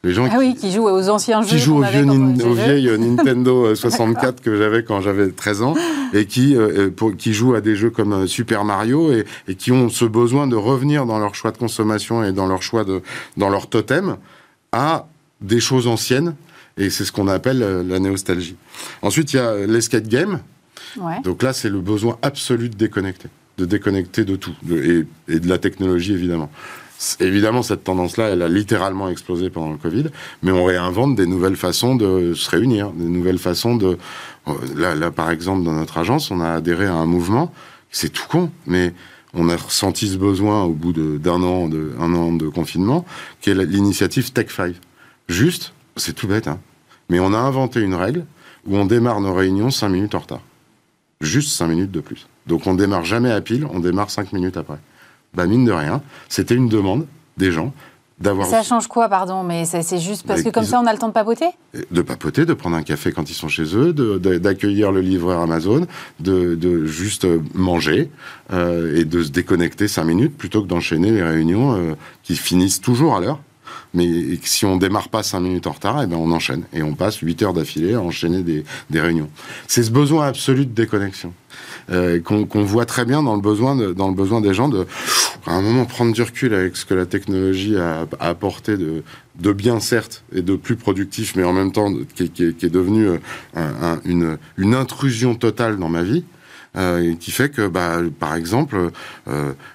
Les 0.04 0.12
gens 0.12 0.28
ah 0.30 0.36
oui, 0.38 0.54
qui 0.54 0.70
jouent 0.70 0.88
aux 0.88 1.08
anciens 1.08 1.40
jeux. 1.40 1.48
Qui 1.48 1.58
jouent 1.58 1.78
au, 1.78 1.82
vieux 1.84 2.04
au 2.04 2.52
vieil 2.52 2.90
Nintendo 2.98 3.74
64 3.74 4.42
que 4.42 4.56
j'avais 4.56 4.84
quand 4.84 5.00
j'avais 5.00 5.30
13 5.30 5.62
ans 5.62 5.74
et 6.12 6.26
qui, 6.26 6.54
euh, 6.54 6.90
pour, 6.90 7.16
qui 7.16 7.32
jouent 7.32 7.54
à 7.54 7.62
des 7.62 7.74
jeux 7.74 7.90
comme 7.90 8.26
Super 8.26 8.64
Mario 8.64 9.10
et, 9.10 9.24
et, 9.48 9.54
qui 9.54 9.72
ont 9.72 9.88
ce 9.88 10.04
besoin 10.04 10.46
de 10.46 10.56
revenir 10.56 11.06
dans 11.06 11.18
leur 11.18 11.34
choix 11.34 11.50
de 11.50 11.58
consommation 11.58 12.22
et 12.22 12.32
dans 12.32 12.46
leur 12.46 12.62
choix 12.62 12.84
de, 12.84 13.00
dans 13.38 13.48
leur 13.48 13.68
totem 13.68 14.16
à 14.70 15.06
des 15.40 15.60
choses 15.60 15.86
anciennes. 15.86 16.34
Et 16.76 16.90
c'est 16.90 17.04
ce 17.04 17.12
qu'on 17.12 17.28
appelle 17.28 17.58
la 17.58 17.98
nostalgie. 17.98 18.56
Ensuite, 19.02 19.32
il 19.32 19.36
y 19.36 19.38
a 19.38 19.66
l'escape 19.66 20.06
game. 20.06 20.40
Ouais. 20.98 21.20
Donc 21.22 21.42
là, 21.42 21.52
c'est 21.52 21.68
le 21.68 21.80
besoin 21.80 22.18
absolu 22.22 22.68
de 22.68 22.76
déconnecter 22.76 23.28
de 23.58 23.64
déconnecter 23.64 24.24
de 24.24 24.36
tout, 24.36 24.54
et, 24.70 25.38
de 25.38 25.48
la 25.48 25.58
technologie 25.58 26.12
évidemment. 26.12 26.50
Évidemment, 27.18 27.62
cette 27.62 27.82
tendance-là, 27.82 28.28
elle 28.28 28.42
a 28.42 28.48
littéralement 28.48 29.08
explosé 29.08 29.50
pendant 29.50 29.72
le 29.72 29.76
Covid, 29.76 30.06
mais 30.42 30.52
on 30.52 30.64
réinvente 30.64 31.16
des 31.16 31.26
nouvelles 31.26 31.56
façons 31.56 31.96
de 31.96 32.32
se 32.34 32.48
réunir, 32.48 32.90
des 32.92 33.08
nouvelles 33.08 33.38
façons 33.38 33.74
de... 33.74 33.98
Euh, 34.46 34.52
là, 34.76 34.94
là 34.94 35.10
par 35.10 35.30
exemple, 35.30 35.64
dans 35.64 35.72
notre 35.72 35.98
agence, 35.98 36.30
on 36.30 36.40
a 36.40 36.50
adhéré 36.50 36.86
à 36.86 36.94
un 36.94 37.06
mouvement, 37.06 37.52
c'est 37.90 38.10
tout 38.10 38.26
con, 38.28 38.50
mais 38.66 38.94
on 39.34 39.48
a 39.48 39.56
ressenti 39.56 40.08
ce 40.08 40.16
besoin 40.16 40.62
au 40.62 40.74
bout 40.74 40.92
d'un 40.92 41.42
an, 41.42 41.68
de, 41.68 41.92
un 41.98 42.14
an 42.14 42.32
de 42.32 42.48
confinement, 42.48 43.04
qui 43.40 43.50
est 43.50 43.54
l'initiative 43.54 44.32
Tech 44.32 44.50
5. 44.50 44.76
Juste, 45.28 45.72
c'est 45.96 46.14
tout 46.14 46.28
bête, 46.28 46.48
hein, 46.48 46.58
mais 47.08 47.20
on 47.20 47.32
a 47.32 47.38
inventé 47.38 47.80
une 47.80 47.94
règle 47.94 48.24
où 48.66 48.76
on 48.76 48.84
démarre 48.84 49.20
nos 49.20 49.34
réunions 49.34 49.70
5 49.70 49.88
minutes 49.88 50.14
en 50.14 50.20
retard. 50.20 50.42
Juste 51.20 51.50
5 51.50 51.68
minutes 51.68 51.90
de 51.90 52.00
plus. 52.00 52.26
Donc 52.46 52.66
on 52.66 52.74
démarre 52.74 53.04
jamais 53.04 53.30
à 53.30 53.40
pile, 53.40 53.66
on 53.70 53.80
démarre 53.80 54.10
cinq 54.10 54.32
minutes 54.32 54.56
après. 54.56 54.78
Bah 55.34 55.46
mine 55.46 55.64
de 55.64 55.72
rien, 55.72 56.02
c'était 56.28 56.54
une 56.54 56.68
demande 56.68 57.06
des 57.36 57.52
gens 57.52 57.72
d'avoir. 58.18 58.46
Ça 58.46 58.62
change 58.62 58.86
quoi, 58.86 59.08
pardon 59.08 59.42
Mais 59.42 59.64
c'est 59.64 59.98
juste 59.98 60.26
parce 60.26 60.42
que 60.42 60.50
comme 60.50 60.64
ça, 60.64 60.80
on 60.80 60.86
a 60.86 60.92
le 60.92 60.98
temps 60.98 61.08
de 61.08 61.12
papoter? 61.12 61.46
De 61.90 62.02
papoter, 62.02 62.44
de 62.44 62.52
prendre 62.52 62.76
un 62.76 62.82
café 62.82 63.12
quand 63.12 63.30
ils 63.30 63.34
sont 63.34 63.48
chez 63.48 63.76
eux, 63.76 63.92
d'accueillir 63.92 64.92
le 64.92 65.00
livreur 65.00 65.40
Amazon, 65.40 65.86
de, 66.20 66.84
juste 66.84 67.26
manger 67.54 68.10
euh, 68.52 68.98
et 68.98 69.04
de 69.04 69.22
se 69.22 69.30
déconnecter 69.30 69.88
cinq 69.88 70.04
minutes 70.04 70.36
plutôt 70.36 70.62
que 70.62 70.68
d'enchaîner 70.68 71.10
les 71.10 71.22
réunions 71.22 71.74
euh, 71.74 71.94
qui 72.22 72.36
finissent 72.36 72.80
toujours 72.80 73.16
à 73.16 73.20
l'heure. 73.20 73.40
Mais 73.94 74.38
si 74.42 74.64
on 74.64 74.76
démarre 74.76 75.08
pas 75.08 75.22
cinq 75.22 75.40
minutes 75.40 75.66
en 75.66 75.72
retard, 75.72 76.02
eh 76.02 76.06
ben 76.06 76.16
on 76.16 76.30
enchaîne. 76.32 76.64
Et 76.72 76.82
on 76.82 76.94
passe 76.94 77.18
8 77.18 77.42
heures 77.42 77.52
d'affilée 77.52 77.94
à 77.94 78.00
enchaîner 78.00 78.42
des, 78.42 78.64
des 78.90 79.00
réunions. 79.00 79.28
C'est 79.66 79.82
ce 79.82 79.90
besoin 79.90 80.26
absolu 80.26 80.66
de 80.66 80.72
déconnexion. 80.72 81.32
Euh, 81.90 82.20
qu'on 82.20 82.62
voit 82.62 82.86
très 82.86 83.04
bien 83.04 83.22
dans 83.22 83.34
le 83.34 83.42
besoin 83.42 83.74
dans 83.74 84.08
le 84.08 84.14
besoin 84.14 84.40
des 84.40 84.54
gens 84.54 84.68
de 84.68 84.86
à 85.46 85.54
un 85.54 85.62
moment 85.62 85.84
prendre 85.84 86.12
du 86.12 86.22
recul 86.22 86.54
avec 86.54 86.76
ce 86.76 86.84
que 86.84 86.94
la 86.94 87.06
technologie 87.06 87.76
a, 87.76 88.06
apporté 88.20 88.76
de, 88.76 89.02
de 89.40 89.52
bien 89.52 89.80
certes 89.80 90.22
et 90.32 90.42
de 90.42 90.54
plus 90.54 90.76
productif, 90.76 91.34
mais 91.34 91.42
en 91.42 91.52
même 91.52 91.72
temps 91.72 91.92
qui, 92.14 92.24
est 92.24 92.66
devenu 92.66 93.08
euh, 93.56 93.96
une, 94.04 94.38
une 94.56 94.74
intrusion 94.74 95.34
totale 95.34 95.78
dans 95.78 95.88
ma 95.88 96.04
vie. 96.04 96.24
Euh, 96.74 97.14
qui 97.16 97.32
fait 97.32 97.50
que, 97.50 97.68
bah, 97.68 97.98
par 98.18 98.34
exemple, 98.34 98.90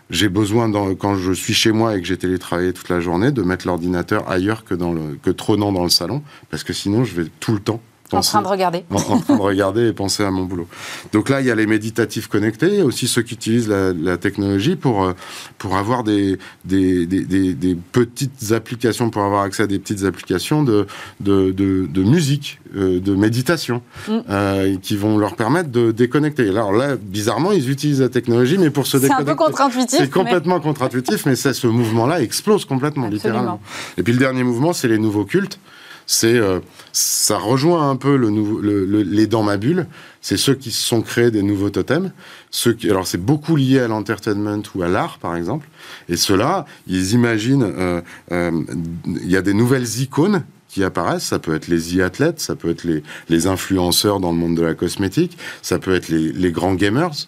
j'ai 0.09 0.29
besoin, 0.29 0.71
quand 0.95 1.15
je 1.15 1.31
suis 1.31 1.53
chez 1.53 1.71
moi 1.71 1.95
et 1.95 2.01
que 2.01 2.07
j'ai 2.07 2.17
télétravaillé 2.17 2.73
toute 2.73 2.89
la 2.89 2.99
journée, 2.99 3.31
de 3.31 3.43
mettre 3.43 3.67
l'ordinateur 3.67 4.29
ailleurs 4.29 4.65
que, 4.65 4.73
dans 4.73 4.93
le, 4.93 5.17
que 5.21 5.29
trônant 5.29 5.71
dans 5.71 5.83
le 5.83 5.89
salon, 5.89 6.23
parce 6.49 6.63
que 6.63 6.73
sinon 6.73 7.03
je 7.03 7.21
vais 7.21 7.29
tout 7.39 7.53
le 7.53 7.59
temps 7.59 7.81
en 8.13 8.21
train 8.21 8.41
de 8.41 8.47
regarder. 8.47 8.83
En, 8.97 9.19
train 9.19 9.35
de 9.35 9.41
regarder 9.41 9.87
et 9.87 9.93
penser 9.93 10.23
à 10.23 10.31
mon 10.31 10.43
boulot. 10.43 10.67
Donc 11.13 11.29
là, 11.29 11.39
il 11.39 11.47
y 11.47 11.51
a 11.51 11.55
les 11.55 11.65
méditatifs 11.65 12.27
connectés, 12.27 12.67
il 12.67 12.75
y 12.75 12.81
a 12.81 12.85
aussi 12.85 13.07
ceux 13.07 13.21
qui 13.21 13.35
utilisent 13.35 13.69
la, 13.69 14.17
technologie 14.17 14.75
pour, 14.75 15.03
euh, 15.03 15.13
pour 15.57 15.77
avoir 15.77 16.03
des 16.03 16.37
des, 16.65 17.05
des, 17.05 17.53
des, 17.53 17.77
petites 17.91 18.51
applications, 18.51 19.09
pour 19.09 19.23
avoir 19.23 19.43
accès 19.43 19.63
à 19.63 19.67
des 19.67 19.79
petites 19.79 20.03
applications 20.03 20.63
de, 20.63 20.87
de, 21.19 21.51
de, 21.51 22.03
musique, 22.03 22.59
euh, 22.75 22.99
de 22.99 23.15
méditation, 23.15 23.81
mm. 24.07 24.17
euh, 24.29 24.77
qui 24.81 24.97
vont 24.97 25.17
leur 25.17 25.35
permettre 25.35 25.69
de 25.69 25.91
déconnecter. 25.91 26.49
Alors 26.49 26.71
là, 26.71 26.95
bizarrement, 26.95 27.51
ils 27.51 27.69
utilisent 27.69 28.01
la 28.01 28.09
technologie, 28.09 28.57
mais 28.57 28.69
pour 28.69 28.87
se 28.87 28.97
déconnecter. 28.97 29.25
C'est 29.25 29.31
un 29.31 29.35
peu 29.35 29.43
contre-intuitif. 29.43 29.99
C'est 29.99 30.09
complètement 30.09 30.59
contre-intuitif, 30.59 31.25
mais 31.25 31.35
ça, 31.35 31.53
ce 31.53 31.67
mouvement-là 31.67 32.21
explose 32.21 32.65
complètement, 32.65 33.07
littéralement. 33.07 33.61
Et 33.97 34.03
puis 34.03 34.13
le 34.13 34.19
dernier 34.19 34.43
mouvement, 34.43 34.73
c'est 34.73 34.87
les 34.87 34.97
nouveaux 34.97 35.25
cultes 35.25 35.59
c'est 36.07 36.39
euh, 36.39 36.61
ça 36.93 37.37
rejoint 37.37 37.89
un 37.89 37.97
peu 37.97 38.15
le, 38.15 38.29
nouveau, 38.29 38.61
les 38.61 39.27
dans 39.27 39.43
ma 39.43 39.57
bulle. 39.57 39.87
C'est 40.21 40.37
ceux 40.37 40.55
qui 40.55 40.71
se 40.71 40.81
sont 40.81 41.01
créés 41.01 41.31
des 41.31 41.43
nouveaux 41.43 41.69
totems. 41.69 42.11
Ceux 42.49 42.73
qui, 42.73 42.89
alors 42.89 43.05
c'est 43.05 43.21
beaucoup 43.23 43.55
lié 43.57 43.79
à 43.79 43.87
l'entertainment 43.87 44.63
ou 44.73 44.81
à 44.81 44.87
l'art 44.87 45.19
par 45.19 45.35
exemple. 45.35 45.67
Et 46.07 46.15
ceux-là, 46.15 46.65
ils 46.87 47.13
imaginent, 47.13 47.63
euh, 47.63 48.01
euh, 48.31 48.63
il 49.05 49.29
y 49.29 49.35
a 49.35 49.41
des 49.41 49.53
nouvelles 49.53 49.99
icônes 49.99 50.43
qui 50.69 50.83
apparaissent. 50.83 51.25
Ça 51.25 51.39
peut 51.39 51.53
être 51.53 51.67
les 51.67 51.99
e-athlètes, 51.99 52.39
ça 52.39 52.55
peut 52.55 52.69
être 52.69 52.85
les, 52.85 53.03
les 53.27 53.47
influenceurs 53.47 54.21
dans 54.21 54.31
le 54.31 54.37
monde 54.37 54.55
de 54.55 54.63
la 54.63 54.75
cosmétique, 54.75 55.37
ça 55.61 55.77
peut 55.77 55.93
être 55.93 56.07
les, 56.07 56.31
les 56.31 56.51
grands 56.53 56.75
gamers. 56.75 57.27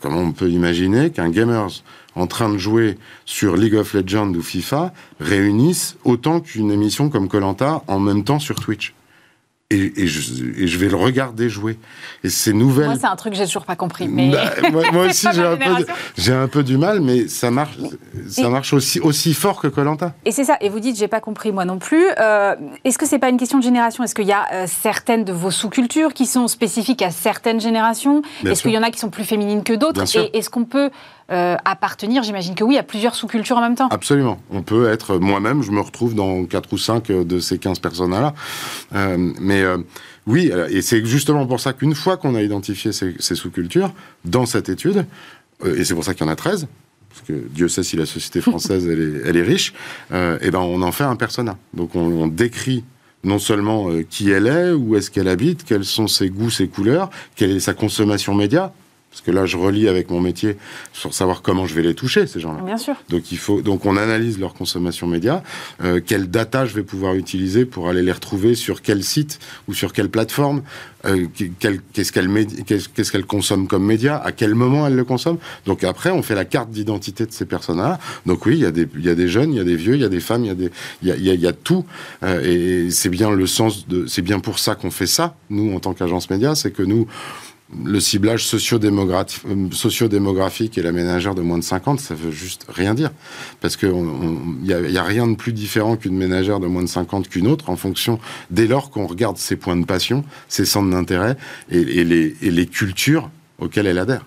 comment 0.00 0.20
on 0.20 0.32
peut 0.32 0.50
imaginer 0.50 1.10
qu'un 1.10 1.30
gamers 1.30 1.82
en 2.14 2.26
train 2.26 2.48
de 2.48 2.58
jouer 2.58 2.98
sur 3.24 3.56
League 3.56 3.74
of 3.74 3.94
Legends 3.94 4.34
ou 4.34 4.42
FIFA 4.42 4.92
réunissent 5.20 5.96
autant 6.04 6.40
qu'une 6.40 6.70
émission 6.70 7.08
comme 7.08 7.28
Colanta 7.28 7.82
en 7.86 7.98
même 7.98 8.24
temps 8.24 8.38
sur 8.38 8.56
Twitch 8.56 8.94
et, 9.72 10.06
je, 10.06 10.78
vais 10.78 10.88
le 10.88 10.96
regarder 10.96 11.48
jouer. 11.48 11.78
Et 12.24 12.28
ces 12.28 12.52
nouvelles. 12.52 12.86
Moi, 12.86 12.96
c'est 13.00 13.06
un 13.06 13.16
truc 13.16 13.32
que 13.32 13.38
j'ai 13.38 13.46
toujours 13.46 13.64
pas 13.64 13.76
compris. 13.76 14.08
Mais... 14.08 14.30
Bah, 14.30 14.50
moi, 14.92 15.06
aussi, 15.06 15.26
j'ai 15.32 16.32
un, 16.32 16.48
peu, 16.48 16.62
du 16.62 16.76
mal, 16.76 17.00
mais 17.00 17.28
ça 17.28 17.50
marche, 17.50 17.76
ça 18.28 18.48
marche 18.48 18.72
aussi, 18.72 19.00
aussi 19.00 19.34
fort 19.34 19.60
que 19.60 19.68
Colanta. 19.68 20.14
Et 20.24 20.32
c'est 20.32 20.44
ça. 20.44 20.56
Et 20.60 20.68
vous 20.68 20.80
dites, 20.80 20.96
j'ai 20.96 21.08
pas 21.08 21.20
compris 21.20 21.52
moi 21.52 21.64
non 21.64 21.78
plus. 21.78 22.04
Euh, 22.18 22.54
est-ce 22.84 22.98
que 22.98 23.06
c'est 23.06 23.18
pas 23.18 23.28
une 23.28 23.38
question 23.38 23.58
de 23.58 23.64
génération? 23.64 24.04
Est-ce 24.04 24.14
qu'il 24.14 24.26
y 24.26 24.32
a 24.32 24.46
euh, 24.52 24.66
certaines 24.66 25.24
de 25.24 25.32
vos 25.32 25.50
sous-cultures 25.50 26.12
qui 26.14 26.26
sont 26.26 26.48
spécifiques 26.48 27.02
à 27.02 27.10
certaines 27.10 27.60
générations? 27.60 28.22
Est-ce 28.44 28.62
qu'il 28.62 28.72
y 28.72 28.78
en 28.78 28.82
a 28.82 28.90
qui 28.90 28.98
sont 28.98 29.10
plus 29.10 29.24
féminines 29.24 29.62
que 29.62 29.72
d'autres? 29.72 30.02
Et 30.16 30.36
est-ce 30.36 30.50
qu'on 30.50 30.64
peut 30.64 30.90
euh, 31.30 31.56
appartenir, 31.64 32.22
j'imagine 32.22 32.54
que 32.54 32.64
oui, 32.64 32.76
à 32.76 32.82
plusieurs 32.82 33.14
sous-cultures 33.14 33.56
en 33.56 33.60
même 33.60 33.76
temps. 33.76 33.88
Absolument. 33.88 34.40
On 34.50 34.62
peut 34.62 34.88
être, 34.88 35.18
moi-même, 35.18 35.62
je 35.62 35.70
me 35.70 35.80
retrouve 35.80 36.14
dans 36.14 36.44
4 36.44 36.72
ou 36.72 36.78
5 36.78 37.06
de 37.08 37.38
ces 37.38 37.58
15 37.58 37.78
personnes-là. 37.78 38.34
Euh, 38.94 39.32
mais 39.40 39.62
euh, 39.62 39.78
oui, 40.26 40.50
et 40.70 40.82
c'est 40.82 41.04
justement 41.04 41.46
pour 41.46 41.60
ça 41.60 41.72
qu'une 41.72 41.94
fois 41.94 42.16
qu'on 42.16 42.34
a 42.34 42.42
identifié 42.42 42.92
ces, 42.92 43.34
sous-cultures, 43.34 43.92
dans 44.24 44.46
cette 44.46 44.68
étude, 44.68 45.06
et 45.64 45.84
c'est 45.84 45.94
pour 45.94 46.04
ça 46.04 46.14
qu'il 46.14 46.26
y 46.26 46.28
en 46.28 46.32
a 46.32 46.36
13, 46.36 46.66
parce 47.08 47.22
que 47.26 47.32
Dieu 47.32 47.68
sait 47.68 47.82
si 47.82 47.96
la 47.96 48.06
société 48.06 48.40
française 48.50 48.86
elle, 48.86 49.00
est, 49.00 49.28
elle 49.28 49.36
est 49.36 49.42
riche, 49.42 49.72
et 50.12 50.50
ben 50.50 50.60
on 50.60 50.82
en 50.82 50.92
fait 50.92 51.04
un 51.04 51.16
persona. 51.16 51.56
Donc 51.74 51.96
on, 51.96 52.28
décrit 52.28 52.84
non 53.24 53.38
seulement 53.38 53.88
qui 54.10 54.30
elle 54.30 54.46
est, 54.46 54.70
où 54.70 54.96
est-ce 54.96 55.10
qu'elle 55.10 55.28
habite, 55.28 55.64
quels 55.64 55.84
sont 55.84 56.06
ses 56.06 56.30
goûts, 56.30 56.50
ses 56.50 56.68
couleurs, 56.68 57.10
quelle 57.34 57.50
est 57.50 57.60
sa 57.60 57.74
consommation 57.74 58.34
média, 58.34 58.72
parce 59.12 59.20
que 59.20 59.30
là, 59.30 59.44
je 59.44 59.58
relis 59.58 59.88
avec 59.88 60.10
mon 60.10 60.20
métier 60.20 60.56
sur 60.94 61.12
savoir 61.12 61.42
comment 61.42 61.66
je 61.66 61.74
vais 61.74 61.82
les 61.82 61.94
toucher, 61.94 62.26
ces 62.26 62.40
gens-là. 62.40 62.62
Bien 62.62 62.78
sûr. 62.78 62.94
Donc, 63.10 63.30
il 63.30 63.36
faut, 63.36 63.60
donc 63.60 63.84
on 63.84 63.98
analyse 63.98 64.40
leur 64.40 64.54
consommation 64.54 65.06
média, 65.06 65.42
euh, 65.84 66.00
quelle 66.04 66.30
data 66.30 66.64
je 66.64 66.74
vais 66.74 66.82
pouvoir 66.82 67.14
utiliser 67.14 67.66
pour 67.66 67.90
aller 67.90 68.00
les 68.00 68.10
retrouver 68.10 68.54
sur 68.54 68.80
quel 68.80 69.04
site 69.04 69.38
ou 69.68 69.74
sur 69.74 69.92
quelle 69.92 70.08
plateforme, 70.08 70.62
euh, 71.04 71.26
qu'est-ce 71.36 72.10
qu'elle 72.10 72.30
qu'est-ce 72.64 73.12
qu'elle 73.12 73.26
consomme 73.26 73.68
comme 73.68 73.84
média, 73.84 74.16
à 74.16 74.32
quel 74.32 74.54
moment 74.54 74.86
elle 74.86 74.96
le 74.96 75.04
consomme. 75.04 75.36
Donc 75.66 75.84
après, 75.84 76.10
on 76.10 76.22
fait 76.22 76.34
la 76.34 76.46
carte 76.46 76.70
d'identité 76.70 77.26
de 77.26 77.32
ces 77.32 77.44
personnes-là. 77.44 77.98
Donc 78.24 78.46
oui, 78.46 78.54
il 78.54 78.60
y, 78.60 78.66
a 78.66 78.70
des, 78.70 78.88
il 78.96 79.04
y 79.04 79.10
a 79.10 79.14
des 79.14 79.28
jeunes, 79.28 79.52
il 79.52 79.58
y 79.58 79.60
a 79.60 79.64
des 79.64 79.76
vieux, 79.76 79.94
il 79.94 80.00
y 80.00 80.04
a 80.04 80.08
des 80.08 80.20
femmes, 80.20 80.44
il 80.44 80.48
y 80.48 80.50
a, 80.50 80.54
des, 80.54 80.70
il 81.02 81.08
y 81.08 81.12
a, 81.12 81.16
il 81.16 81.40
y 81.40 81.46
a, 81.46 81.52
tout. 81.52 81.84
Euh, 82.22 82.86
et 82.86 82.90
c'est 82.90 83.10
bien 83.10 83.30
le 83.30 83.46
sens 83.46 83.86
de, 83.88 84.06
c'est 84.06 84.22
bien 84.22 84.38
pour 84.38 84.58
ça 84.58 84.74
qu'on 84.74 84.90
fait 84.90 85.06
ça, 85.06 85.36
nous, 85.50 85.74
en 85.74 85.80
tant 85.80 85.92
qu'agence 85.92 86.30
média, 86.30 86.54
c'est 86.54 86.70
que 86.70 86.82
nous, 86.82 87.06
le 87.84 88.00
ciblage 88.00 88.42
euh, 88.54 89.68
sociodémographique 89.72 90.78
et 90.78 90.82
la 90.82 90.92
ménagère 90.92 91.34
de 91.34 91.42
moins 91.42 91.58
de 91.58 91.64
50, 91.64 92.00
ça 92.00 92.14
veut 92.14 92.30
juste 92.30 92.66
rien 92.68 92.94
dire. 92.94 93.10
Parce 93.60 93.76
qu'il 93.76 93.92
n'y 93.92 94.72
a, 94.72 94.80
y 94.80 94.98
a, 94.98 95.02
rien 95.02 95.26
de 95.26 95.34
plus 95.34 95.52
différent 95.52 95.96
qu'une 95.96 96.16
ménagère 96.16 96.60
de 96.60 96.66
moins 96.66 96.82
de 96.82 96.88
50 96.88 97.28
qu'une 97.28 97.46
autre, 97.46 97.70
en 97.70 97.76
fonction, 97.76 98.18
dès 98.50 98.66
lors 98.66 98.90
qu'on 98.90 99.06
regarde 99.06 99.36
ses 99.36 99.56
points 99.56 99.76
de 99.76 99.84
passion, 99.84 100.24
ses 100.48 100.64
centres 100.64 100.90
d'intérêt 100.90 101.36
et, 101.70 102.04
les, 102.04 102.36
et 102.42 102.50
les 102.50 102.66
cultures 102.66 103.30
auxquelles 103.58 103.86
elle 103.86 103.98
adhère. 103.98 104.24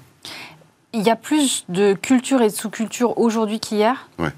Il 0.94 1.04
y 1.04 1.10
a 1.10 1.16
plus 1.16 1.66
de 1.70 1.94
cultures 1.94 2.42
et 2.42 2.48
de 2.48 2.54
sous-cultures 2.54 3.18
aujourd'hui 3.18 3.60
qu'hier? 3.60 4.10
Ouais, 4.18 4.32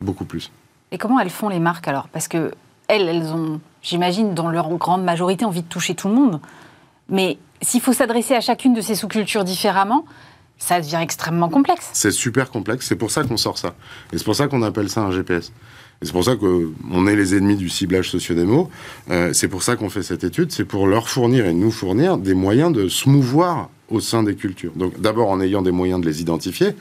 beaucoup 0.00 0.24
plus. 0.24 0.50
Et 0.90 0.98
comment 0.98 1.20
elles 1.20 1.30
font 1.30 1.48
les 1.48 1.60
marques 1.60 1.86
alors? 1.86 2.08
Parce 2.08 2.28
que 2.28 2.52
elles, 2.88 3.08
elles 3.08 3.32
ont, 3.32 3.60
j'imagine, 3.82 4.34
dans 4.34 4.48
leur 4.48 4.68
grande 4.76 5.04
majorité, 5.04 5.44
envie 5.44 5.62
de 5.62 5.68
toucher 5.68 5.94
tout 5.94 6.08
le 6.08 6.14
monde. 6.14 6.40
Mais 7.12 7.38
s'il 7.60 7.80
faut 7.80 7.92
s'adresser 7.92 8.34
à 8.34 8.40
chacune 8.40 8.74
de 8.74 8.80
ces 8.80 8.96
sous-cultures 8.96 9.44
différemment, 9.44 10.04
ça 10.58 10.80
devient 10.80 11.00
extrêmement 11.00 11.48
complexe. 11.48 11.90
C'est 11.92 12.10
super 12.10 12.50
complexe, 12.50 12.86
c'est 12.88 12.96
pour 12.96 13.10
ça 13.10 13.22
qu'on 13.22 13.36
sort 13.36 13.58
ça. 13.58 13.74
Et 14.12 14.18
c'est 14.18 14.24
pour 14.24 14.34
ça 14.34 14.48
qu'on 14.48 14.62
appelle 14.62 14.88
ça 14.88 15.02
un 15.02 15.12
GPS. 15.12 15.52
Et 16.00 16.06
c'est 16.06 16.12
pour 16.12 16.24
ça 16.24 16.36
qu'on 16.36 17.06
est 17.06 17.14
les 17.14 17.36
ennemis 17.36 17.56
du 17.56 17.68
ciblage 17.68 18.10
sociodémo. 18.10 18.70
Euh, 19.10 19.32
c'est 19.32 19.48
pour 19.48 19.62
ça 19.62 19.76
qu'on 19.76 19.90
fait 19.90 20.02
cette 20.02 20.24
étude, 20.24 20.50
c'est 20.52 20.64
pour 20.64 20.86
leur 20.86 21.08
fournir 21.08 21.46
et 21.46 21.52
nous 21.52 21.70
fournir 21.70 22.16
des 22.16 22.34
moyens 22.34 22.72
de 22.72 22.88
se 22.88 23.08
mouvoir 23.08 23.68
au 23.90 24.00
sein 24.00 24.22
des 24.22 24.34
cultures. 24.34 24.72
Donc 24.74 24.98
d'abord 25.00 25.30
en 25.30 25.40
ayant 25.40 25.62
des 25.62 25.70
moyens 25.70 26.00
de 26.00 26.06
les 26.06 26.22
identifier, 26.22 26.74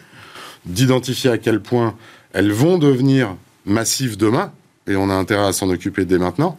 d'identifier 0.65 1.29
à 1.29 1.37
quel 1.37 1.59
point 1.59 1.95
elles 2.33 2.51
vont 2.51 2.77
devenir 2.77 3.35
massives 3.65 4.15
demain, 4.15 4.51
et 4.87 4.95
on 4.95 5.09
a 5.09 5.13
intérêt 5.13 5.47
à 5.47 5.53
s'en 5.53 5.69
occuper 5.69 6.05
dès 6.05 6.17
maintenant, 6.17 6.57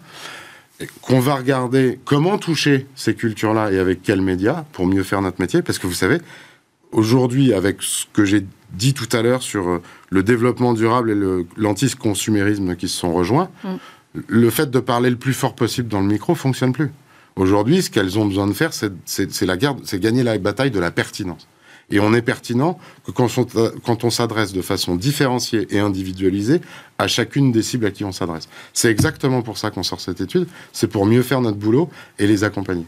qu'on 1.00 1.20
va 1.20 1.34
regarder 1.34 1.98
comment 2.04 2.38
toucher 2.38 2.86
ces 2.94 3.14
cultures-là 3.14 3.72
et 3.72 3.78
avec 3.78 4.02
quels 4.02 4.22
médias 4.22 4.64
pour 4.72 4.86
mieux 4.86 5.02
faire 5.02 5.22
notre 5.22 5.40
métier. 5.40 5.62
Parce 5.62 5.78
que 5.78 5.86
vous 5.86 5.94
savez, 5.94 6.18
aujourd'hui, 6.92 7.52
avec 7.52 7.82
ce 7.82 8.06
que 8.12 8.24
j'ai 8.24 8.44
dit 8.72 8.94
tout 8.94 9.08
à 9.12 9.22
l'heure 9.22 9.42
sur 9.42 9.68
euh, 9.68 9.82
le 10.10 10.22
développement 10.22 10.72
durable 10.74 11.10
et 11.10 11.44
l'anti-consumérisme 11.56 12.76
qui 12.76 12.88
se 12.88 12.98
sont 12.98 13.12
rejoints, 13.12 13.50
mm. 13.64 13.68
le 14.26 14.50
fait 14.50 14.70
de 14.70 14.80
parler 14.80 15.10
le 15.10 15.16
plus 15.16 15.34
fort 15.34 15.54
possible 15.54 15.88
dans 15.88 16.00
le 16.00 16.06
micro 16.06 16.34
fonctionne 16.34 16.72
plus. 16.72 16.90
Aujourd'hui, 17.36 17.82
ce 17.82 17.90
qu'elles 17.90 18.18
ont 18.18 18.26
besoin 18.26 18.46
de 18.46 18.52
faire, 18.52 18.72
c'est 18.72 20.00
gagner 20.00 20.22
la 20.22 20.36
bataille 20.38 20.70
de 20.70 20.80
la 20.80 20.90
pertinence. 20.90 21.48
Et 21.90 22.00
on 22.00 22.14
est 22.14 22.22
pertinent 22.22 22.78
que 23.04 23.10
quand 23.10 24.04
on, 24.04 24.10
s'adresse 24.10 24.52
de 24.52 24.62
façon 24.62 24.96
différenciée 24.96 25.66
et 25.70 25.78
individualisée 25.78 26.60
à 26.98 27.08
chacune 27.08 27.52
des 27.52 27.62
cibles 27.62 27.86
à 27.86 27.90
qui 27.90 28.04
on 28.04 28.12
s'adresse. 28.12 28.48
C'est 28.72 28.90
exactement 28.90 29.42
pour 29.42 29.58
ça 29.58 29.70
qu'on 29.70 29.82
sort 29.82 30.00
cette 30.00 30.20
étude, 30.20 30.46
c'est 30.72 30.86
pour 30.86 31.04
mieux 31.04 31.22
faire 31.22 31.40
notre 31.40 31.58
boulot 31.58 31.90
et 32.18 32.26
les 32.26 32.44
accompagner. 32.44 32.86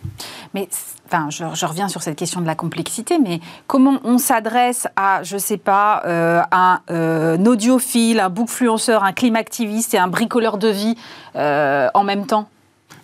Mais 0.54 0.68
enfin, 1.06 1.28
je, 1.30 1.66
reviens 1.66 1.88
sur 1.88 2.02
cette 2.02 2.16
question 2.16 2.40
de 2.40 2.46
la 2.46 2.54
complexité, 2.54 3.18
mais 3.18 3.40
comment 3.66 3.98
on 4.04 4.18
s'adresse 4.18 4.86
à, 4.96 5.22
je 5.22 5.36
sais 5.36 5.58
pas, 5.58 6.02
euh, 6.06 6.40
un, 6.52 6.80
euh, 6.90 7.36
un, 7.36 7.46
audiophile, 7.46 8.20
un 8.20 8.30
bookfluenceur, 8.30 9.04
un 9.04 9.12
climactiviste 9.12 9.94
et 9.94 9.98
un 9.98 10.08
bricoleur 10.08 10.58
de 10.58 10.68
vie 10.68 10.96
euh, 11.36 11.88
en 11.94 12.04
même 12.04 12.26
temps? 12.26 12.48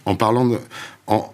En 0.06 0.14
parlant 0.14 0.46
de... 0.46 0.58
En, 1.06 1.30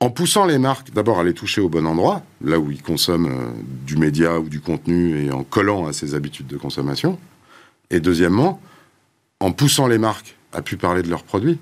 en 0.00 0.10
poussant 0.10 0.46
les 0.46 0.58
marques 0.58 0.92
d'abord 0.92 1.18
à 1.18 1.24
les 1.24 1.34
toucher 1.34 1.60
au 1.60 1.68
bon 1.68 1.86
endroit, 1.86 2.22
là 2.40 2.58
où 2.58 2.70
ils 2.70 2.82
consomment 2.82 3.32
euh, 3.32 3.50
du 3.84 3.96
média 3.96 4.38
ou 4.38 4.48
du 4.48 4.60
contenu 4.60 5.24
et 5.24 5.32
en 5.32 5.42
collant 5.42 5.86
à 5.86 5.92
ses 5.92 6.14
habitudes 6.14 6.46
de 6.46 6.56
consommation. 6.56 7.18
Et 7.90 8.00
deuxièmement, 8.00 8.60
en 9.40 9.52
poussant 9.52 9.86
les 9.86 9.98
marques 9.98 10.36
à 10.52 10.62
plus 10.62 10.76
parler 10.76 11.02
de 11.02 11.08
leurs 11.08 11.24
produits, 11.24 11.58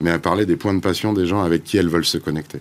mais 0.00 0.10
à 0.10 0.18
parler 0.18 0.46
des 0.46 0.56
points 0.56 0.74
de 0.74 0.80
passion 0.80 1.12
des 1.12 1.26
gens 1.26 1.42
avec 1.42 1.64
qui 1.64 1.76
elles 1.76 1.88
veulent 1.88 2.04
se 2.04 2.18
connecter. 2.18 2.60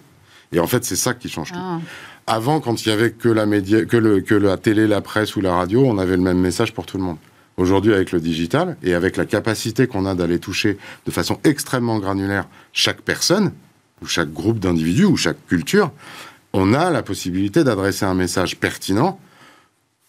Et 0.51 0.59
en 0.59 0.68
fait, 0.68 0.86
c'est 0.86 0.95
ça 0.95 1.13
qui 1.13 1.30
change 1.30 1.51
tout. 1.51 1.59
Ah. 1.59 1.80
Avant, 2.26 2.59
quand 2.59 2.86
il 2.86 2.89
y 2.89 2.91
avait 2.91 3.11
que 3.11 3.30
la, 3.30 3.45
média, 3.45 3.86
que, 3.86 3.97
le, 3.97 4.22
que 4.22 4.36
la 4.36 4.57
télé, 4.57 4.88
la 4.88 5.01
presse 5.01 5.36
ou 5.36 5.41
la 5.41 5.55
radio, 5.55 5.84
on 5.86 5.97
avait 5.97 6.15
le 6.15 6.24
même 6.24 6.39
message 6.39 6.74
pour 6.74 6.86
tout 6.86 6.97
le 6.97 7.03
monde. 7.03 7.18
Aujourd'hui, 7.57 7.93
avec 7.93 8.11
le 8.11 8.20
digital 8.20 8.78
et 8.84 8.93
avec 8.93 9.18
la 9.18 9.26
capacité 9.26 9.88
qu'on 9.88 10.05
a 10.05 10.13
d'aller 10.13 10.39
toucher 10.39 10.78
de 11.05 11.11
façon 11.11 11.39
extrêmement 11.43 11.99
granulaire 11.99 12.47
chaque 12.72 13.01
personne, 13.01 13.51
ou 14.02 14.06
chaque 14.06 14.32
groupe 14.32 14.60
d'individus, 14.60 15.06
ou 15.06 15.18
chaque 15.18 15.45
culture, 15.48 15.91
on 16.54 16.74
a 16.74 16.89
la 16.89 17.04
possibilité 17.04 17.64
d'adresser 17.64 18.06
un 18.06 18.14
message 18.14 18.58
pertinent 18.58 19.20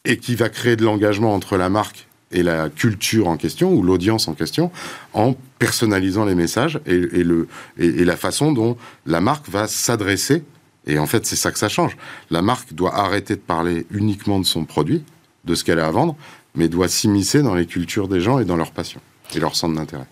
et 0.04 0.18
qui 0.18 0.34
va 0.34 0.48
créer 0.48 0.76
de 0.76 0.84
l'engagement 0.84 1.34
entre 1.34 1.56
la 1.56 1.68
marque 1.68 2.06
et 2.30 2.42
la 2.42 2.68
culture 2.68 3.28
en 3.28 3.36
question, 3.36 3.72
ou 3.72 3.82
l'audience 3.82 4.28
en 4.28 4.34
question, 4.34 4.70
en 5.14 5.34
personnalisant 5.58 6.24
les 6.24 6.34
messages 6.34 6.78
et, 6.86 6.98
le, 6.98 7.48
et, 7.78 8.04
la 8.04 8.16
façon 8.16 8.52
dont 8.52 8.76
la 9.06 9.20
marque 9.20 9.48
va 9.48 9.66
s'adresser. 9.66 10.44
Et 10.86 10.98
en 10.98 11.06
fait, 11.06 11.26
c'est 11.26 11.36
ça 11.36 11.50
que 11.50 11.58
ça 11.58 11.68
change. 11.68 11.96
La 12.30 12.42
marque 12.42 12.74
doit 12.74 12.94
arrêter 12.94 13.34
de 13.34 13.40
parler 13.40 13.86
uniquement 13.90 14.38
de 14.38 14.44
son 14.44 14.64
produit, 14.64 15.04
de 15.44 15.54
ce 15.54 15.64
qu'elle 15.64 15.80
a 15.80 15.86
à 15.86 15.90
vendre, 15.90 16.16
mais 16.54 16.68
doit 16.68 16.88
s'immiscer 16.88 17.42
dans 17.42 17.54
les 17.54 17.66
cultures 17.66 18.08
des 18.08 18.20
gens 18.20 18.38
et 18.38 18.44
dans 18.44 18.56
leurs 18.56 18.72
passions 18.72 19.00
et 19.34 19.40
leur 19.40 19.56
centre 19.56 19.74
d'intérêt. 19.74 20.06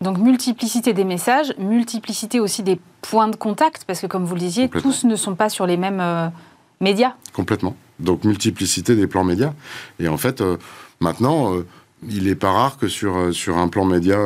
Donc 0.00 0.18
multiplicité 0.18 0.92
des 0.92 1.04
messages, 1.04 1.54
multiplicité 1.58 2.38
aussi 2.38 2.62
des 2.62 2.78
points 3.00 3.28
de 3.28 3.36
contact, 3.36 3.84
parce 3.86 4.00
que 4.00 4.06
comme 4.06 4.24
vous 4.24 4.34
le 4.34 4.40
disiez, 4.40 4.68
tous 4.68 5.04
ne 5.04 5.16
sont 5.16 5.34
pas 5.34 5.48
sur 5.48 5.66
les 5.66 5.76
mêmes 5.76 6.00
euh, 6.00 6.28
médias. 6.80 7.14
Complètement. 7.32 7.76
Donc 7.98 8.24
multiplicité 8.24 8.94
des 8.94 9.06
plans 9.06 9.24
médias. 9.24 9.54
Et 9.98 10.08
en 10.08 10.18
fait, 10.18 10.42
euh, 10.42 10.58
maintenant, 11.00 11.54
euh, 11.54 11.66
il 12.06 12.24
n'est 12.24 12.34
pas 12.34 12.50
rare 12.50 12.76
que 12.76 12.88
sur, 12.88 13.34
sur 13.34 13.56
un 13.56 13.68
plan 13.68 13.86
média, 13.86 14.18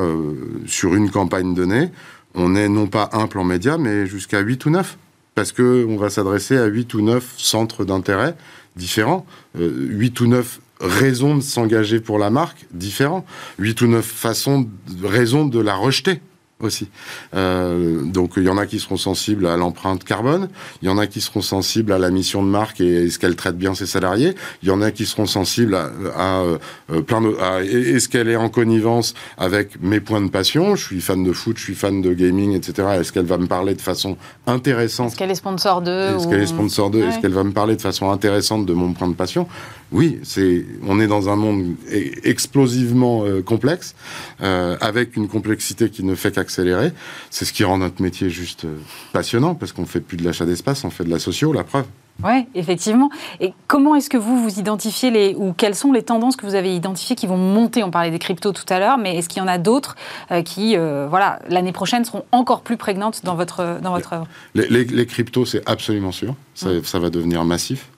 sur 0.67 0.97
une 0.97 1.09
campagne 1.09 1.55
donnée, 1.55 1.91
on 2.35 2.57
ait 2.57 2.69
non 2.69 2.89
pas 2.89 3.09
un 3.13 3.29
plan 3.29 3.45
média, 3.45 3.79
mais 3.79 4.07
jusqu'à 4.07 4.41
8 4.41 4.67
ou 4.67 4.71
9. 4.71 4.99
Parce 5.37 5.53
qu'on 5.53 5.97
va 5.97 6.11
s'adresser 6.11 6.59
à 6.59 6.67
8 6.67 6.95
ou 6.95 7.01
9 7.03 7.35
centres 7.39 7.85
d'intérêt 7.85 8.35
différents, 8.75 9.25
8 9.55 10.21
ou 10.21 10.27
9 10.27 10.61
raisons 10.81 11.37
de 11.37 11.43
s'engager 11.43 12.01
pour 12.01 12.19
la 12.19 12.31
marque 12.31 12.67
différents, 12.73 13.25
huit 13.59 13.81
ou 13.83 13.87
neuf 13.87 14.07
façons, 14.07 14.69
raisons 15.03 15.45
de 15.45 15.61
la 15.61 15.75
rejeter 15.75 16.21
aussi. 16.61 16.89
Euh, 17.35 18.03
donc 18.03 18.33
il 18.37 18.45
y 18.45 18.49
en 18.49 18.59
a 18.59 18.67
qui 18.67 18.79
seront 18.79 18.97
sensibles 18.97 19.47
à 19.47 19.57
l'empreinte 19.57 20.05
carbone, 20.05 20.49
il 20.83 20.89
y 20.89 20.91
en 20.91 20.99
a 20.99 21.07
qui 21.07 21.21
seront 21.21 21.43
sensibles 21.43 21.93
à 21.93 21.99
la 21.99 22.11
mission 22.11 22.43
de 22.43 22.49
marque 22.49 22.81
et 22.81 23.07
est-ce 23.07 23.19
qu'elle 23.19 23.37
traite 23.37 23.57
bien 23.57 23.75
ses 23.75 23.87
salariés, 23.87 24.35
il 24.63 24.69
y 24.69 24.73
en 24.73 24.83
a 24.83 24.91
qui 24.91 25.07
seront 25.07 25.27
sensibles 25.27 25.75
à, 25.75 25.91
à, 26.17 26.43
euh, 26.43 27.01
plein 27.03 27.21
de, 27.21 27.35
est-ce 27.63 28.09
qu'elle 28.09 28.29
est 28.29 28.37
en 28.37 28.49
connivence 28.49 29.15
avec 29.39 29.81
mes 29.83 30.01
points 30.01 30.21
de 30.21 30.31
passion, 30.31 30.77
je 30.77 30.85
suis 30.85 31.01
fan 31.01 31.25
de 31.25 31.33
foot, 31.33 31.57
je 31.59 31.63
suis 31.63 31.75
fan 31.75 32.03
de 32.03 32.13
gaming, 32.13 32.55
etc. 32.55 32.89
Est-ce 33.01 33.13
qu'elle 33.13 33.27
va 33.27 33.39
me 33.39 33.47
parler 33.47 33.75
de 33.75 33.81
façon 33.81 34.17
intéressante 34.47 35.09
Est-ce 35.09 35.17
qu'elle 35.17 35.31
est 35.31 35.35
sponsor 35.35 35.83
de 35.83 36.17
Est-ce 36.17 36.29
qu'elle 36.29 36.43
est 36.43 36.47
sponsor 36.47 36.91
de 36.91 37.01
Est-ce 37.01 37.21
qu'elle 37.21 37.33
va 37.33 37.45
me 37.45 37.53
parler 37.53 37.77
de 37.77 37.83
façon 37.83 38.11
intéressante 38.11 38.67
de 38.67 38.73
mon 38.73 38.93
point 38.93 39.09
de 39.09 39.15
passion? 39.15 39.47
Oui, 39.93 40.21
c'est, 40.23 40.65
on 40.87 41.01
est 41.01 41.09
dans 41.09 41.29
un 41.29 41.37
monde 41.37 41.75
e-, 41.93 42.13
explosivement 42.23 43.25
euh, 43.25 43.43
complexe, 43.43 43.97
euh, 44.41 44.77
avec 44.81 45.17
une 45.17 45.27
complexité 45.27 45.91
qui 45.91 46.05
ne 46.05 46.15
fait 46.15 46.33
qu'accélérer 46.33 46.50
C'est 46.51 47.45
ce 47.45 47.53
qui 47.53 47.65
rend 47.65 47.79
notre 47.79 48.03
métier 48.03 48.31
juste 48.31 48.65
euh, 48.65 48.77
passionnant, 49.13 49.55
parce 49.55 49.73
qu'on 49.73 49.87
fait 49.87 50.01
plus 50.01 50.17
de 50.17 50.25
l'achat 50.25 50.45
d'espace, 50.45 50.85
on 50.85 50.91
fait 50.91 51.05
de 51.05 51.11
la 51.11 51.19
socio, 51.19 51.53
la 51.53 51.65
preuve. 51.65 51.87
Oui, 52.23 52.47
effectivement. 52.55 53.11
Et 53.41 53.53
comment 53.67 53.95
est-ce 53.95 54.11
que 54.11 54.17
vous, 54.17 54.43
vous 54.43 54.59
identifiez 54.59 55.11
les, 55.11 55.35
ou 55.35 55.53
quelles 55.53 55.75
sont 55.75 55.93
les 55.93 56.03
tendances 56.03 56.37
que 56.37 56.45
vous 56.45 56.55
avez 56.55 56.75
identifiées 56.75 57.17
qui 57.17 57.27
vont 57.27 57.37
monter? 57.37 57.83
On 57.83 57.91
parlait 57.91 58.11
des 58.11 58.19
cryptos 58.19 58.53
tout 58.53 58.65
à 58.69 58.79
l'heure, 58.79 58.99
mais 58.99 59.17
est-ce 59.17 59.29
qu'il 59.29 59.43
y 59.43 59.45
en 59.45 59.49
a 59.49 59.59
d'autres 59.59 59.97
euh, 60.31 60.43
qui, 60.43 60.77
euh, 60.77 61.07
voilà, 61.09 61.39
l'année 61.49 61.73
prochaine 61.73 62.05
seront 62.05 62.25
encore 62.33 62.61
plus 62.63 62.77
prégnantes 62.77 63.25
dans 63.25 63.35
votre, 63.35 63.81
dans 63.83 63.93
votre 63.93 64.13
œuvre? 64.13 64.27
les, 64.55 64.85
les, 64.85 65.07
cryptos, 65.07 65.47
c'est 65.47 65.69
absolument 65.69 66.13
sûr. 66.13 66.35
Ça, 66.55 66.69
mmh. 66.69 66.85
ça, 66.85 66.99
va 66.99 67.11
devenir 67.11 67.45
massif. 67.45 67.89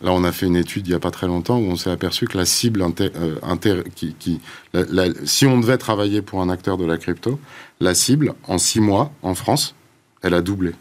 Là, 0.00 0.12
on 0.12 0.22
a 0.22 0.30
fait 0.30 0.46
une 0.46 0.56
étude 0.56 0.86
il 0.86 0.90
n'y 0.90 0.96
a 0.96 1.00
pas 1.00 1.10
très 1.10 1.26
longtemps 1.26 1.58
où 1.58 1.64
on 1.64 1.76
s'est 1.76 1.90
aperçu 1.90 2.26
que 2.26 2.38
la 2.38 2.46
cible 2.46 2.84
euh, 3.00 3.82
qui, 3.96 4.14
qui 4.14 4.40
si 5.24 5.46
on 5.46 5.58
devait 5.58 5.78
travailler 5.78 6.22
pour 6.22 6.40
un 6.40 6.48
acteur 6.48 6.76
de 6.76 6.84
la 6.84 6.98
crypto, 6.98 7.40
la 7.80 7.94
cible 7.94 8.34
en 8.46 8.58
six 8.58 8.80
mois 8.80 9.10
en 9.22 9.34
France, 9.34 9.74
elle 10.22 10.34
a 10.34 10.40
doublé. 10.40 10.72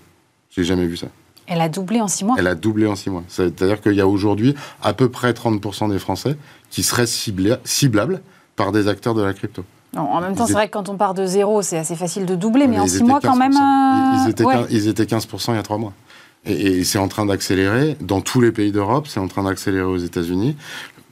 J'ai 0.51 0.63
jamais 0.63 0.85
vu 0.85 0.97
ça. 0.97 1.07
Elle 1.47 1.61
a 1.61 1.69
doublé 1.69 2.01
en 2.01 2.07
six 2.07 2.25
mois? 2.25 2.35
Elle 2.37 2.47
a 2.47 2.55
doublé 2.55 2.85
en 2.85 2.95
six 2.95 3.09
mois. 3.09 3.23
C'est-à-dire 3.27 3.81
qu'il 3.81 3.93
y 3.93 4.01
a 4.01 4.07
aujourd'hui 4.07 4.53
à 4.83 4.93
peu 4.93 5.09
près 5.09 5.31
30% 5.31 5.89
des 5.89 5.99
Français 5.99 6.37
qui 6.69 6.83
seraient 6.83 7.07
ciblables 7.07 8.21
par 8.55 8.71
des 8.71 8.87
acteurs 8.87 9.15
de 9.15 9.23
la 9.23 9.33
crypto. 9.33 9.63
en 9.95 10.19
même 10.19 10.35
temps, 10.35 10.45
c'est 10.45 10.53
vrai 10.53 10.67
que 10.67 10.73
quand 10.73 10.89
on 10.89 10.97
part 10.97 11.13
de 11.13 11.25
zéro, 11.25 11.61
c'est 11.61 11.77
assez 11.77 11.95
facile 11.95 12.25
de 12.25 12.35
doubler, 12.35 12.67
mais, 12.67 12.79
en 12.79 12.87
six 12.87 13.03
mois, 13.03 13.21
quand 13.21 13.37
même. 13.37 13.53
Ils, 13.53 14.29
étaient, 14.29 14.43
ils 14.69 14.87
étaient 14.89 15.05
15% 15.05 15.51
il 15.51 15.55
y 15.55 15.57
a 15.57 15.63
trois 15.63 15.77
mois. 15.77 15.93
Et, 16.45 16.83
c'est 16.83 16.99
en 16.99 17.07
train 17.07 17.25
d'accélérer. 17.25 17.97
Dans 18.01 18.21
tous 18.21 18.41
les 18.41 18.51
pays 18.51 18.71
d'Europe, 18.71 19.07
c'est 19.07 19.19
en 19.19 19.27
train 19.27 19.43
d'accélérer 19.43 19.85
aux 19.85 19.97
États-Unis. 19.97 20.55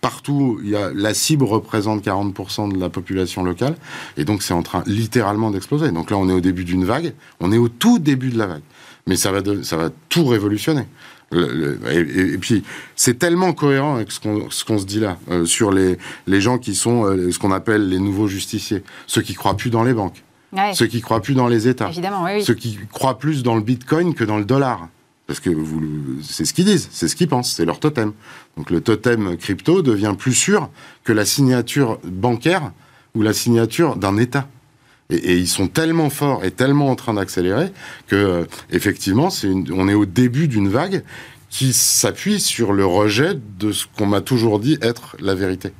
Partout, 0.01 0.59
il 0.63 0.69
y 0.69 0.75
a, 0.75 0.91
la 0.93 1.13
cible 1.13 1.45
représente 1.45 2.05
40% 2.05 2.71
de 2.73 2.79
la 2.79 2.89
population 2.89 3.43
locale, 3.43 3.75
et 4.17 4.23
donc 4.23 4.43
c'est 4.43 4.53
en 4.53 4.61
train 4.61 4.83
littéralement 4.85 5.49
d'exploser. 5.49 5.91
Donc 5.91 6.11
là, 6.11 6.17
on 6.17 6.29
est 6.29 6.33
au 6.33 6.41
début 6.41 6.63
d'une 6.63 6.85
vague, 6.85 7.13
on 7.39 7.51
est 7.51 7.57
au 7.57 7.69
tout 7.69 7.97
début 7.97 8.29
de 8.29 8.37
la 8.37 8.45
vague, 8.45 8.61
mais 9.07 9.15
ça 9.15 9.31
va, 9.31 9.41
ça 9.63 9.77
va 9.77 9.89
tout 10.09 10.25
révolutionner. 10.25 10.85
et, 11.33 12.37
puis, 12.37 12.63
c'est 12.95 13.17
tellement 13.17 13.51
cohérent 13.53 13.95
avec 13.95 14.11
ce 14.11 14.19
qu'on 14.19 14.77
se 14.77 14.85
dit 14.85 14.99
là, 14.99 15.17
euh, 15.31 15.45
sur 15.45 15.71
les, 15.71 15.97
les 16.27 16.39
gens 16.39 16.59
qui 16.59 16.75
sont 16.75 17.05
euh, 17.05 17.31
ce 17.31 17.39
qu'on 17.39 17.51
appelle 17.51 17.89
les 17.89 17.97
nouveaux 17.97 18.27
justiciers, 18.27 18.83
ceux 19.07 19.23
qui 19.23 19.33
croient 19.33 19.57
plus 19.57 19.71
dans 19.71 19.83
les 19.83 19.95
banques, 19.95 20.23
ceux 20.73 20.85
qui 20.85 21.01
croient 21.01 21.21
plus 21.21 21.33
dans 21.33 21.47
les 21.47 21.67
États, 21.67 21.89
ceux 22.41 22.53
qui 22.53 22.77
croient 22.91 23.17
plus 23.17 23.41
dans 23.41 23.55
le 23.55 23.61
Bitcoin 23.61 24.13
que 24.13 24.23
dans 24.23 24.37
le 24.37 24.45
dollar. 24.45 24.87
Parce 25.27 25.39
que 25.39 25.49
c'est 26.21 26.45
ce 26.45 26.53
qu'ils 26.53 26.65
disent, 26.65 26.87
c'est 26.91 27.07
ce 27.07 27.15
qu'ils 27.15 27.27
pensent, 27.27 27.53
c'est 27.53 27.65
leur 27.65 27.79
totem. 27.79 28.13
Donc 28.57 28.69
le 28.69 28.81
totem 28.81 29.37
crypto 29.37 29.81
devient 29.81 30.13
plus 30.17 30.33
sûr 30.33 30.69
que 31.03 31.13
la 31.13 31.25
signature 31.25 31.99
bancaire 32.03 32.71
ou 33.15 33.21
la 33.21 33.33
signature 33.33 33.95
d'un 33.95 34.17
État. 34.17 34.47
Et, 35.09 35.37
ils 35.37 35.47
sont 35.47 35.67
tellement 35.67 36.09
forts 36.09 36.43
et 36.43 36.51
tellement 36.51 36.89
en 36.89 36.95
train 36.95 37.13
d'accélérer 37.13 37.71
que, 38.07 38.15
euh, 38.15 38.45
effectivement, 38.71 39.29
on 39.71 39.87
est 39.87 39.93
au 39.93 40.05
début 40.05 40.47
d'une 40.47 40.67
vague 40.67 41.03
qui 41.49 41.73
s'appuie 41.73 42.39
sur 42.39 42.73
le 42.73 42.85
rejet 42.85 43.39
de 43.59 43.71
ce 43.71 43.85
qu'on 43.97 44.07
m'a 44.07 44.21
toujours 44.21 44.59
dit 44.59 44.77
être 44.81 45.15
la 45.19 45.35
vérité. 45.35 45.71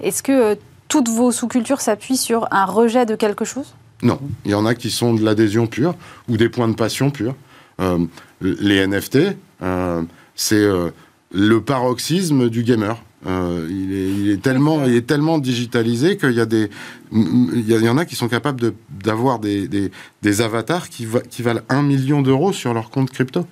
Est-ce 0.00 0.22
que 0.22 0.32
euh, 0.32 0.54
toutes 0.88 1.08
vos 1.08 1.32
sous-cultures 1.32 1.80
s'appuient 1.80 2.16
sur 2.16 2.48
un 2.52 2.64
rejet 2.64 3.06
de 3.06 3.14
quelque 3.14 3.44
chose? 3.44 3.74
Non, 4.02 4.20
il 4.44 4.50
y 4.50 4.54
en 4.54 4.66
a 4.66 4.74
qui 4.74 4.90
sont 4.90 5.14
de 5.14 5.24
l'adhésion 5.24 5.66
pure 5.66 5.94
ou 6.28 6.36
des 6.36 6.48
points 6.48 6.68
de 6.68 6.74
passion 6.74 7.10
pure. 7.10 7.34
Euh, 7.80 7.98
les 8.40 8.86
NFT, 8.86 9.18
euh, 9.62 10.02
c'est 10.34 10.54
euh, 10.56 10.90
le 11.32 11.60
paroxysme 11.60 12.48
du 12.48 12.62
gamer. 12.62 12.96
il, 13.26 14.30
est, 14.30 14.42
tellement, 14.42 14.84
il 14.84 14.94
est 14.94 15.06
tellement 15.06 15.38
digitalisé 15.38 16.16
qu'il 16.16 16.32
y 16.32 16.40
a 16.40 16.46
des, 16.46 16.68
il 17.12 17.64
y, 17.68 17.88
en 17.88 17.96
a 17.98 18.04
qui 18.04 18.16
sont 18.16 18.28
capables 18.28 18.72
d'avoir 19.02 19.38
des, 19.38 19.66
des, 20.22 20.40
avatars 20.42 20.88
qui, 20.88 21.06
qui 21.30 21.42
valent 21.42 21.62
un 21.68 21.82
million 21.82 22.22
d'euros 22.22 22.52
sur 22.52 22.74
leur 22.74 22.90
compte 22.90 23.10
crypto. 23.10 23.46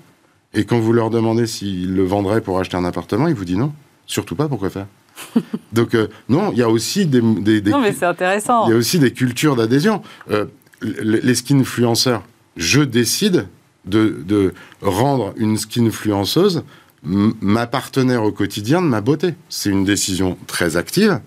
Et 0.55 0.64
quand 0.64 0.79
vous 0.79 0.93
leur 0.93 1.09
demandez 1.11 1.47
s'ils 1.47 1.95
le 1.95 2.05
vendraient 2.05 2.43
pour 2.43 2.59
acheter 2.61 2.77
un 2.77 2.85
appartement, 2.85 3.27
ils 3.29 3.35
vous 3.35 3.47
disent 3.47 3.57
non, 3.57 3.73
surtout 4.07 4.37
pas. 4.37 4.49
Pourquoi 4.49 4.68
faire? 4.70 4.87
Donc 5.73 5.95
euh, 5.95 6.09
non, 6.29 6.53
il 6.53 6.59
y 6.59 6.62
a 6.62 6.68
aussi 6.68 7.07
des, 7.07 7.20
des- 7.23 7.61
des- 7.62 7.70
Non, 7.70 7.81
mais 7.81 7.93
c'est 7.93 8.05
intéressant. 8.05 8.66
il 8.66 8.70
y 8.70 8.73
a 8.75 8.77
aussi 8.77 8.99
des 8.99 9.12
cultures 9.12 9.57
d'adhésion. 9.57 10.03
Euh, 10.31 10.45
les 10.83 11.20
les 11.23 11.35
skinfluenceurs, 11.35 12.23
je 12.57 12.83
décide 12.83 13.47
de, 13.85 14.22
de 14.26 14.55
rendre 14.80 15.33
une 15.37 15.57
skinfluenceuse 15.57 16.62
ma 17.05 17.66
partenaire 17.66 18.22
au 18.22 18.33
quotidien 18.33 18.80
de 18.80 18.87
ma 18.87 19.01
beauté. 19.01 19.35
C'est 19.49 19.70
une 19.70 19.85
décision 19.85 20.39
très 20.47 20.76
active. 20.76 21.20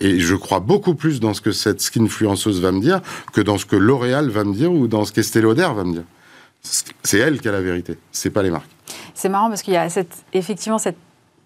Et 0.00 0.18
je 0.18 0.34
crois 0.34 0.60
beaucoup 0.60 0.94
plus 0.94 1.20
dans 1.20 1.34
ce 1.34 1.40
que 1.40 1.52
cette 1.52 1.80
skinfluenceuse 1.80 2.60
va 2.60 2.72
me 2.72 2.80
dire 2.80 3.00
que 3.32 3.40
dans 3.40 3.58
ce 3.58 3.64
que 3.64 3.76
L'Oréal 3.76 4.28
va 4.28 4.44
me 4.44 4.52
dire 4.52 4.72
ou 4.72 4.88
dans 4.88 5.04
ce 5.04 5.12
qu'Estée 5.12 5.40
Lauder 5.40 5.68
va 5.74 5.84
me 5.84 5.92
dire. 5.92 6.04
C'est 7.02 7.18
elle 7.18 7.40
qui 7.40 7.48
a 7.48 7.52
la 7.52 7.60
vérité, 7.60 7.98
c'est 8.10 8.30
pas 8.30 8.42
les 8.42 8.50
marques. 8.50 8.70
C'est 9.14 9.28
marrant 9.28 9.48
parce 9.48 9.62
qu'il 9.62 9.74
y 9.74 9.76
a 9.76 9.86
effectivement 10.32 10.78
cette 10.78 10.96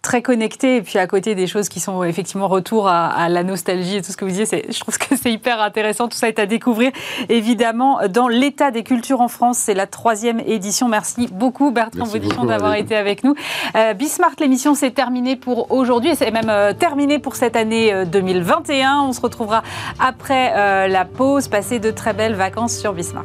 très 0.02 0.22
connecté 0.22 0.76
et 0.76 0.82
puis 0.82 0.98
à 0.98 1.06
côté 1.06 1.34
des 1.34 1.46
choses 1.46 1.68
qui 1.68 1.80
sont 1.80 2.02
effectivement 2.04 2.48
retour 2.48 2.88
à, 2.88 3.06
à 3.08 3.28
la 3.28 3.42
nostalgie 3.42 3.96
et 3.96 4.02
tout 4.02 4.12
ce 4.12 4.16
que 4.16 4.24
vous 4.24 4.30
disiez, 4.30 4.46
c'est- 4.46 4.72
je 4.72 4.80
trouve 4.80 4.96
que 4.98 5.16
c'est 5.16 5.32
hyper 5.32 5.60
intéressant. 5.60 6.08
Tout 6.08 6.16
ça 6.16 6.28
est 6.28 6.38
à 6.38 6.46
découvrir 6.46 6.92
évidemment 7.28 8.00
dans 8.08 8.28
l'état 8.28 8.70
des 8.70 8.82
cultures 8.82 9.20
en 9.20 9.28
France. 9.28 9.58
C'est 9.58 9.74
la 9.74 9.86
troisième 9.86 10.40
édition. 10.40 10.88
Merci 10.88 11.28
beaucoup 11.32 11.70
Bertrand 11.70 12.06
Baudichon 12.06 12.44
d'avoir 12.44 12.74
été 12.74 12.96
avec 12.96 13.24
nous. 13.24 13.34
Euh, 13.76 13.94
Bismart, 13.94 14.32
l'émission 14.40 14.74
c'est 14.74 14.90
terminé 14.92 15.36
pour 15.36 15.70
aujourd'hui 15.72 16.10
et 16.10 16.14
c'est 16.14 16.30
même 16.30 16.48
euh, 16.50 16.72
terminé 16.72 17.18
pour 17.18 17.36
cette 17.36 17.56
année 17.56 17.92
euh, 17.92 18.04
2021. 18.04 19.00
On 19.02 19.12
se 19.12 19.20
retrouvera 19.20 19.62
après 19.98 20.52
euh, 20.56 20.86
la 20.88 21.04
pause. 21.04 21.48
Passez 21.48 21.78
de 21.78 21.90
très 21.90 22.12
belles 22.12 22.34
vacances 22.34 22.76
sur 22.76 22.92
Bismart. 22.92 23.24